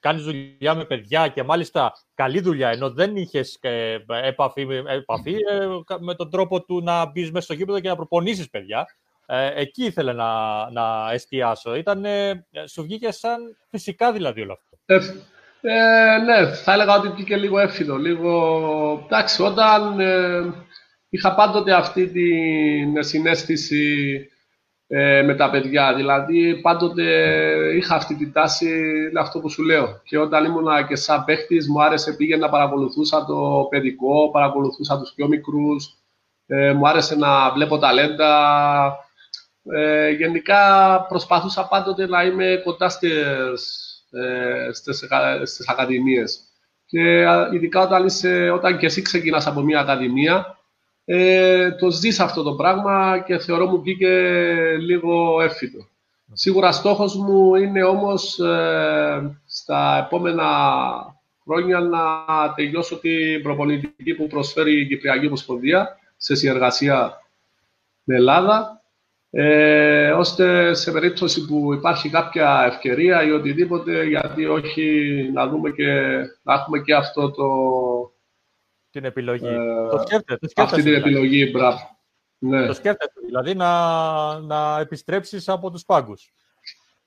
κάνεις 0.00 0.22
δουλειά 0.22 0.74
με 0.74 0.84
παιδιά 0.84 1.28
και 1.28 1.42
μάλιστα 1.42 1.92
καλή 2.14 2.40
δουλειά, 2.40 2.68
ενώ 2.68 2.90
δεν 2.90 3.16
είχες 3.16 3.58
ε, 3.60 3.98
επαφή, 4.22 4.66
επαφή 4.86 5.32
ε, 5.32 5.66
με 5.98 6.14
τον 6.14 6.30
τρόπο 6.30 6.62
του 6.62 6.82
να 6.82 7.10
μπεις 7.10 7.30
μέσα 7.30 7.44
στο 7.44 7.54
γήπεδο 7.54 7.80
και 7.80 7.88
να 7.88 7.96
προπονήσεις 7.96 8.50
παιδιά. 8.50 8.86
εκεί 9.54 9.84
ήθελα 9.84 10.12
να, 10.12 10.70
να 10.70 11.12
εστιάσω. 11.12 11.74
Ήταν, 11.74 12.04
σου 12.68 12.82
βγήκε 12.82 13.10
σαν 13.10 13.56
φυσικά 13.70 14.12
δηλαδή 14.12 14.40
όλο 14.40 14.52
αυτό. 14.52 14.76
Ε, 15.60 16.18
ναι, 16.18 16.52
θα 16.52 16.72
έλεγα 16.72 16.94
ότι 16.94 17.08
βγήκε 17.08 17.36
λίγο 17.36 17.58
έφηδο. 17.58 17.96
Λίγο... 17.96 19.02
Εντάξει, 19.04 19.42
όταν 19.42 20.00
είχα 21.08 21.34
πάντοτε 21.34 21.72
αυτή 21.72 22.06
την 22.06 23.02
συνέστηση 23.02 24.26
ε, 24.86 25.22
με 25.22 25.34
τα 25.34 25.50
παιδιά. 25.50 25.94
Δηλαδή, 25.94 26.60
πάντοτε 26.60 27.04
είχα 27.76 27.94
αυτή 27.94 28.14
τη 28.14 28.30
τάση, 28.30 28.68
είναι 29.10 29.20
αυτό 29.20 29.40
που 29.40 29.50
σου 29.50 29.62
λέω. 29.62 30.00
Και 30.04 30.18
όταν 30.18 30.44
ήμουν 30.44 30.86
και 30.88 30.96
σαν 30.96 31.24
παίχτης, 31.24 31.68
μου 31.68 31.82
άρεσε, 31.82 32.12
πήγαινα, 32.12 32.48
παρακολουθούσα 32.48 33.24
το 33.24 33.66
παιδικό, 33.70 34.30
παρακολουθούσα 34.30 34.98
τους 34.98 35.12
πιο 35.14 35.28
μικρούς, 35.28 35.98
ε, 36.46 36.72
μου 36.72 36.88
άρεσε 36.88 37.16
να 37.16 37.52
βλέπω 37.52 37.78
ταλέντα. 37.78 39.06
Ε, 39.72 40.10
γενικά, 40.10 40.60
προσπαθούσα 41.08 41.66
πάντοτε 41.66 42.06
να 42.06 42.24
είμαι 42.24 42.60
κοντά 42.64 42.88
στις, 42.88 43.12
ε, 44.10 44.72
στις, 44.72 45.04
στις 45.42 45.68
ακαδημίες. 45.68 46.40
Και 46.86 47.26
ειδικά 47.52 47.80
όταν, 47.80 48.06
είσαι, 48.06 48.50
όταν 48.50 48.78
και 48.78 48.86
εσύ 48.86 49.02
ξεκινάς 49.02 49.46
από 49.46 49.60
μια 49.60 49.80
ακαδημία, 49.80 50.57
ε, 51.10 51.70
το 51.72 51.90
ζεις 51.90 52.20
αυτό 52.20 52.42
το 52.42 52.54
πράγμα 52.54 53.18
και 53.26 53.38
θεωρώ 53.38 53.66
μου 53.66 53.80
βγήκε 53.80 54.08
λίγο 54.78 55.40
εύφυτο. 55.40 55.86
Σίγουρα 56.32 56.72
στόχος 56.72 57.16
μου 57.16 57.54
είναι 57.54 57.82
όμως 57.82 58.38
ε, 58.38 59.40
στα 59.46 60.04
επόμενα 60.06 60.46
χρόνια 61.44 61.80
να 61.80 62.00
τελειώσω 62.54 62.98
την 62.98 63.42
προπονητική 63.42 64.14
που 64.14 64.26
προσφέρει 64.26 64.80
η 64.80 64.86
Κυπριακή 64.86 65.26
Ομοσπονδία 65.26 65.98
σε 66.16 66.34
συνεργασία 66.34 67.20
με 68.04 68.14
Ελλάδα, 68.14 68.82
ε, 69.30 70.10
ώστε 70.10 70.74
σε 70.74 70.92
περίπτωση 70.92 71.46
που 71.46 71.74
υπάρχει 71.74 72.08
κάποια 72.08 72.64
ευκαιρία 72.66 73.22
ή 73.22 73.30
οτιδήποτε, 73.30 74.04
γιατί 74.04 74.46
όχι 74.46 75.30
να 75.34 75.48
δούμε 75.48 75.70
και 75.70 75.92
να 76.42 76.54
έχουμε 76.54 76.78
και 76.78 76.94
αυτό 76.94 77.30
το, 77.30 77.46
την 78.90 79.04
επιλογή. 79.04 79.46
Ε, 79.46 79.56
το 79.90 80.02
σκέφτεται. 80.06 80.46
Το 80.54 80.62
αυτή 80.62 80.82
την 80.82 80.94
επιλογή, 80.94 81.50
μπράβο. 81.52 81.98
Ναι. 82.38 82.66
Το 82.66 82.72
σκέφτεται, 82.72 83.12
δηλαδή 83.26 83.54
να, 83.54 84.38
να 84.38 84.80
επιστρέψεις 84.80 85.48
από 85.48 85.70
τους 85.70 85.84
πάγκους. 85.84 86.32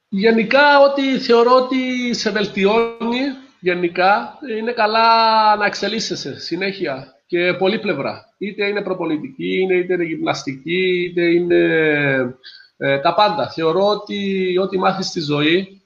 Γενικά, 0.10 0.80
ότι 0.80 1.20
θεωρώ 1.20 1.56
ότι 1.56 2.14
σε 2.14 2.32
βελτιώνει, 2.32 3.20
γενικά, 3.60 4.38
είναι 4.60 4.72
καλά 4.72 5.56
να 5.56 5.66
εξελίσσεσαι 5.66 6.40
συνέχεια 6.40 7.16
και 7.26 7.54
πλευρά. 7.82 8.26
Είτε 8.38 8.68
είναι 8.68 8.82
προπολιτική, 8.82 9.68
είτε 9.72 9.94
είναι 9.94 10.04
γυμναστική, 10.04 11.04
είτε 11.04 11.22
είναι 11.22 11.66
ε, 12.78 13.00
τα 13.00 13.14
πάντα. 13.14 13.50
Θεωρώ 13.50 13.88
ότι 13.88 14.58
ό,τι 14.58 14.78
μάθεις 14.78 15.08
στη 15.08 15.20
ζωή 15.22 15.81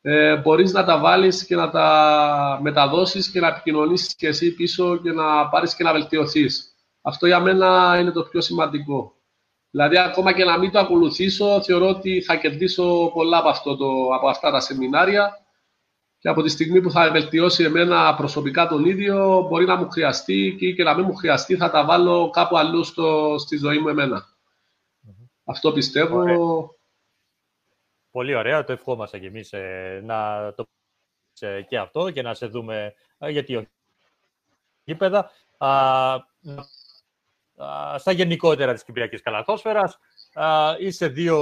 ε, 0.00 0.36
μπορείς 0.36 0.72
να 0.72 0.84
τα 0.84 0.98
βάλεις 0.98 1.44
και 1.44 1.56
να 1.56 1.70
τα 1.70 2.58
μεταδώσεις 2.62 3.30
και 3.30 3.40
να 3.40 3.48
επικοινωνήσεις 3.48 4.14
και 4.16 4.26
εσύ 4.26 4.54
πίσω 4.54 4.96
και 4.96 5.12
να 5.12 5.48
πάρεις 5.48 5.74
και 5.74 5.82
να 5.82 5.92
βελτιωθείς. 5.92 6.74
Αυτό 7.02 7.26
για 7.26 7.40
μένα 7.40 7.96
είναι 8.00 8.10
το 8.10 8.22
πιο 8.22 8.40
σημαντικό. 8.40 9.14
Δηλαδή, 9.70 9.98
ακόμα 9.98 10.32
και 10.32 10.44
να 10.44 10.58
μην 10.58 10.70
το 10.70 10.78
ακολουθήσω, 10.78 11.62
θεωρώ 11.62 11.88
ότι 11.88 12.22
θα 12.22 12.36
κερδίσω 12.36 13.10
πολλά 13.14 13.38
από, 13.38 13.48
αυτό 13.48 13.76
το, 13.76 13.86
από 14.14 14.28
αυτά 14.28 14.50
τα 14.50 14.60
σεμινάρια 14.60 15.32
και 16.18 16.28
από 16.28 16.42
τη 16.42 16.48
στιγμή 16.48 16.80
που 16.80 16.90
θα 16.90 17.10
βελτιώσει 17.10 17.64
εμένα 17.64 18.14
προσωπικά 18.14 18.68
τον 18.68 18.84
ίδιο, 18.84 19.46
μπορεί 19.48 19.64
να 19.64 19.76
μου 19.76 19.90
χρειαστεί 19.90 20.56
και, 20.58 20.72
και 20.72 20.82
να 20.82 20.94
μην 20.94 21.04
μου 21.04 21.14
χρειαστεί, 21.14 21.56
θα 21.56 21.70
τα 21.70 21.84
βάλω 21.84 22.30
κάπου 22.30 22.58
αλλού 22.58 22.84
στο, 22.84 23.34
στη 23.38 23.56
ζωή 23.56 23.78
μου 23.78 23.88
εμένα. 23.88 24.26
Αυτό 25.44 25.72
πιστεύω. 25.72 26.24
Πολύ 28.10 28.34
ωραία, 28.34 28.64
το 28.64 28.72
ευχόμαστε 28.72 29.18
κι 29.18 29.26
εμείς 29.26 29.52
ε, 29.52 30.00
να 30.04 30.52
το 30.54 30.68
ε, 31.38 31.62
και 31.62 31.78
αυτό 31.78 32.10
και 32.10 32.22
να 32.22 32.34
σε 32.34 32.46
δούμε, 32.46 32.94
ε, 33.18 33.30
γιατί 33.30 33.56
όχι, 33.56 33.68
γήπεδα. 34.84 35.30
στα 37.98 38.12
γενικότερα 38.12 38.72
της 38.72 38.84
Κυπριακής 38.84 39.22
Καλαθόσφαιρας, 39.22 39.98
είσαι 40.78 41.08
δύο 41.08 41.38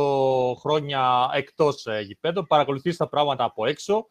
χρόνια 0.60 1.30
εκτός 1.32 1.86
γηπέδων, 2.02 2.46
παρακολουθείς 2.46 2.96
τα 2.96 3.08
πράγματα 3.08 3.44
από 3.44 3.66
έξω. 3.66 4.08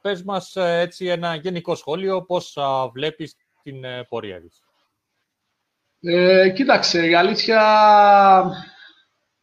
Πες 0.00 0.22
μας 0.22 0.56
έτσι 0.56 1.06
ένα 1.06 1.34
γενικό 1.34 1.74
σχόλιο, 1.74 2.22
πώς 2.22 2.58
βλέπεις 2.92 3.36
την 3.62 3.84
πορεία 4.08 4.40
της. 4.40 4.66
Ε, 6.00 6.50
κοίταξε, 6.50 7.06
η 7.06 7.14
αλήθεια 7.14 7.60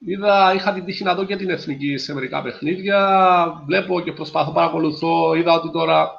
Είδα, 0.06 0.54
είχα 0.54 0.74
την 0.74 0.86
τύχη 0.86 1.04
να 1.04 1.16
δω 1.16 1.26
και 1.26 1.36
την 1.36 1.50
εθνική 1.50 1.98
σε 1.98 2.14
μερικά 2.14 2.42
παιχνίδια. 2.42 3.64
Βλέπω 3.66 4.02
και 4.02 4.12
προσπαθώ, 4.12 4.52
παρακολουθώ. 4.52 5.34
Είδα 5.34 5.54
ότι 5.54 5.72
τώρα 5.72 6.12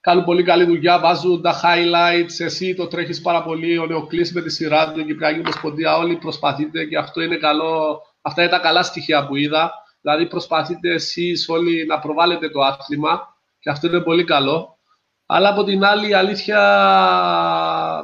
κάνουν 0.00 0.24
πολύ 0.24 0.42
καλή 0.42 0.64
δουλειά, 0.64 0.98
βάζουν 0.98 1.42
τα 1.42 1.60
highlights, 1.62 2.40
εσύ 2.44 2.74
το 2.74 2.86
τρέχεις 2.86 3.20
πάρα 3.20 3.42
πολύ, 3.42 3.78
ο 3.78 3.86
Νεοκλής 3.86 4.32
με 4.32 4.40
τη 4.42 4.50
σειρά 4.50 4.92
του, 4.92 5.00
η 5.00 5.04
Κυπριακή 5.04 5.38
Ομοσπονδία, 5.38 5.96
όλοι 5.96 6.16
προσπαθείτε 6.16 6.84
και 6.84 6.98
αυτό 6.98 7.20
είναι 7.20 7.36
καλό, 7.36 8.02
αυτά 8.20 8.42
είναι 8.42 8.50
τα 8.50 8.58
καλά 8.58 8.82
στοιχεία 8.82 9.26
που 9.26 9.36
είδα. 9.36 9.72
Δηλαδή 10.00 10.26
προσπαθείτε 10.26 10.92
εσείς 10.92 11.48
όλοι 11.48 11.86
να 11.86 11.98
προβάλλετε 11.98 12.48
το 12.48 12.60
άθλημα 12.60 13.36
και 13.58 13.70
αυτό 13.70 13.86
είναι 13.86 14.00
πολύ 14.00 14.24
καλό. 14.24 14.78
Αλλά 15.26 15.48
από 15.48 15.64
την 15.64 15.84
άλλη 15.84 16.08
η 16.08 16.14
αλήθεια 16.14 16.60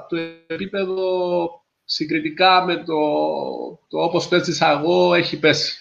το 0.08 0.16
επίπεδο 0.46 1.61
συγκριτικά 1.92 2.64
με 2.64 2.76
το, 2.76 3.00
το 3.88 3.98
όπως 3.98 4.28
παίζεις 4.28 4.60
εγώ 4.60 5.14
έχει 5.14 5.38
πέσει. 5.38 5.76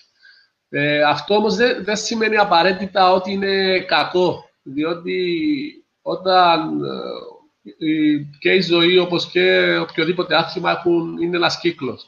Ε, 0.70 1.04
αυτό 1.04 1.36
όμως 1.36 1.56
δεν, 1.56 1.84
δεν 1.84 1.96
σημαίνει 1.96 2.38
απαραίτητα 2.38 3.12
ότι 3.12 3.32
είναι 3.32 3.80
κακό, 3.80 4.50
διότι 4.64 5.36
όταν 6.02 6.84
ε, 7.64 8.26
και 8.40 8.52
η 8.52 8.62
ζωή 8.62 8.98
όπως 8.98 9.30
και 9.32 9.78
οποιοδήποτε 9.78 10.36
άθλημα 10.36 10.72
έχουν, 10.72 11.18
είναι 11.22 11.36
ένας 11.36 11.60
κύκλος. 11.60 12.08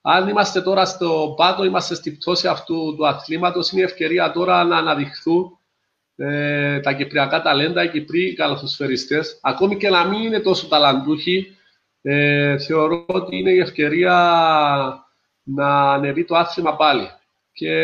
Αν 0.00 0.28
είμαστε 0.28 0.62
τώρα 0.62 0.84
στο 0.84 1.34
πάτο, 1.36 1.64
είμαστε 1.64 1.94
στη 1.94 2.10
πτώση 2.10 2.48
αυτού 2.48 2.94
του 2.96 3.06
αθλήματος, 3.06 3.70
είναι 3.70 3.80
η 3.80 3.84
ευκαιρία 3.84 4.32
τώρα 4.32 4.64
να 4.64 4.76
αναδειχθούν 4.76 5.58
ε, 6.16 6.80
τα 6.80 6.92
κυπριακά 6.92 7.42
ταλέντα, 7.42 7.82
οι 7.82 7.90
Κυπροί 7.90 8.34
καλαθοσφαιριστές, 8.34 9.38
ακόμη 9.42 9.76
και 9.76 9.88
να 9.88 10.04
μην 10.04 10.22
είναι 10.22 10.40
τόσο 10.40 10.68
ταλαντούχοι, 10.68 11.55
ε, 12.08 12.58
θεωρώ 12.58 13.04
ότι 13.06 13.36
είναι 13.36 13.50
η 13.50 13.58
ευκαιρία 13.58 14.14
να 15.42 15.92
ανεβεί 15.92 16.24
το 16.24 16.36
άθλημα 16.36 16.76
πάλι. 16.76 17.08
Και, 17.52 17.74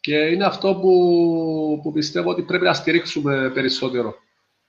και 0.00 0.16
είναι 0.16 0.44
αυτό 0.44 0.74
που, 0.74 1.80
που 1.82 1.92
πιστεύω 1.92 2.30
ότι 2.30 2.42
πρέπει 2.42 2.64
να 2.64 2.72
στηρίξουμε 2.72 3.50
περισσότερο. 3.54 4.14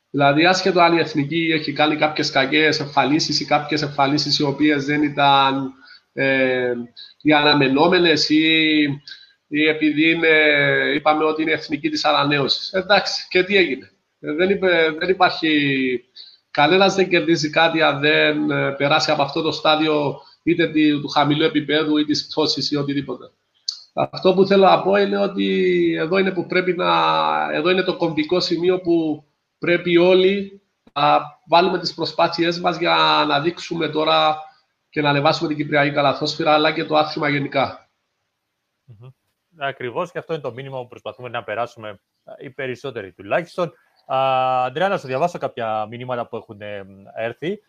Δηλαδή, 0.09 0.45
άσχετο 0.45 0.81
αν 0.81 0.97
η 0.97 0.99
εθνική 0.99 1.51
έχει 1.53 1.73
κάνει 1.73 1.95
κάποιες 1.95 2.31
κακές 2.31 2.79
εμφανίσεις 2.79 3.39
ή 3.39 3.45
κάποιες 3.45 3.81
εμφανίσεις 3.81 4.39
οι 4.39 4.43
οποίες 4.43 4.85
δεν 4.85 5.03
ήταν 5.03 5.73
ε, 6.13 6.73
οι 7.21 7.33
αναμενόμενε 7.33 8.13
ή, 8.27 8.81
ή 9.47 9.67
επειδή 9.67 10.11
είναι, 10.11 10.37
είπαμε 10.95 11.23
ότι 11.23 11.41
είναι 11.41 11.51
εθνική 11.51 11.89
της 11.89 12.05
ανανέωσης. 12.05 12.73
Εντάξει, 12.73 13.27
και 13.29 13.43
τι 13.43 13.57
έγινε. 13.57 13.91
Ε, 14.19 14.33
δεν, 14.33 14.49
είπε, 14.49 14.95
δεν 14.99 15.09
υπάρχει. 15.09 15.49
Κανένας 16.55 16.95
δεν 16.95 17.09
κερδίζει 17.09 17.49
κάτι 17.49 17.81
αν 17.81 17.99
δεν 17.99 18.51
ε, 18.51 18.71
περάσει 18.71 19.11
από 19.11 19.21
αυτό 19.21 19.41
το 19.41 19.51
στάδιο 19.51 20.21
είτε 20.43 20.71
του 21.01 21.07
χαμηλού 21.07 21.43
επίπεδου 21.43 21.97
ή 21.97 22.05
της 22.05 22.27
πτώσης 22.27 22.71
ή 22.71 22.75
οτιδήποτε. 22.75 23.31
Αυτό 23.93 24.33
που 24.33 24.45
θέλω 24.45 24.65
να 24.65 24.81
πω 24.81 24.95
είναι 24.95 25.17
ότι 25.17 25.47
εδώ 25.99 26.17
είναι 26.17 26.31
που 26.31 26.45
πρέπει 26.45 26.73
να. 26.73 26.91
Εδώ 27.51 27.69
είναι 27.69 27.83
το 27.83 27.97
κομβικό 27.97 28.39
σημείο 28.39 28.81
που 28.81 29.25
πρέπει 29.57 29.97
όλοι 29.97 30.61
να 30.93 31.19
βάλουμε 31.47 31.79
τις 31.79 31.93
προσπάθειές 31.93 32.59
μας 32.59 32.77
για 32.77 33.25
να 33.27 33.41
δείξουμε 33.41 33.87
τώρα 33.87 34.37
και 34.89 35.01
να 35.01 35.09
ανεβάσουμε 35.09 35.47
την 35.47 35.57
Κυπριακή 35.57 35.91
καλαθόσφαιρα, 35.91 36.53
αλλά 36.53 36.71
και 36.71 36.85
το 36.85 36.95
άθλημα 36.95 37.29
γενικά. 37.29 37.89
Mm-hmm. 38.87 39.11
Ακριβώς 39.57 40.11
και 40.11 40.17
αυτό 40.17 40.33
είναι 40.33 40.41
το 40.41 40.53
μήνυμα 40.53 40.81
που 40.81 40.87
προσπαθούμε 40.87 41.29
να 41.29 41.43
περάσουμε 41.43 41.99
οι 42.37 42.49
περισσότεροι 42.49 43.11
τουλάχιστον. 43.13 43.73
Αντρέα, 44.05 44.87
να 44.87 44.97
σου 44.97 45.07
διαβάσω 45.07 45.37
κάποια 45.37 45.85
μηνύματα 45.85 46.27
που 46.27 46.35
έχουν 46.35 46.61
ε, 46.61 46.85
έρθει. 47.15 47.59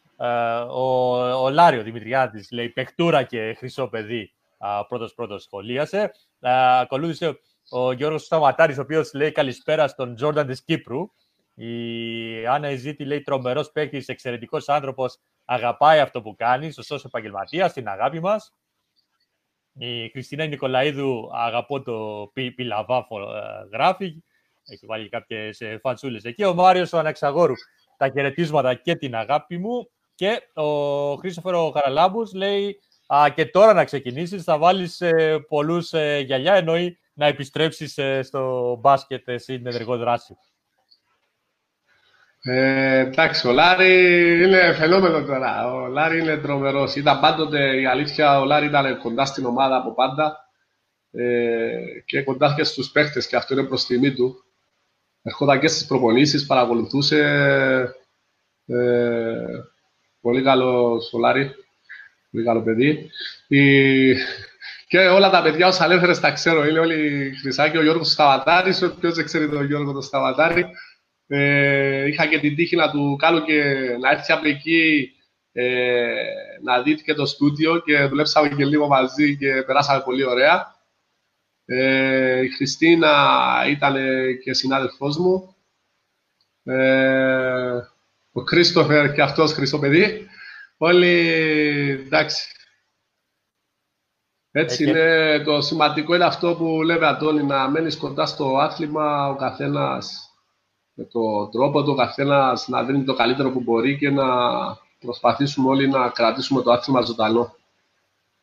Ο, 0.71 1.17
ο 1.33 1.51
Λάριο 1.51 1.83
Δημητριάδης 1.83 2.51
λέει 2.51 2.69
«Πεκτούρα 2.69 3.23
και 3.23 3.55
χρυσό 3.59 3.89
παιδί» 3.89 4.33
πρώτος 4.89 5.15
πρώτος 5.15 5.43
σχολίασε. 5.43 6.11
Ακολούθησε 6.81 7.39
ο 7.71 7.93
Γιώργος 7.93 8.23
Σταματάρης, 8.25 8.79
ο 8.79 8.81
οποίος 8.81 9.13
λέει 9.15 9.33
«Καλησπέρα 9.33 9.89
στον 9.89 10.15
Τζόρνταν 10.15 10.47
της 10.47 10.65
Κύπρου». 10.65 11.11
Η 11.55 12.47
Άννα 12.47 12.71
Ιζήτη 12.71 13.05
λέει 13.05 13.21
τρομερός 13.21 13.71
παίκτη, 13.71 14.05
εξαιρετικός 14.07 14.69
άνθρωπος, 14.69 15.19
αγαπάει 15.45 16.01
αυτό 16.01 16.23
που 16.23 16.35
κάνει, 16.37 16.71
σωστός 16.71 17.05
επαγγελματίας, 17.05 17.73
την 17.73 17.89
αγάπη 17.89 18.21
μας. 18.21 18.55
Η 19.73 20.09
Χριστίνα 20.09 20.47
Νικολαίδου, 20.47 21.31
αγαπώ 21.33 21.83
το 21.83 22.31
πι, 22.33 22.51
πιλαβάφο, 22.51 23.21
ε, 23.21 23.69
γράφει. 23.73 24.23
Έχει 24.67 24.87
βάλει 24.87 25.09
κάποιες 25.09 25.63
φανσούλες 25.81 26.25
εκεί. 26.25 26.45
Ο 26.45 26.55
Μάριος 26.55 26.93
ο 26.93 26.99
Αναξαγόρου, 26.99 27.55
τα 27.97 28.09
χαιρετίσματα 28.09 28.75
και 28.75 28.95
την 28.95 29.15
αγάπη 29.15 29.59
μου. 29.59 29.91
Και 30.15 30.43
ο 30.55 31.15
Χρήστοφερο 31.15 31.71
Χαραλάμπους 31.71 32.33
λέει 32.33 32.81
α, 33.07 33.29
και 33.35 33.47
τώρα 33.47 33.73
να 33.73 33.85
ξεκινήσεις, 33.85 34.45
θα 34.45 34.59
βάλεις 34.59 35.01
ε, 35.01 35.45
πολλούς 35.49 35.93
ε, 35.93 36.19
γυαλιά, 36.19 36.55
εννοεί 36.55 36.99
να 37.13 37.27
επιστρέψεις 37.27 37.99
ε, 37.99 38.23
στο 38.23 38.77
μπάσκετ 38.81 39.29
ε, 39.29 39.39
στην 39.39 39.67
ενεργό 39.67 39.97
δράση. 39.97 40.37
Ε, 42.43 42.99
εντάξει, 42.99 43.49
ο 43.49 43.53
Λάρη 43.53 43.95
είναι 44.43 44.73
φαινόμενο 44.73 45.25
τώρα. 45.25 45.73
Ο 45.75 45.87
Λάρη 45.87 46.19
είναι 46.19 46.37
τρομερός. 46.37 46.95
Ήταν 46.95 47.21
πάντοτε 47.21 47.81
η 47.81 47.87
αλήθεια, 47.87 48.41
ο 48.41 48.45
Λάρη 48.45 48.67
ήταν 48.67 48.99
κοντά 48.99 49.25
στην 49.25 49.45
ομάδα 49.45 49.77
από 49.77 49.95
πάντα 49.95 50.51
ε, 51.11 51.79
και 52.05 52.23
κοντά 52.23 52.55
και 52.57 52.65
στους 52.65 52.91
παίχτε, 52.91 53.21
και 53.21 53.37
αυτό 53.37 53.55
είναι 53.55 53.67
προς 53.67 53.87
τιμή 53.87 54.15
του. 54.15 54.41
Ερχόταν 55.27 55.61
και 55.61 55.69
στις 55.69 55.87
προπονήσεις, 55.87 56.47
παρακολουθούσε. 56.47 57.19
Ε, 58.67 59.47
πολύ 60.21 60.43
καλό 60.43 61.01
ο 61.13 61.19
Λάρη. 61.19 61.51
Πολύ 62.31 62.45
καλό 62.45 62.63
παιδί. 62.63 63.11
Η... 63.49 64.15
Και 64.89 64.99
όλα 64.99 65.31
τα 65.31 65.43
παιδιά, 65.43 65.67
όσα 65.67 65.85
ανέφερες, 65.85 66.21
τα 66.21 66.31
ξέρω. 66.33 66.67
Είναι 66.67 66.79
όλοι 66.79 67.33
χρυσάκι. 67.41 67.77
Ο 67.77 67.83
Γιώργος 67.83 68.11
Σταβατάρη, 68.11 68.71
ποιο 69.01 69.13
δεν 69.13 69.25
ξέρει 69.25 69.49
τον 69.49 69.65
Γιώργο 69.65 69.93
τον 69.93 70.03
Σταβατάρη. 70.03 70.67
Ε, 71.27 72.07
είχα 72.09 72.27
και 72.27 72.39
την 72.39 72.57
τύχη 72.57 72.77
να 72.77 72.91
του 72.91 73.17
κάνω 73.19 73.41
και 73.41 73.63
να 74.01 74.11
έρθει 74.11 74.33
από 74.33 74.49
εκεί 74.49 75.13
ε, 75.53 76.05
να 76.63 76.83
δείτε 76.83 77.03
και 77.03 77.15
το 77.15 77.27
στούντιο 77.27 77.79
και 77.79 77.99
δουλέψαμε 77.99 78.49
και 78.49 78.65
λίγο 78.65 78.87
μαζί 78.87 79.37
και 79.37 79.63
περάσαμε 79.67 80.03
πολύ 80.05 80.25
ωραία. 80.25 80.76
Ε, 81.67 82.43
η 82.43 82.49
Χριστίνα 82.49 83.13
ήταν 83.69 83.97
και 84.43 84.55
συνάδελφός 84.55 85.17
μου. 85.17 85.57
Ε, 86.63 87.81
ο 88.33 88.43
Κρίστοφερ 88.43 89.13
και 89.13 89.23
αυτός 89.23 89.53
χρυσό 89.53 89.79
παιδί. 89.79 90.27
Όλοι 90.77 91.29
εντάξει. 92.07 92.51
Έτσι 94.51 94.85
είναι, 94.85 95.43
το 95.45 95.61
σημαντικό 95.61 96.15
είναι 96.15 96.25
αυτό 96.25 96.55
που 96.55 96.83
λέμε 96.83 97.07
Αντώνη, 97.07 97.43
να 97.43 97.71
μένεις 97.71 97.97
κοντά 97.97 98.27
στο 98.27 98.59
άθλημα 98.59 99.29
ο 99.29 99.37
καθένας 99.37 100.31
με 100.93 101.05
τον 101.05 101.51
τρόπο 101.51 101.83
του 101.83 101.95
καθένας 101.95 102.69
να 102.69 102.85
δίνει 102.85 103.05
το 103.05 103.15
καλύτερο 103.15 103.51
που 103.51 103.61
μπορεί 103.61 103.99
και 103.99 104.11
να 104.11 104.27
προσπαθήσουμε 104.99 105.69
όλοι 105.69 105.89
να 105.89 106.09
κρατήσουμε 106.09 106.63
το 106.63 106.71
άθλημα 106.71 107.01
ζωντανό. 107.01 107.56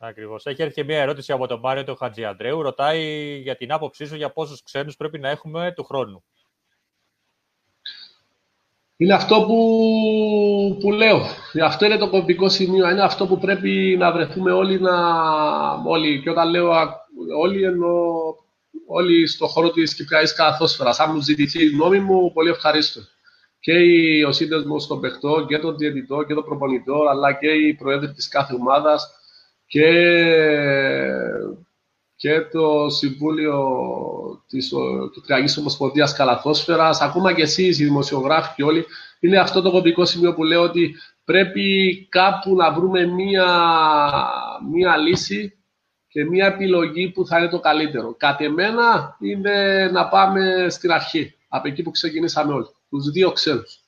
Ακριβώς. 0.08 0.46
Έχει 0.46 0.62
έρθει 0.62 0.74
και 0.74 0.84
μια 0.84 1.00
ερώτηση 1.00 1.32
από 1.32 1.46
τον 1.46 1.60
Μάριο 1.60 1.84
τον 1.84 1.96
Χατζιαντρέου. 1.96 2.62
Ρωτάει 2.62 3.36
για 3.42 3.56
την 3.56 3.72
άποψή 3.72 4.06
σου 4.06 4.16
για 4.16 4.30
πόσους 4.30 4.62
ξένους 4.62 4.96
πρέπει 4.96 5.18
να 5.18 5.28
έχουμε 5.28 5.72
του 5.76 5.84
χρόνου. 5.84 6.24
Είναι 8.96 9.14
αυτό 9.14 9.44
που, 9.46 10.78
που 10.80 10.92
λέω. 10.92 11.22
Αυτό 11.64 11.84
είναι 11.84 11.96
το 11.96 12.10
κομπικό 12.10 12.48
σημείο. 12.48 12.90
Είναι 12.90 13.02
αυτό 13.02 13.26
που 13.26 13.38
πρέπει 13.38 13.96
να 13.98 14.12
βρεθούμε 14.12 14.52
όλοι 14.52 14.80
να. 14.80 14.94
Όλοι. 15.86 16.20
Και 16.20 16.30
όταν 16.30 16.50
λέω 16.50 16.72
όλοι 17.40 17.62
εννοώ 17.64 18.02
όλοι 18.86 19.26
στον 19.26 19.48
χώρο 19.48 19.70
της 19.70 19.94
Κυπριακής 19.94 20.34
Καθόσφαιρας. 20.34 21.00
Αν 21.00 21.10
μου 21.14 21.20
ζητηθεί 21.20 21.62
η 21.64 21.70
γνώμη 21.70 22.00
μου, 22.00 22.32
πολύ 22.32 22.50
ευχαρίστω. 22.50 23.00
Και 23.60 23.72
ο 24.26 24.32
σύνδεσμος 24.32 24.86
των 24.86 25.00
παιχτών 25.00 25.46
και 25.46 25.58
τον 25.58 25.76
διαιτητό 25.76 26.22
και 26.22 26.34
τον 26.34 26.44
προπονητό, 26.44 27.04
αλλά 27.10 27.32
και 27.32 27.48
οι 27.48 27.74
προέδροι 27.74 28.12
της 28.12 28.28
κάθε 28.28 28.54
ομάδας 28.54 29.23
και, 29.66 29.90
και 32.16 32.40
το 32.40 32.88
Συμβούλιο 32.88 33.64
της 34.46 34.72
Κυπριακή 35.12 35.58
Ομοσπονδίας 35.60 36.12
Καλαθόσφαιρας, 36.12 37.00
ακόμα 37.00 37.32
και 37.32 37.42
εσείς 37.42 37.78
οι 37.78 37.84
δημοσιογράφοι 37.84 38.54
και 38.54 38.62
όλοι, 38.62 38.86
είναι 39.20 39.38
αυτό 39.38 39.62
το 39.62 39.70
κομπικό 39.70 40.04
σημείο 40.04 40.34
που 40.34 40.44
λέω 40.44 40.62
ότι 40.62 40.94
πρέπει 41.24 42.06
κάπου 42.10 42.54
να 42.54 42.72
βρούμε 42.72 43.06
μία, 43.06 43.46
μία 44.72 44.96
λύση 44.96 45.58
και 46.08 46.24
μια 46.24 46.46
επιλογή 46.46 47.10
που 47.10 47.26
θα 47.26 47.38
είναι 47.38 47.48
το 47.48 47.60
καλύτερο. 47.60 48.14
Κατ' 48.14 48.40
εμένα 48.40 49.16
είναι 49.20 49.88
να 49.92 50.08
πάμε 50.08 50.66
στην 50.68 50.92
αρχή, 50.92 51.34
από 51.48 51.68
εκεί 51.68 51.82
που 51.82 51.90
ξεκινήσαμε 51.90 52.52
όλοι, 52.52 52.66
τους 52.88 53.10
δύο 53.10 53.32
ξένους. 53.32 53.83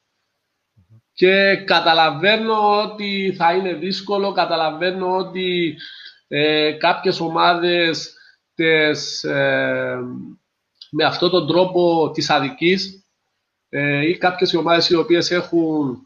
Και 1.17 1.57
καταλαβαίνω 1.57 2.83
ότι 2.83 3.35
θα 3.37 3.53
είναι 3.53 3.73
δύσκολο, 3.75 4.33
καταλαβαίνω 4.33 5.17
ότι 5.17 5.77
ε, 6.29 6.73
κάποιες 6.73 7.21
ομάδες 7.21 8.15
τες, 8.55 9.25
ε, 9.25 9.99
με 10.91 11.05
αυτόν 11.05 11.31
τον 11.31 11.47
τρόπο 11.47 12.11
της 12.15 12.31
αδικής 12.31 13.05
ε, 13.69 14.09
ή 14.09 14.17
κάποιες 14.17 14.55
ομάδες 14.55 14.89
οι 14.89 14.95
οποίες 14.95 15.31
έχουν 15.31 15.99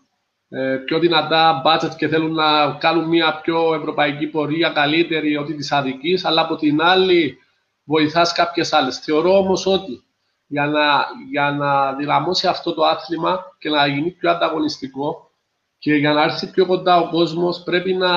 ε, 0.49 0.77
πιο 0.85 0.99
δυνατά 0.99 1.63
budget 1.65 1.95
και 1.97 2.09
θέλουν 2.09 2.33
να 2.35 2.73
κάνουν 2.73 3.09
μια 3.09 3.41
πιο 3.43 3.75
ευρωπαϊκή 3.75 4.27
πορεία, 4.27 4.71
καλύτερη 4.71 5.37
ότι 5.37 5.55
της 5.55 5.73
αδικής, 5.73 6.25
αλλά 6.25 6.41
από 6.41 6.57
την 6.57 6.83
άλλη 6.83 7.39
βοηθάς 7.85 8.33
κάποιες 8.33 8.73
άλλες. 8.73 8.99
Θεωρώ 8.99 9.39
όμως 9.39 9.67
ότι 9.67 10.03
για 10.51 10.67
να, 10.67 11.07
για 11.31 11.51
να 11.51 11.93
δυναμώσει 11.95 12.47
αυτό 12.47 12.75
το 12.75 12.85
άθλημα 12.85 13.57
και 13.59 13.69
να 13.69 13.87
γίνει 13.87 14.11
πιο 14.11 14.31
ανταγωνιστικό 14.31 15.31
και 15.79 15.95
για 15.95 16.13
να 16.13 16.23
έρθει 16.23 16.51
πιο 16.51 16.67
κοντά 16.67 17.01
ο 17.01 17.09
κόσμος 17.09 17.63
πρέπει 17.63 17.95
να, 17.95 18.09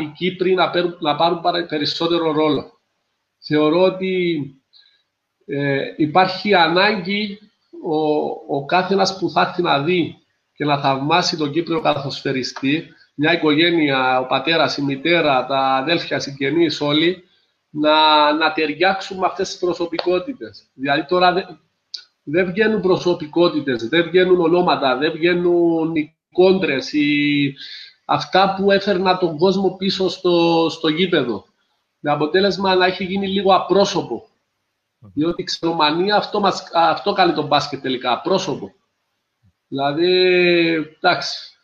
οι 0.00 0.12
Κύπροι 0.16 0.54
να, 0.54 0.70
πάρουν, 0.70 0.96
να 1.00 1.16
πάρουν 1.16 1.40
περισσότερο 1.68 2.32
ρόλο. 2.32 2.78
Θεωρώ 3.38 3.82
ότι 3.82 4.40
ε, 5.46 5.82
υπάρχει 5.96 6.54
ανάγκη 6.54 7.38
ο, 7.84 7.96
ο 8.56 8.64
κάθε 8.64 8.94
ένας 8.94 9.18
που 9.18 9.30
θα 9.30 9.40
έρθει 9.40 9.62
να 9.62 9.82
δει 9.82 10.16
και 10.54 10.64
να 10.64 10.78
θαυμάσει 10.78 11.36
τον 11.36 11.52
Κύπριο 11.52 11.80
καθοσφαιριστή, 11.80 12.86
μια 13.14 13.32
οικογένεια, 13.32 14.20
ο 14.20 14.26
πατέρας, 14.26 14.76
η 14.76 14.82
μητέρα, 14.82 15.46
τα 15.46 15.58
αδέλφια, 15.58 16.16
οι 16.16 16.20
συγγενείς 16.20 16.80
όλοι, 16.80 17.22
να, 17.70 18.32
να 18.32 18.52
ταιριάξουν 18.52 19.18
με 19.18 19.26
αυτές 19.26 19.48
τις 19.48 19.58
προσωπικότητες. 19.58 20.70
Δηλαδή 20.74 21.04
τώρα 21.06 21.58
δεν, 22.30 22.44
δεν 22.44 22.52
βγαίνουν 22.52 22.80
προσωπικότητες, 22.80 23.88
δεν 23.88 24.02
βγαίνουν 24.02 24.40
ονόματα, 24.40 24.96
δεν 24.96 25.12
βγαίνουν 25.12 25.94
οι 25.94 26.16
κόντρες, 26.32 26.92
οι, 26.92 27.54
αυτά 28.04 28.54
που 28.58 28.70
έφερναν 28.70 29.18
τον 29.18 29.38
κόσμο 29.38 29.76
πίσω 29.76 30.08
στο, 30.08 30.66
στο 30.70 30.88
γήπεδο. 30.88 31.44
Με 32.00 32.10
αποτέλεσμα 32.10 32.74
να 32.74 32.86
έχει 32.86 33.04
γίνει 33.04 33.28
λίγο 33.28 33.54
απρόσωπο. 33.54 34.28
Διότι 35.14 35.42
η 35.42 35.44
ξενομανία 35.44 36.16
αυτό, 36.16 36.40
μας, 36.40 36.70
αυτό 36.72 37.12
κάνει 37.12 37.32
τον 37.32 37.46
μπάσκετ 37.46 37.82
τελικά, 37.82 38.12
απρόσωπο. 38.12 38.72
Δηλαδή, 39.68 40.12
εντάξει, 40.72 41.58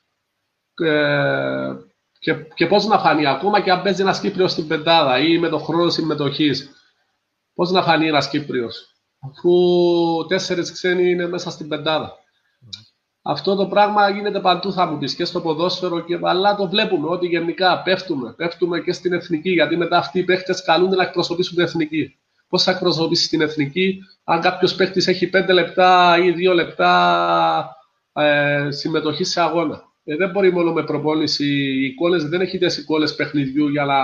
ε, 0.75 1.73
και, 2.19 2.35
και 2.35 2.67
πώς 2.67 2.87
να 2.87 2.99
φανεί, 2.99 3.27
ακόμα 3.27 3.61
και 3.61 3.71
αν 3.71 3.83
παίζει 3.83 4.03
ένας 4.03 4.21
Κύπριος 4.21 4.53
στην 4.53 4.67
πεντάδα 4.67 5.19
ή 5.19 5.39
με 5.39 5.49
τον 5.49 5.61
χρόνο 5.61 5.91
συμμετοχής, 5.91 6.71
πώς 7.55 7.71
να 7.71 7.83
φανεί 7.83 8.07
ένας 8.07 8.29
Κύπριος, 8.29 8.94
αφού 9.31 9.53
τέσσερις 10.29 10.73
ξένοι 10.73 11.11
είναι 11.11 11.29
μέσα 11.29 11.51
στην 11.51 11.69
πεντάδα. 11.69 12.13
Αυτό 13.23 13.55
το 13.55 13.67
πράγμα 13.67 14.11
γίνεται 14.11 14.41
παντού, 14.41 14.73
θα 14.73 14.87
μου 14.87 14.99
πεις, 14.99 15.15
και 15.15 15.25
στο 15.25 15.41
ποδόσφαιρο, 15.41 16.01
και, 16.01 16.19
αλλά 16.23 16.55
το 16.55 16.69
βλέπουμε 16.69 17.09
ότι 17.09 17.27
γενικά 17.27 17.83
πέφτουμε. 17.83 18.33
Πέφτουμε 18.37 18.81
και 18.81 18.93
στην 18.93 19.13
εθνική, 19.13 19.51
γιατί 19.51 19.77
μετά 19.77 19.99
αυτοί 19.99 20.19
οι 20.19 20.23
παίχτες 20.23 20.63
καλούνται 20.63 20.97
να 20.97 21.03
εκπροσωπήσουν 21.03 21.55
την 21.55 21.65
εθνική. 21.65 22.19
Πώς 22.49 22.63
θα 22.63 22.71
εκπροσωπήσεις 22.71 23.29
την 23.29 23.41
εθνική, 23.41 23.99
αν 24.25 24.41
κάποιος 24.41 24.75
παίχτη 24.75 25.11
έχει 25.11 25.27
πέντε 25.27 25.53
λεπτά 25.53 26.19
ή 26.19 26.31
δύο 26.31 26.55
λεπτά 26.55 27.77
ε, 28.13 28.71
συμμετοχής 28.71 29.31
σε 29.31 29.41
αγώνα. 29.41 29.83
Ε, 30.05 30.17
δεν 30.17 30.31
μπορεί 30.31 30.53
μόνο 30.53 30.73
με 30.73 30.85
προπόνηση 30.85 31.45
οι 31.45 31.85
εικόνες, 31.85 32.25
δεν 32.29 32.41
έχει 32.41 32.59
τις 32.59 32.77
εικόνες 32.77 33.15
παιχνιδιού 33.15 33.69
για 33.69 33.85
να 33.85 33.95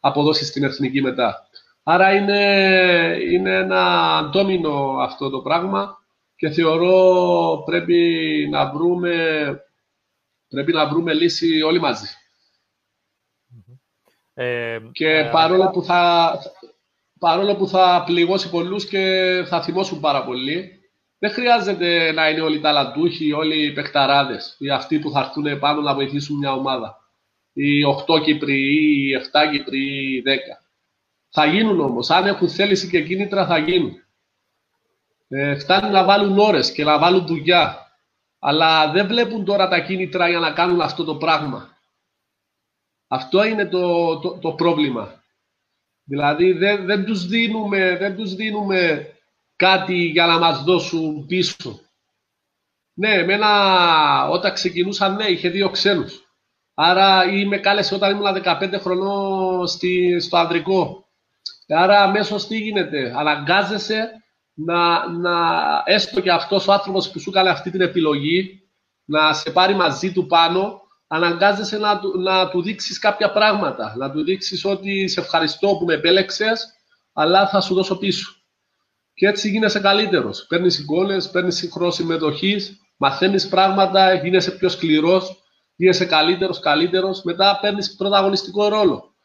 αποδώσεις 0.00 0.52
την 0.52 0.64
εθνική 0.64 1.02
μετά. 1.02 1.45
Άρα 1.88 2.14
είναι, 2.14 2.40
είναι 3.32 3.54
ένα 3.54 4.20
ντόμινο 4.30 4.96
αυτό 5.00 5.30
το 5.30 5.40
πράγμα 5.40 5.98
και 6.36 6.50
θεωρώ 6.50 7.62
πρέπει 7.64 8.48
να 8.50 8.70
βρούμε, 8.70 9.14
πρέπει 10.48 10.72
να 10.72 10.88
βρούμε 10.88 11.14
λύση 11.14 11.62
όλοι 11.62 11.80
μαζί. 11.80 12.06
Ε, 14.34 14.78
και 14.92 15.08
ε, 15.08 15.30
παρόλο, 15.32 15.70
που 15.70 15.82
θα, 15.82 16.32
παρόλο 17.18 17.56
που 17.56 17.68
θα 17.68 18.02
πληγώσει 18.06 18.50
πολλούς 18.50 18.88
και 18.88 19.44
θα 19.46 19.62
θυμώσουν 19.62 20.00
πάρα 20.00 20.24
πολύ, 20.24 20.80
δεν 21.18 21.30
χρειάζεται 21.30 22.12
να 22.12 22.28
είναι 22.28 22.40
όλοι 22.40 22.60
ταλαντούχοι, 22.60 23.32
όλοι 23.32 23.66
οι 23.66 23.72
παιχταράδες 23.72 24.56
ή 24.58 24.70
αυτοί 24.70 24.98
που 24.98 25.10
θα 25.10 25.20
έρθουν 25.20 25.58
πάνω 25.58 25.80
να 25.80 25.94
βοηθήσουν 25.94 26.38
μια 26.38 26.52
ομάδα. 26.52 26.96
Οι 27.52 27.82
8 28.08 28.22
Κύπροι 28.22 28.58
ή 28.58 29.08
οι 29.08 29.14
7 29.32 29.52
Κύπροι 29.52 29.78
ή 29.78 30.16
οι 30.16 30.22
10. 30.26 30.65
Θα 31.38 31.46
γίνουν 31.46 31.80
όμως. 31.80 32.10
Αν 32.10 32.26
έχουν 32.26 32.48
θέληση 32.48 32.88
και 32.88 33.02
κίνητρα 33.02 33.46
θα 33.46 33.58
γίνουν. 33.58 34.02
Ε, 35.28 35.54
φτάνει 35.54 35.90
να 35.90 36.04
βάλουν 36.04 36.38
ώρες 36.38 36.72
και 36.72 36.84
να 36.84 36.98
βάλουν 36.98 37.26
δουλειά. 37.26 37.92
Αλλά 38.38 38.90
δεν 38.90 39.06
βλέπουν 39.06 39.44
τώρα 39.44 39.68
τα 39.68 39.80
κίνητρα 39.80 40.28
για 40.28 40.38
να 40.38 40.52
κάνουν 40.52 40.80
αυτό 40.80 41.04
το 41.04 41.16
πράγμα. 41.16 41.78
Αυτό 43.08 43.44
είναι 43.44 43.66
το, 43.66 44.18
το, 44.18 44.38
το 44.38 44.52
πρόβλημα. 44.52 45.24
Δηλαδή 46.04 46.52
δεν, 46.52 46.84
δεν, 46.84 47.04
τους 47.04 47.26
δίνουμε, 47.26 47.96
δεν 47.96 48.16
τους 48.16 48.34
δίνουμε 48.34 49.12
κάτι 49.56 49.94
για 49.94 50.26
να 50.26 50.38
μας 50.38 50.62
δώσουν 50.62 51.26
πίσω. 51.26 51.80
Ναι, 52.92 53.12
εμένα 53.12 53.48
όταν 54.28 54.52
ξεκινούσα, 54.52 55.08
ναι, 55.08 55.24
είχε 55.24 55.48
δύο 55.48 55.70
ξένους. 55.70 56.30
Άρα 56.74 57.30
ή 57.32 57.46
με 57.46 57.58
κάλεσε 57.58 57.94
όταν 57.94 58.10
ήμουν 58.10 58.42
15 58.44 58.78
χρονών 58.80 59.66
στη, 59.66 60.20
στο 60.20 60.36
ανδρικό. 60.36 61.05
Άρα 61.68 62.02
αμέσως 62.02 62.46
τι 62.46 62.58
γίνεται, 62.58 63.12
αναγκάζεσαι 63.16 64.10
να, 64.54 65.08
να 65.08 65.36
έστω 65.84 66.20
και 66.20 66.30
αυτός 66.30 66.66
ο 66.68 66.72
άνθρωπος 66.72 67.10
που 67.10 67.20
σου 67.20 67.30
έκανε 67.30 67.50
αυτή 67.50 67.70
την 67.70 67.80
επιλογή 67.80 68.60
να 69.04 69.32
σε 69.32 69.50
πάρει 69.50 69.74
μαζί 69.74 70.12
του 70.12 70.26
πάνω, 70.26 70.80
αναγκάζεσαι 71.06 71.78
να, 71.78 72.00
να 72.18 72.48
του 72.48 72.62
δείξεις 72.62 72.98
κάποια 72.98 73.32
πράγματα. 73.32 73.94
Να 73.96 74.10
του 74.10 74.24
δείξεις 74.24 74.64
ότι 74.64 75.08
σε 75.08 75.20
ευχαριστώ 75.20 75.76
που 75.78 75.84
με 75.84 75.94
επέλεξες, 75.94 76.66
αλλά 77.12 77.48
θα 77.48 77.60
σου 77.60 77.74
δώσω 77.74 77.98
πίσω. 77.98 78.34
Και 79.14 79.26
έτσι 79.26 79.48
γίνεσαι 79.50 79.80
καλύτερος. 79.80 80.46
Παίρνεις 80.48 80.78
εικόνες, 80.78 81.30
παίρνεις 81.30 81.68
χρόνο 81.72 81.90
συμμετοχής, 81.90 82.80
μαθαίνεις 82.96 83.48
πράγματα, 83.48 84.12
γίνεσαι 84.14 84.50
πιο 84.50 84.68
σκληρός, 84.68 85.42
γίνεσαι 85.76 86.04
καλύτερος, 86.04 86.58
καλύτερος. 86.58 87.22
Μετά 87.22 87.58
παίρνεις 87.62 87.94
πρωταγωνιστικό 87.94 88.68
ρόλο. 88.68 89.15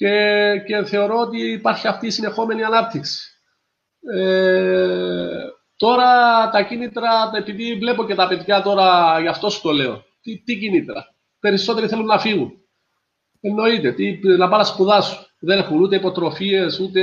Και, 0.00 0.62
και 0.66 0.84
θεωρώ 0.84 1.20
ότι 1.20 1.52
υπάρχει 1.52 1.88
αυτή 1.88 2.06
η 2.06 2.10
συνεχόμενη 2.10 2.64
ανάπτυξη. 2.64 3.30
Ε, 4.14 5.46
τώρα 5.76 6.08
τα 6.50 6.62
κίνητρα, 6.62 7.30
επειδή 7.36 7.74
βλέπω 7.74 8.04
και 8.04 8.14
τα 8.14 8.28
παιδιά 8.28 8.62
τώρα, 8.62 9.18
γι' 9.20 9.28
αυτό 9.28 9.50
σου 9.50 9.62
το 9.62 9.70
λέω. 9.70 10.04
Τι, 10.20 10.42
τι 10.42 10.58
κίνητρα; 10.58 11.06
Περισσότεροι 11.40 11.88
θέλουν 11.88 12.06
να 12.06 12.18
φύγουν. 12.18 12.52
Εννοείται, 13.40 13.92
τι, 13.92 14.18
να 14.22 14.48
πάνε 14.48 14.56
να 14.56 14.64
σπουδάσουν 14.64 15.18
δεν 15.40 15.58
έχουν 15.58 15.80
ούτε 15.80 15.96
υποτροφίες, 15.96 16.80
ούτε 16.80 17.02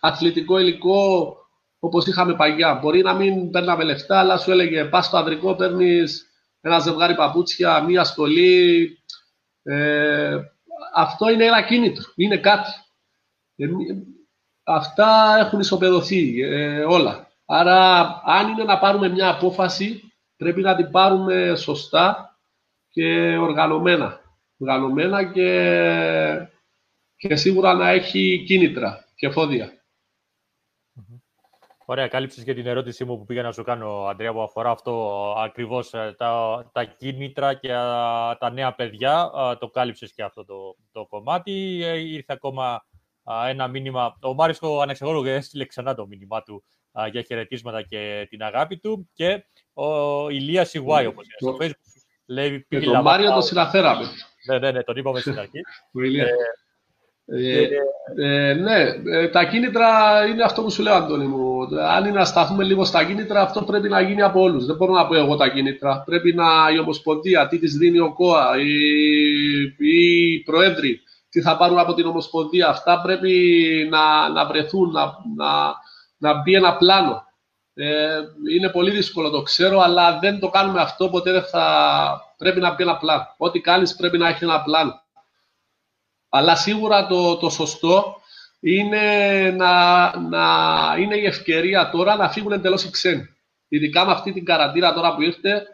αθλητικό 0.00 0.58
υλικό 0.58 1.36
όπως 1.78 2.06
είχαμε 2.06 2.36
παγιά. 2.36 2.74
Μπορεί 2.74 3.02
να 3.02 3.14
μην 3.14 3.50
παίρναμε 3.50 3.84
λεφτά, 3.84 4.18
αλλά 4.18 4.36
σου 4.36 4.50
έλεγε 4.50 4.84
πας 4.84 5.06
στο 5.06 5.16
ανδρικό, 5.16 5.54
παίρνεις 5.54 6.26
ένα 6.60 6.78
ζευγάρι 6.78 7.14
παπούτσια, 7.14 7.82
μία 7.82 8.04
στολή. 8.04 8.88
Ε, 9.62 10.36
αυτό 10.94 11.30
είναι 11.30 11.44
ένα 11.44 11.62
κίνητρο, 11.62 12.04
είναι 12.16 12.36
κάτι. 12.36 12.70
Ε, 13.56 13.66
αυτά 14.62 15.36
έχουν 15.38 15.60
ισοπεδωθεί 15.60 16.40
ε, 16.40 16.84
όλα. 16.84 17.28
Άρα, 17.46 18.00
αν 18.24 18.48
είναι 18.48 18.64
να 18.64 18.78
πάρουμε 18.78 19.08
μια 19.08 19.28
απόφαση, 19.28 20.12
πρέπει 20.36 20.60
να 20.60 20.76
την 20.76 20.90
πάρουμε 20.90 21.54
σωστά 21.56 22.38
και 22.90 23.36
οργανωμένα. 23.36 24.20
Οργανωμένα 24.58 25.24
και 25.24 25.48
και 27.20 27.36
σίγουρα 27.36 27.74
να 27.74 27.88
έχει 27.90 28.44
κίνητρα 28.46 29.04
και 29.14 29.30
φόδια. 29.30 29.79
Ωραία, 31.90 32.08
κάλυψες 32.08 32.44
και 32.44 32.54
την 32.54 32.66
ερώτησή 32.66 33.04
μου 33.04 33.18
που 33.18 33.24
πήγα 33.24 33.42
να 33.42 33.52
σου 33.52 33.62
κάνω, 33.62 34.04
Αντρέα, 34.04 34.32
που 34.32 34.42
αφορά 34.42 34.70
αυτό 34.70 35.34
ακριβώς 35.38 35.94
ε, 35.94 36.14
τα, 36.18 36.62
τα 36.72 36.84
κίνητρα 36.84 37.54
και 37.54 37.68
τα 38.38 38.50
νέα 38.52 38.74
παιδιά. 38.74 39.30
Το 39.60 39.68
κάλυψες 39.68 40.12
και 40.12 40.22
αυτό 40.22 40.44
το, 40.44 40.76
το 40.92 41.06
κομμάτι. 41.06 41.80
Ε, 41.84 41.98
ήρθε 41.98 42.32
ακόμα 42.32 42.84
ένα 43.48 43.68
μήνυμα. 43.68 44.16
Ο 44.22 44.34
Μάριος 44.34 44.58
ο 44.62 44.80
Ανεξαγόρου 44.80 45.24
έστειλε 45.24 45.64
ξανά 45.64 45.94
το 45.94 46.06
μήνυμά 46.06 46.42
του 46.42 46.64
για 47.10 47.22
χαιρετίσματα 47.22 47.82
και 47.82 48.26
την 48.30 48.42
αγάπη 48.42 48.78
του. 48.78 49.10
Και 49.12 49.44
ο 49.72 50.28
Ηλίας 50.28 50.74
Ιγουάη, 50.74 51.06
όπως 51.06 51.24
είναι 51.24 51.34
στο 51.38 51.56
Facebook, 51.60 52.02
λέει... 52.26 52.66
Και 52.68 52.80
τον 52.80 53.02
Μάριο 53.02 53.32
τον 53.32 53.42
συναφέραμε. 53.42 54.06
Ναι, 54.46 54.58
ναι, 54.58 54.70
ναι, 54.70 54.82
τον 54.82 54.96
είπαμε 54.96 55.20
στην 55.20 55.38
αρχή. 55.38 55.60
Ε, 57.32 57.68
ε, 58.16 58.54
ναι, 58.54 58.78
ε, 59.16 59.28
τα 59.28 59.44
κίνητρα 59.44 59.88
είναι 60.26 60.42
αυτό 60.42 60.62
που 60.62 60.70
σου 60.70 60.82
λέω, 60.82 60.94
Αντώνη 60.94 61.26
μου. 61.26 61.68
Αν 61.96 62.04
είναι 62.04 62.18
να 62.18 62.24
σταθούμε 62.24 62.64
λίγο 62.64 62.84
στα 62.84 63.04
κίνητρα, 63.04 63.40
αυτό 63.40 63.62
πρέπει 63.62 63.88
να 63.88 64.00
γίνει 64.00 64.22
από 64.22 64.40
όλους. 64.40 64.66
Δεν 64.66 64.76
μπορώ 64.76 64.92
να 64.92 65.06
πω 65.06 65.14
εγώ 65.14 65.36
τα 65.36 65.48
κίνητρα. 65.48 66.02
Πρέπει 66.06 66.32
να 66.32 66.44
η 66.74 66.78
Ομοσπονδία, 66.78 67.48
τι 67.48 67.58
της 67.58 67.74
δίνει 67.74 67.98
ο 67.98 68.12
ΚΟΑ, 68.12 68.60
οι, 68.60 68.74
οι 69.78 70.38
Προέδροι, 70.44 71.00
τι 71.30 71.40
θα 71.40 71.56
πάρουν 71.56 71.78
από 71.78 71.94
την 71.94 72.06
Ομοσπονδία. 72.06 72.68
Αυτά 72.68 73.00
πρέπει 73.00 73.32
να, 73.90 74.28
να 74.28 74.46
βρεθούν, 74.46 74.90
να, 74.90 75.04
να, 75.36 75.74
να 76.18 76.42
μπει 76.42 76.54
ένα 76.54 76.76
πλάνο. 76.76 77.24
Ε, 77.74 78.18
είναι 78.54 78.68
πολύ 78.68 78.90
δύσκολο, 78.90 79.30
το 79.30 79.42
ξέρω, 79.42 79.80
αλλά 79.80 80.18
δεν 80.18 80.38
το 80.38 80.48
κάνουμε 80.48 80.80
αυτό, 80.80 81.08
ποτέ 81.08 81.32
δεν 81.32 81.42
θα 81.42 81.64
πρέπει 82.36 82.60
να 82.60 82.74
μπει 82.74 82.82
ένα 82.82 82.96
πλάνο. 82.96 83.34
Ό,τι 83.36 83.60
κάνεις 83.60 83.94
πρέπει 83.96 84.18
να 84.18 84.28
έχει 84.28 84.44
ένα 84.44 84.62
πλάνο. 84.62 85.02
Αλλά 86.30 86.56
σίγουρα 86.56 87.06
το, 87.06 87.36
το 87.36 87.50
σωστό 87.50 88.20
είναι 88.60 89.04
να, 89.56 90.18
να 90.18 90.96
είναι 90.98 91.16
η 91.16 91.24
ευκαιρία 91.24 91.90
τώρα 91.90 92.16
να 92.16 92.30
φύγουν 92.30 92.52
εντελώς 92.52 92.84
οι 92.84 92.90
ξένοι. 92.90 93.28
Ειδικά 93.68 94.06
με 94.06 94.12
αυτή 94.12 94.32
την 94.32 94.44
καραντίνα 94.44 94.92
τώρα 94.92 95.14
που 95.14 95.22
ήρθε 95.22 95.66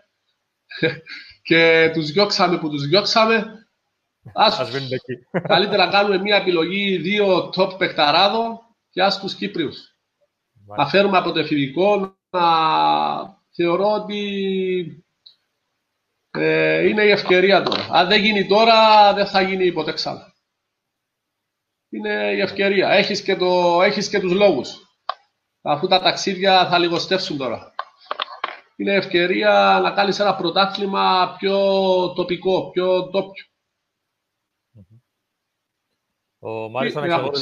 και 1.48 1.90
τους 1.94 2.10
διώξαμε 2.10 2.58
που 2.58 2.70
τους 2.70 2.86
διώξαμε. 2.86 3.66
Ας, 4.34 4.58
ας 4.60 4.74
εκεί. 4.74 5.14
καλύτερα 5.48 5.84
να 5.84 5.90
κάνουμε 5.90 6.18
μια 6.18 6.36
επιλογή 6.36 6.96
δύο 6.96 7.50
top 7.56 7.78
παικταράδων 7.78 8.58
και 8.90 9.02
ας 9.02 9.18
τους 9.20 9.34
Κύπριους. 9.34 9.94
να 10.76 10.88
φέρουμε 10.88 11.18
από 11.18 11.32
το 11.32 11.38
εφηβικό, 11.38 12.16
να 12.30 12.46
θεωρώ 13.50 13.92
ότι 13.92 15.04
ε, 16.30 16.88
είναι 16.88 17.02
η 17.02 17.10
ευκαιρία 17.10 17.62
τώρα. 17.62 17.88
Αν 17.90 18.08
δεν 18.08 18.20
γίνει 18.20 18.46
τώρα, 18.46 19.12
δεν 19.14 19.26
θα 19.26 19.40
γίνει 19.40 19.72
ποτέ 19.72 19.92
ξανά. 19.92 20.34
Είναι 21.88 22.32
η 22.32 22.40
ευκαιρία. 22.40 22.88
Έχεις 22.88 23.22
και, 23.22 23.36
το, 23.36 23.82
έχεις 23.82 24.08
και 24.08 24.20
τους 24.20 24.32
λόγους. 24.32 24.86
Αφού 25.62 25.86
τα 25.86 26.00
ταξίδια 26.00 26.68
θα 26.68 26.78
λιγοστεύσουν 26.78 27.36
τώρα. 27.36 27.74
Είναι 28.76 28.94
ευκαιρία 28.94 29.80
να 29.82 29.90
κάνεις 29.90 30.18
ένα 30.18 30.36
πρωτάθλημα 30.36 31.34
πιο 31.38 31.58
τοπικό, 32.12 32.70
πιο 32.70 33.10
τόπιο. 33.10 33.44
Ο 36.38 36.68
Μάριος 36.68 36.96
Αναξαγόρου... 36.96 37.38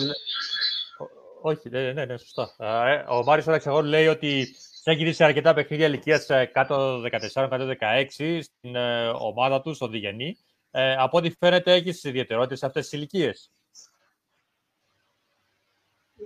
Όχι, 1.42 1.68
ναι, 1.68 1.92
ναι, 1.92 2.05
ναι, 2.05 2.16
σωστά. 2.16 2.55
Ε, 2.59 3.05
ο 3.09 3.22
Μάριος 3.22 3.49
Αναξαγόρου 3.49 3.86
λέει 3.86 4.07
ότι 4.07 4.45
σε 4.84 4.90
έχει 4.90 5.05
δει 5.05 5.12
σε 5.12 5.24
αρκετά 5.24 5.55
παιχνίδια 5.55 5.86
ηλικίας 5.86 6.26
κάτω 6.53 7.03
14-16 7.34 8.40
στην 8.40 8.76
ε, 8.76 9.09
ομάδα 9.09 9.61
του, 9.61 9.74
στο 9.74 9.88
Διγενή. 9.88 10.36
Ε, 10.70 10.95
από 10.99 11.18
ό,τι 11.18 11.30
φαίνεται, 11.38 11.72
έχεις 11.72 12.05
ιδιαιτερότητες 12.05 12.59
σε 12.59 12.66
αυτές 12.66 12.88
τις 12.88 12.99
ηλικίες. 12.99 13.51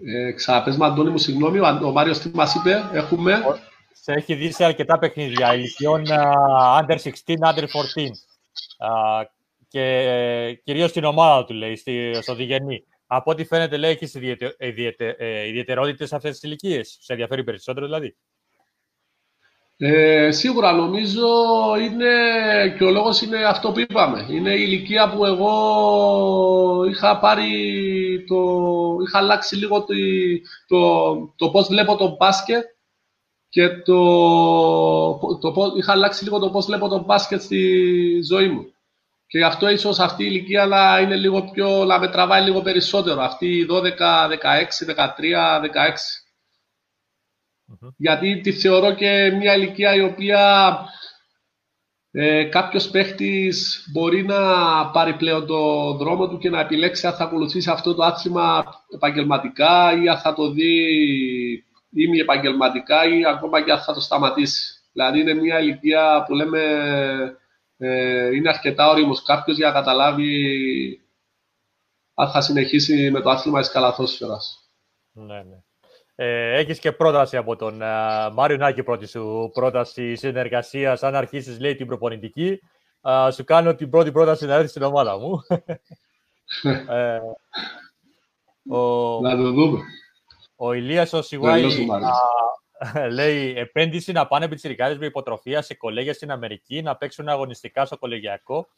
Ε, 0.06 0.32
Ξαναπες 0.32 0.76
με, 0.76 0.86
Αντώνη 0.86 1.10
μου, 1.10 1.18
συγγνώμη, 1.18 1.58
ο 1.58 1.92
Μάριος 1.92 2.18
τι 2.18 2.30
μας 2.34 2.54
είπε, 2.54 2.90
έχουμε... 2.92 3.42
Σε 3.92 4.12
έχει 4.12 4.34
δει 4.34 4.52
σε 4.52 4.64
αρκετά 4.64 4.98
παιχνίδια 4.98 5.54
ηλικιών 5.54 6.02
uh, 6.08 6.80
under 6.80 6.96
16, 6.96 7.10
under 7.26 7.62
14. 7.62 7.64
Uh, 8.78 9.22
και 9.68 9.80
ε, 9.80 10.52
κυρίως 10.52 10.90
στην 10.90 11.04
ομάδα 11.04 11.44
του, 11.44 11.54
λέει, 11.54 11.76
στη, 11.76 12.18
στο 12.20 12.34
Διγενή. 12.34 12.84
Από 13.06 13.30
ό,τι 13.30 13.44
φαίνεται, 13.44 13.76
λέει, 13.76 13.90
έχεις 13.90 14.14
ιδιαιτε, 14.14 14.56
ιδιαιτε, 14.58 15.16
ε, 15.18 15.46
ιδιαιτερότητες 15.46 16.08
σε 16.08 16.16
αυτές 16.16 16.30
τις 16.30 16.42
ηλικίες. 16.42 16.98
Σε 17.00 17.12
ενδιαφέρει 17.12 17.44
περισσότερο, 17.44 17.86
δηλαδή. 17.86 18.16
Ε, 19.80 20.30
σίγουρα 20.30 20.72
νομίζω 20.72 21.26
είναι 21.80 22.08
και 22.78 22.84
ο 22.84 22.90
λόγος 22.90 23.20
είναι 23.20 23.44
αυτό 23.44 23.72
που 23.72 23.80
είπαμε. 23.80 24.26
Είναι 24.30 24.50
η 24.54 24.62
ηλικία 24.66 25.10
που 25.10 25.24
εγώ 25.24 26.84
είχα 26.90 27.18
πάρει 27.18 28.24
το, 28.28 28.36
είχα 29.06 29.18
αλλάξει 29.18 29.56
λίγο 29.56 29.84
το, 29.84 29.94
το, 30.66 31.14
το 31.36 31.50
πώς 31.50 31.68
βλέπω 31.68 31.96
το 31.96 32.16
μπάσκετ 32.18 32.64
και 33.48 33.68
το, 33.68 35.18
το, 35.40 35.54
είχα 35.76 35.92
αλλάξει 35.92 36.24
λίγο 36.24 36.38
το 36.38 36.50
πώς 36.50 36.66
βλέπω 36.66 36.88
το 36.88 36.98
μπάσκετ 36.98 37.40
στη 37.40 38.22
ζωή 38.22 38.48
μου. 38.48 38.72
Και 39.26 39.38
γι' 39.38 39.44
αυτό 39.44 39.68
ίσως 39.68 39.98
αυτή 39.98 40.24
η 40.24 40.28
ηλικία 40.30 40.66
να 40.66 40.98
είναι 41.00 41.16
λίγο 41.16 41.42
πιο, 41.42 41.84
να 41.84 41.98
με 41.98 42.08
τραβάει 42.08 42.42
λίγο 42.42 42.60
περισσότερο. 42.60 43.20
Αυτή 43.22 43.46
η 43.46 43.66
12, 43.70 43.80
16, 43.80 43.86
13, 44.96 45.60
16. 45.62 46.27
Γιατί 47.96 48.40
τη 48.40 48.52
θεωρώ 48.52 48.94
και 48.94 49.30
μια 49.38 49.54
ηλικία 49.54 49.94
η 49.94 50.00
οποία 50.00 50.78
ε, 52.10 52.44
κάποιος 52.44 52.90
παίχτης 52.90 53.88
μπορεί 53.92 54.24
να 54.24 54.40
πάρει 54.90 55.16
πλέον 55.16 55.46
το 55.46 55.92
δρόμο 55.92 56.28
του 56.28 56.38
και 56.38 56.50
να 56.50 56.60
επιλέξει 56.60 57.06
αν 57.06 57.14
θα 57.14 57.24
ακολουθήσει 57.24 57.70
αυτό 57.70 57.94
το 57.94 58.02
άθλημα 58.04 58.64
επαγγελματικά 58.94 60.02
ή 60.02 60.08
αν 60.08 60.18
θα 60.18 60.34
το 60.34 60.50
δει 60.50 60.74
ή 61.90 62.08
μη 62.08 62.18
επαγγελματικά 62.18 63.04
ή 63.04 63.24
ακόμα 63.24 63.64
και 63.64 63.72
αν 63.72 63.80
θα 63.80 63.92
το 63.92 64.00
σταματήσει. 64.00 64.80
Δηλαδή 64.92 65.20
είναι 65.20 65.34
μια 65.34 65.60
ηλικία 65.60 66.24
που 66.26 66.34
λέμε 66.34 66.60
ε, 67.76 68.34
είναι 68.34 68.48
αρκετά 68.48 68.88
όριμος 68.88 69.22
κάποιος 69.22 69.56
για 69.56 69.66
να 69.66 69.72
καταλάβει 69.72 71.00
αν 72.14 72.30
θα 72.30 72.40
συνεχίσει 72.40 73.10
με 73.10 73.20
το 73.20 73.30
άθλημα 73.30 73.60
της 73.60 73.70
καλαθόσφαιρας. 73.70 74.70
Ναι, 75.12 75.42
ναι. 75.42 75.62
Ε, 76.20 76.58
έχεις 76.58 76.78
και 76.78 76.92
πρόταση 76.92 77.36
από 77.36 77.56
τον 77.56 77.78
uh, 77.82 78.30
Μάριο 78.32 78.56
Νάκη 78.56 78.82
πρώτη 78.82 79.06
σου 79.06 79.50
πρόταση 79.52 80.14
συνεργασίας. 80.16 81.02
Αν 81.02 81.14
αρχίσεις, 81.14 81.60
λέει, 81.60 81.74
την 81.74 81.86
προπονητική, 81.86 82.60
uh, 83.02 83.28
σου 83.32 83.44
κάνω 83.44 83.74
την 83.74 83.90
πρώτη 83.90 84.12
πρόταση 84.12 84.46
να 84.46 84.54
έρθεις 84.54 84.70
στην 84.70 84.82
ομάδα 84.82 85.18
μου. 85.18 85.40
ε, 86.88 87.20
ο, 88.76 89.20
να 89.20 89.36
το 89.36 89.52
δούμε. 89.52 89.80
Ο 90.56 90.72
Ηλίας 90.72 91.12
ο 91.12 91.22
Σιγουάη 91.22 91.64
λέει 93.10 93.54
επένδυση 93.56 94.12
να 94.12 94.26
πάνε 94.26 94.48
πιτσιρικάδες 94.48 94.98
με 94.98 95.06
υποτροφία 95.06 95.62
σε 95.62 95.74
κολέγια 95.74 96.14
στην 96.14 96.30
Αμερική, 96.30 96.82
να 96.82 96.96
παίξουν 96.96 97.28
αγωνιστικά 97.28 97.84
στο 97.84 97.98
κολεγιακό 97.98 98.68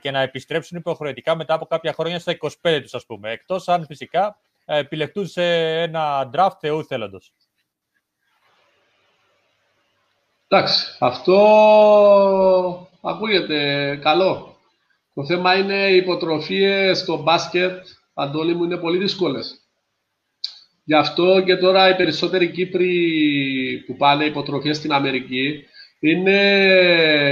και 0.00 0.10
να 0.10 0.20
επιστρέψουν 0.20 0.78
υποχρεωτικά 0.78 1.36
μετά 1.36 1.54
από 1.54 1.66
κάποια 1.66 1.92
χρόνια 1.92 2.18
στα 2.18 2.36
25 2.62 2.80
τους, 2.82 2.94
ας 2.94 3.06
πούμε. 3.06 3.30
Εκτός 3.30 3.68
αν 3.68 3.86
φυσικά 3.86 4.36
επιλεχτούν 4.76 5.26
σε 5.26 5.42
ένα 5.80 6.30
draft 6.34 6.56
θεού 6.60 6.84
θέλοντος. 6.84 7.32
Εντάξει, 10.48 10.96
αυτό 10.98 11.38
ακούγεται 13.00 13.96
καλό. 14.02 14.56
Το 15.14 15.26
θέμα 15.26 15.56
είναι 15.56 15.88
οι 15.90 15.96
υποτροφίες 15.96 16.98
στο 16.98 17.16
μπάσκετ, 17.16 17.86
Αντώνη 18.14 18.54
μου, 18.54 18.64
είναι 18.64 18.76
πολύ 18.76 18.98
δύσκολες. 18.98 19.60
Γι' 20.84 20.94
αυτό 20.94 21.42
και 21.42 21.56
τώρα 21.56 21.88
οι 21.88 21.96
περισσότεροι 21.96 22.50
Κύπροι 22.50 23.84
που 23.86 23.96
πάνε 23.96 24.24
υποτροφίες 24.24 24.76
στην 24.76 24.92
Αμερική 24.92 25.64
είναι, 26.00 26.40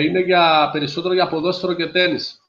είναι 0.05 0.20
για, 0.20 0.70
περισσότερο 0.72 1.14
για 1.14 1.28
ποδόσφαιρο 1.28 1.74
και 1.74 1.86
τέννις. 1.86 2.41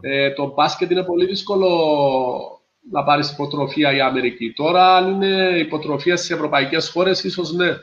Ε, 0.00 0.30
το 0.32 0.46
μπάσκετ 0.46 0.90
είναι 0.90 1.04
πολύ 1.04 1.26
δύσκολο 1.26 2.55
να 2.90 3.04
πάρεις 3.04 3.30
υποτροφία 3.30 3.92
η 3.92 4.00
Αμερική. 4.00 4.52
Τώρα, 4.52 4.96
αν 4.96 5.10
είναι 5.10 5.58
υποτροφία 5.58 6.16
στις 6.16 6.30
ευρωπαϊκές 6.30 6.88
χώρες, 6.90 7.24
ίσως 7.24 7.52
ναι. 7.52 7.76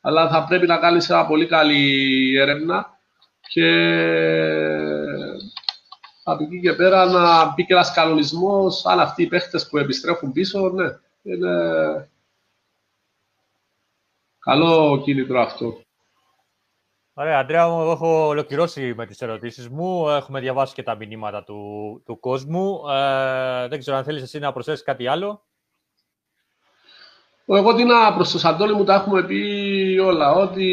Αλλά 0.00 0.28
θα 0.28 0.44
πρέπει 0.44 0.66
να 0.66 0.78
κάνεις 0.78 1.10
ένα 1.10 1.26
πολύ 1.26 1.46
καλή 1.46 2.36
έρευνα 2.36 2.98
και 3.48 3.68
από 6.24 6.44
εκεί 6.44 6.60
και 6.60 6.72
πέρα 6.72 7.04
να 7.06 7.52
μπει 7.54 7.66
και 7.66 7.72
ένας 7.72 7.92
κανονισμός. 7.92 8.86
Αν 8.86 9.00
αυτοί 9.00 9.22
οι 9.22 9.26
παίχτες 9.26 9.68
που 9.68 9.78
επιστρέφουν 9.78 10.32
πίσω, 10.32 10.68
ναι. 10.68 10.84
Είναι 11.22 12.08
καλό 14.38 15.00
κίνητρο 15.04 15.40
αυτό. 15.40 15.85
Ωραία, 17.18 17.38
Αντρέα 17.38 17.68
μου, 17.68 17.80
εγώ 17.80 17.90
έχω 17.90 18.26
ολοκληρώσει 18.26 18.94
με 18.96 19.06
τις 19.06 19.22
ερωτήσεις 19.22 19.68
μου. 19.68 20.08
Έχουμε 20.08 20.40
διαβάσει 20.40 20.74
και 20.74 20.82
τα 20.82 20.94
μηνύματα 20.94 21.44
του, 21.44 22.02
του 22.04 22.20
κόσμου. 22.20 22.80
Ε, 22.90 23.68
δεν 23.68 23.78
ξέρω 23.78 23.96
αν 23.96 24.04
θέλεις 24.04 24.22
εσύ 24.22 24.38
να 24.38 24.52
προσθέσεις 24.52 24.84
κάτι 24.84 25.06
άλλο. 25.06 25.42
Εγώ 27.46 27.74
τι 27.74 27.84
να 27.84 28.14
προσθέσω, 28.14 28.48
Αντώνη 28.48 28.72
μου, 28.72 28.84
τα 28.84 28.94
έχουμε 28.94 29.22
πει 29.22 30.00
όλα. 30.04 30.32
Ό,τι, 30.32 30.68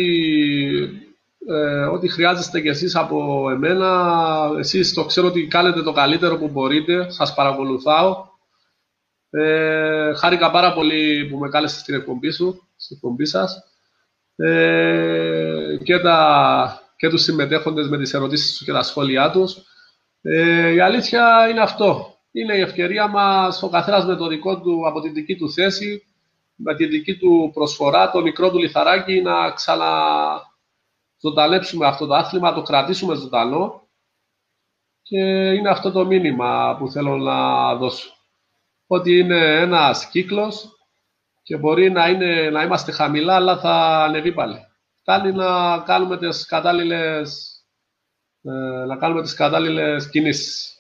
ε, 1.48 1.86
ό,τι 1.86 2.08
χρειάζεστε 2.08 2.62
κι 2.62 2.68
εσείς 2.68 2.96
από 2.96 3.50
εμένα, 3.50 4.50
εσείς 4.58 4.94
το 4.94 5.06
ξέρω 5.06 5.28
ότι 5.28 5.48
κάνετε 5.48 5.84
το 5.84 5.92
καλύτερο 5.92 6.38
που 6.38 6.48
μπορείτε, 6.48 7.10
σας 7.10 7.34
παρακολουθάω. 7.34 8.26
Ε, 9.30 10.14
χάρηκα 10.14 10.52
πάρα 10.52 10.74
πολύ 10.74 11.26
που 11.26 11.38
με 11.38 11.50
κάλεσες 11.50 11.80
στην 11.80 11.96
εκπομπή 11.96 12.32
σου, 12.32 12.68
στην 12.76 12.96
εκπομπή 12.96 13.26
σας 13.26 13.73
ε, 14.36 15.78
και, 15.84 16.00
τα, 16.00 16.82
και 16.96 17.10
τους 17.10 17.22
συμμετέχοντες 17.22 17.88
με 17.88 17.98
τις 17.98 18.14
ερωτήσεις 18.14 18.58
τους 18.58 18.66
και 18.66 18.72
τα 18.72 18.84
σχόλιά 18.84 19.32
τους. 19.32 19.58
Ε, 20.22 20.70
η 20.70 20.80
αλήθεια 20.80 21.48
είναι 21.50 21.62
αυτό. 21.62 22.18
Είναι 22.32 22.56
η 22.56 22.62
ευκαιρία 22.62 23.08
μας 23.08 23.64
ο 23.64 23.70
καθένας 23.70 24.06
με 24.06 24.16
το 24.16 24.28
δικό 24.28 24.62
του, 24.62 24.88
από 24.88 25.02
την 25.02 25.14
δική 25.14 25.36
του 25.36 25.52
θέση, 25.52 26.04
με 26.56 26.76
την 26.76 26.90
δική 26.90 27.18
του 27.18 27.52
προσφορά, 27.54 28.12
το 28.12 28.22
μικρό 28.22 28.52
του 28.52 28.58
λιθαράκι, 28.58 29.22
να 29.22 29.52
ξαναζωντανέψουμε 29.52 31.88
αυτό 31.88 32.06
το 32.06 32.14
άθλημα, 32.14 32.50
να 32.50 32.56
το 32.56 32.62
κρατήσουμε 32.62 33.16
ζωντανό. 33.16 33.88
Και 35.02 35.20
είναι 35.52 35.70
αυτό 35.70 35.92
το 35.92 36.06
μήνυμα 36.06 36.76
που 36.80 36.92
θέλω 36.92 37.18
να 37.18 37.76
δώσω. 37.76 38.12
Ότι 38.88 39.20
είναι 39.20 39.60
ένας 39.60 40.10
κύκλος 40.10 40.73
και 41.44 41.58
μπορεί 41.58 41.92
να, 41.92 42.10
είναι, 42.10 42.50
να 42.50 42.64
είμαστε 42.64 42.92
χαμηλά, 42.92 43.36
αλλά 43.36 43.60
θα 43.60 44.04
ανεβεί 44.04 44.34
πάλι. 44.34 44.68
Κάνει 45.04 45.32
να 45.32 45.80
κάνουμε 45.80 46.18
τις 46.18 46.46
κατάλληλες, 46.46 47.58
ε, 48.42 48.52
να 48.86 48.98
κάνουμε 48.98 49.22
τις 49.22 49.34
κατάλληλες 49.34 50.10
κινήσεις. 50.10 50.78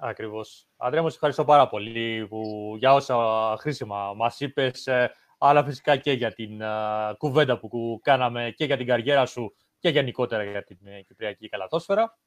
Ακριβώς. 0.00 0.68
Αντρέα 0.76 1.02
μου, 1.02 1.08
ευχαριστώ 1.08 1.44
πάρα 1.44 1.68
πολύ 1.68 2.26
που, 2.28 2.74
για 2.78 2.94
όσα 2.94 3.16
χρήσιμα 3.58 4.12
μας 4.14 4.40
είπες, 4.40 4.86
ε, 4.86 5.12
αλλά 5.38 5.64
φυσικά 5.64 5.96
και 5.96 6.12
για 6.12 6.32
την 6.32 6.58
uh, 6.62 7.14
κουβέντα 7.18 7.58
που 7.58 8.00
κάναμε 8.02 8.52
και 8.56 8.64
για 8.64 8.76
την 8.76 8.86
καριέρα 8.86 9.26
σου 9.26 9.54
και 9.78 9.88
γενικότερα 9.88 10.42
για 10.42 10.64
την 10.64 10.78
uh, 10.84 11.04
Κυπριακή 11.06 11.48
Καλαθόσφαιρα. 11.48 12.18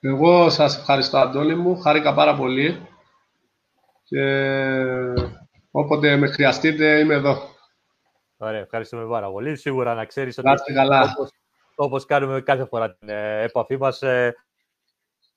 Εγώ 0.00 0.50
σας 0.50 0.78
ευχαριστώ, 0.78 1.18
Αντώνη 1.18 1.54
μου. 1.54 1.80
Χάρηκα 1.80 2.14
πάρα 2.14 2.36
πολύ 2.36 2.88
και 4.04 4.22
όποτε 5.70 6.16
με 6.16 6.26
χρειαστείτε 6.26 6.98
είμαι 6.98 7.14
εδώ. 7.14 7.52
Ωραία, 8.36 8.60
ευχαριστούμε 8.60 9.06
πάρα 9.06 9.30
πολύ. 9.30 9.56
Σίγουρα 9.56 9.94
να 9.94 10.04
ξέρεις 10.04 10.38
ότι 10.38 10.48
όπως, 10.48 11.30
όπως 11.74 12.04
κάνουμε 12.06 12.40
κάθε 12.40 12.66
φορά 12.66 12.94
την 12.94 13.08
ε, 13.08 13.42
επαφή 13.42 13.76
μας, 13.76 14.02
ε, 14.02 14.34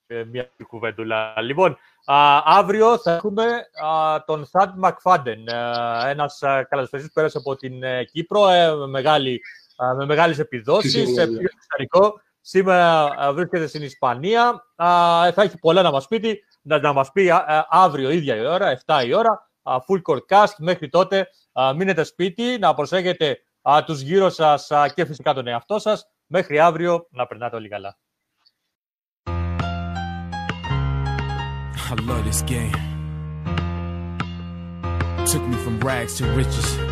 ε, 0.07 0.23
μια 0.23 0.49
κουβέντουλα. 0.67 1.41
Λοιπόν, 1.41 1.77
α, 2.05 2.41
αύριο 2.45 2.97
θα 2.97 3.11
έχουμε 3.11 3.45
α, 3.85 4.23
τον 4.25 4.45
Θάντ 4.45 4.77
Μακφάντεν, 4.77 5.49
α, 5.53 6.09
ένας 6.09 6.39
καλασπέστης 6.69 7.07
που 7.07 7.13
πέρασε 7.13 7.37
από 7.37 7.55
την 7.55 7.83
ε, 7.83 8.03
Κύπρο 8.03 8.49
ε, 8.49 8.75
με, 8.75 8.87
μεγάλη, 8.87 9.41
α, 9.75 9.95
με 9.95 10.05
μεγάλες 10.05 10.39
επιδόσεις, 10.39 11.17
ε, 11.17 11.27
πιο 11.27 11.49
εξωτερικό. 11.53 12.21
Σήμερα 12.41 13.03
α, 13.03 13.33
βρίσκεται 13.33 13.67
στην 13.67 13.81
Ισπανία. 13.81 14.65
Α, 14.75 14.87
θα 15.31 15.41
έχει 15.41 15.57
πολλά 15.59 15.81
να 15.81 15.91
μας 15.91 16.07
πει, 16.07 16.43
να, 16.67 16.79
να 16.79 16.93
μας 16.93 17.11
πει 17.11 17.29
α, 17.29 17.67
αύριο 17.69 18.09
ίδια 18.09 18.35
η 18.35 18.45
ώρα, 18.45 18.81
7 18.85 19.03
η 19.05 19.13
ώρα, 19.13 19.49
α, 19.63 19.75
full 19.87 20.01
court 20.01 20.25
cast. 20.29 20.53
Μέχρι 20.57 20.89
τότε 20.89 21.27
α, 21.53 21.73
μείνετε 21.73 22.03
σπίτι, 22.03 22.57
να 22.59 22.73
προσέχετε 22.73 23.37
α, 23.61 23.83
τους 23.85 24.01
γύρω 24.01 24.29
σας 24.29 24.71
α, 24.71 24.87
και 24.95 25.05
φυσικά 25.05 25.33
τον 25.33 25.47
εαυτό 25.47 25.79
σας. 25.79 26.05
Μέχρι 26.27 26.59
αύριο 26.59 27.07
να 27.11 27.27
περνάτε 27.27 27.55
όλοι 27.55 27.69
καλά. 27.69 27.97
I 31.89 31.95
love 32.09 32.25
this 32.25 32.41
game. 32.41 32.75
Took 35.31 35.43
me 35.51 35.57
from 35.63 35.79
rags 35.79 36.17
to 36.17 36.25
riches. 36.39 36.86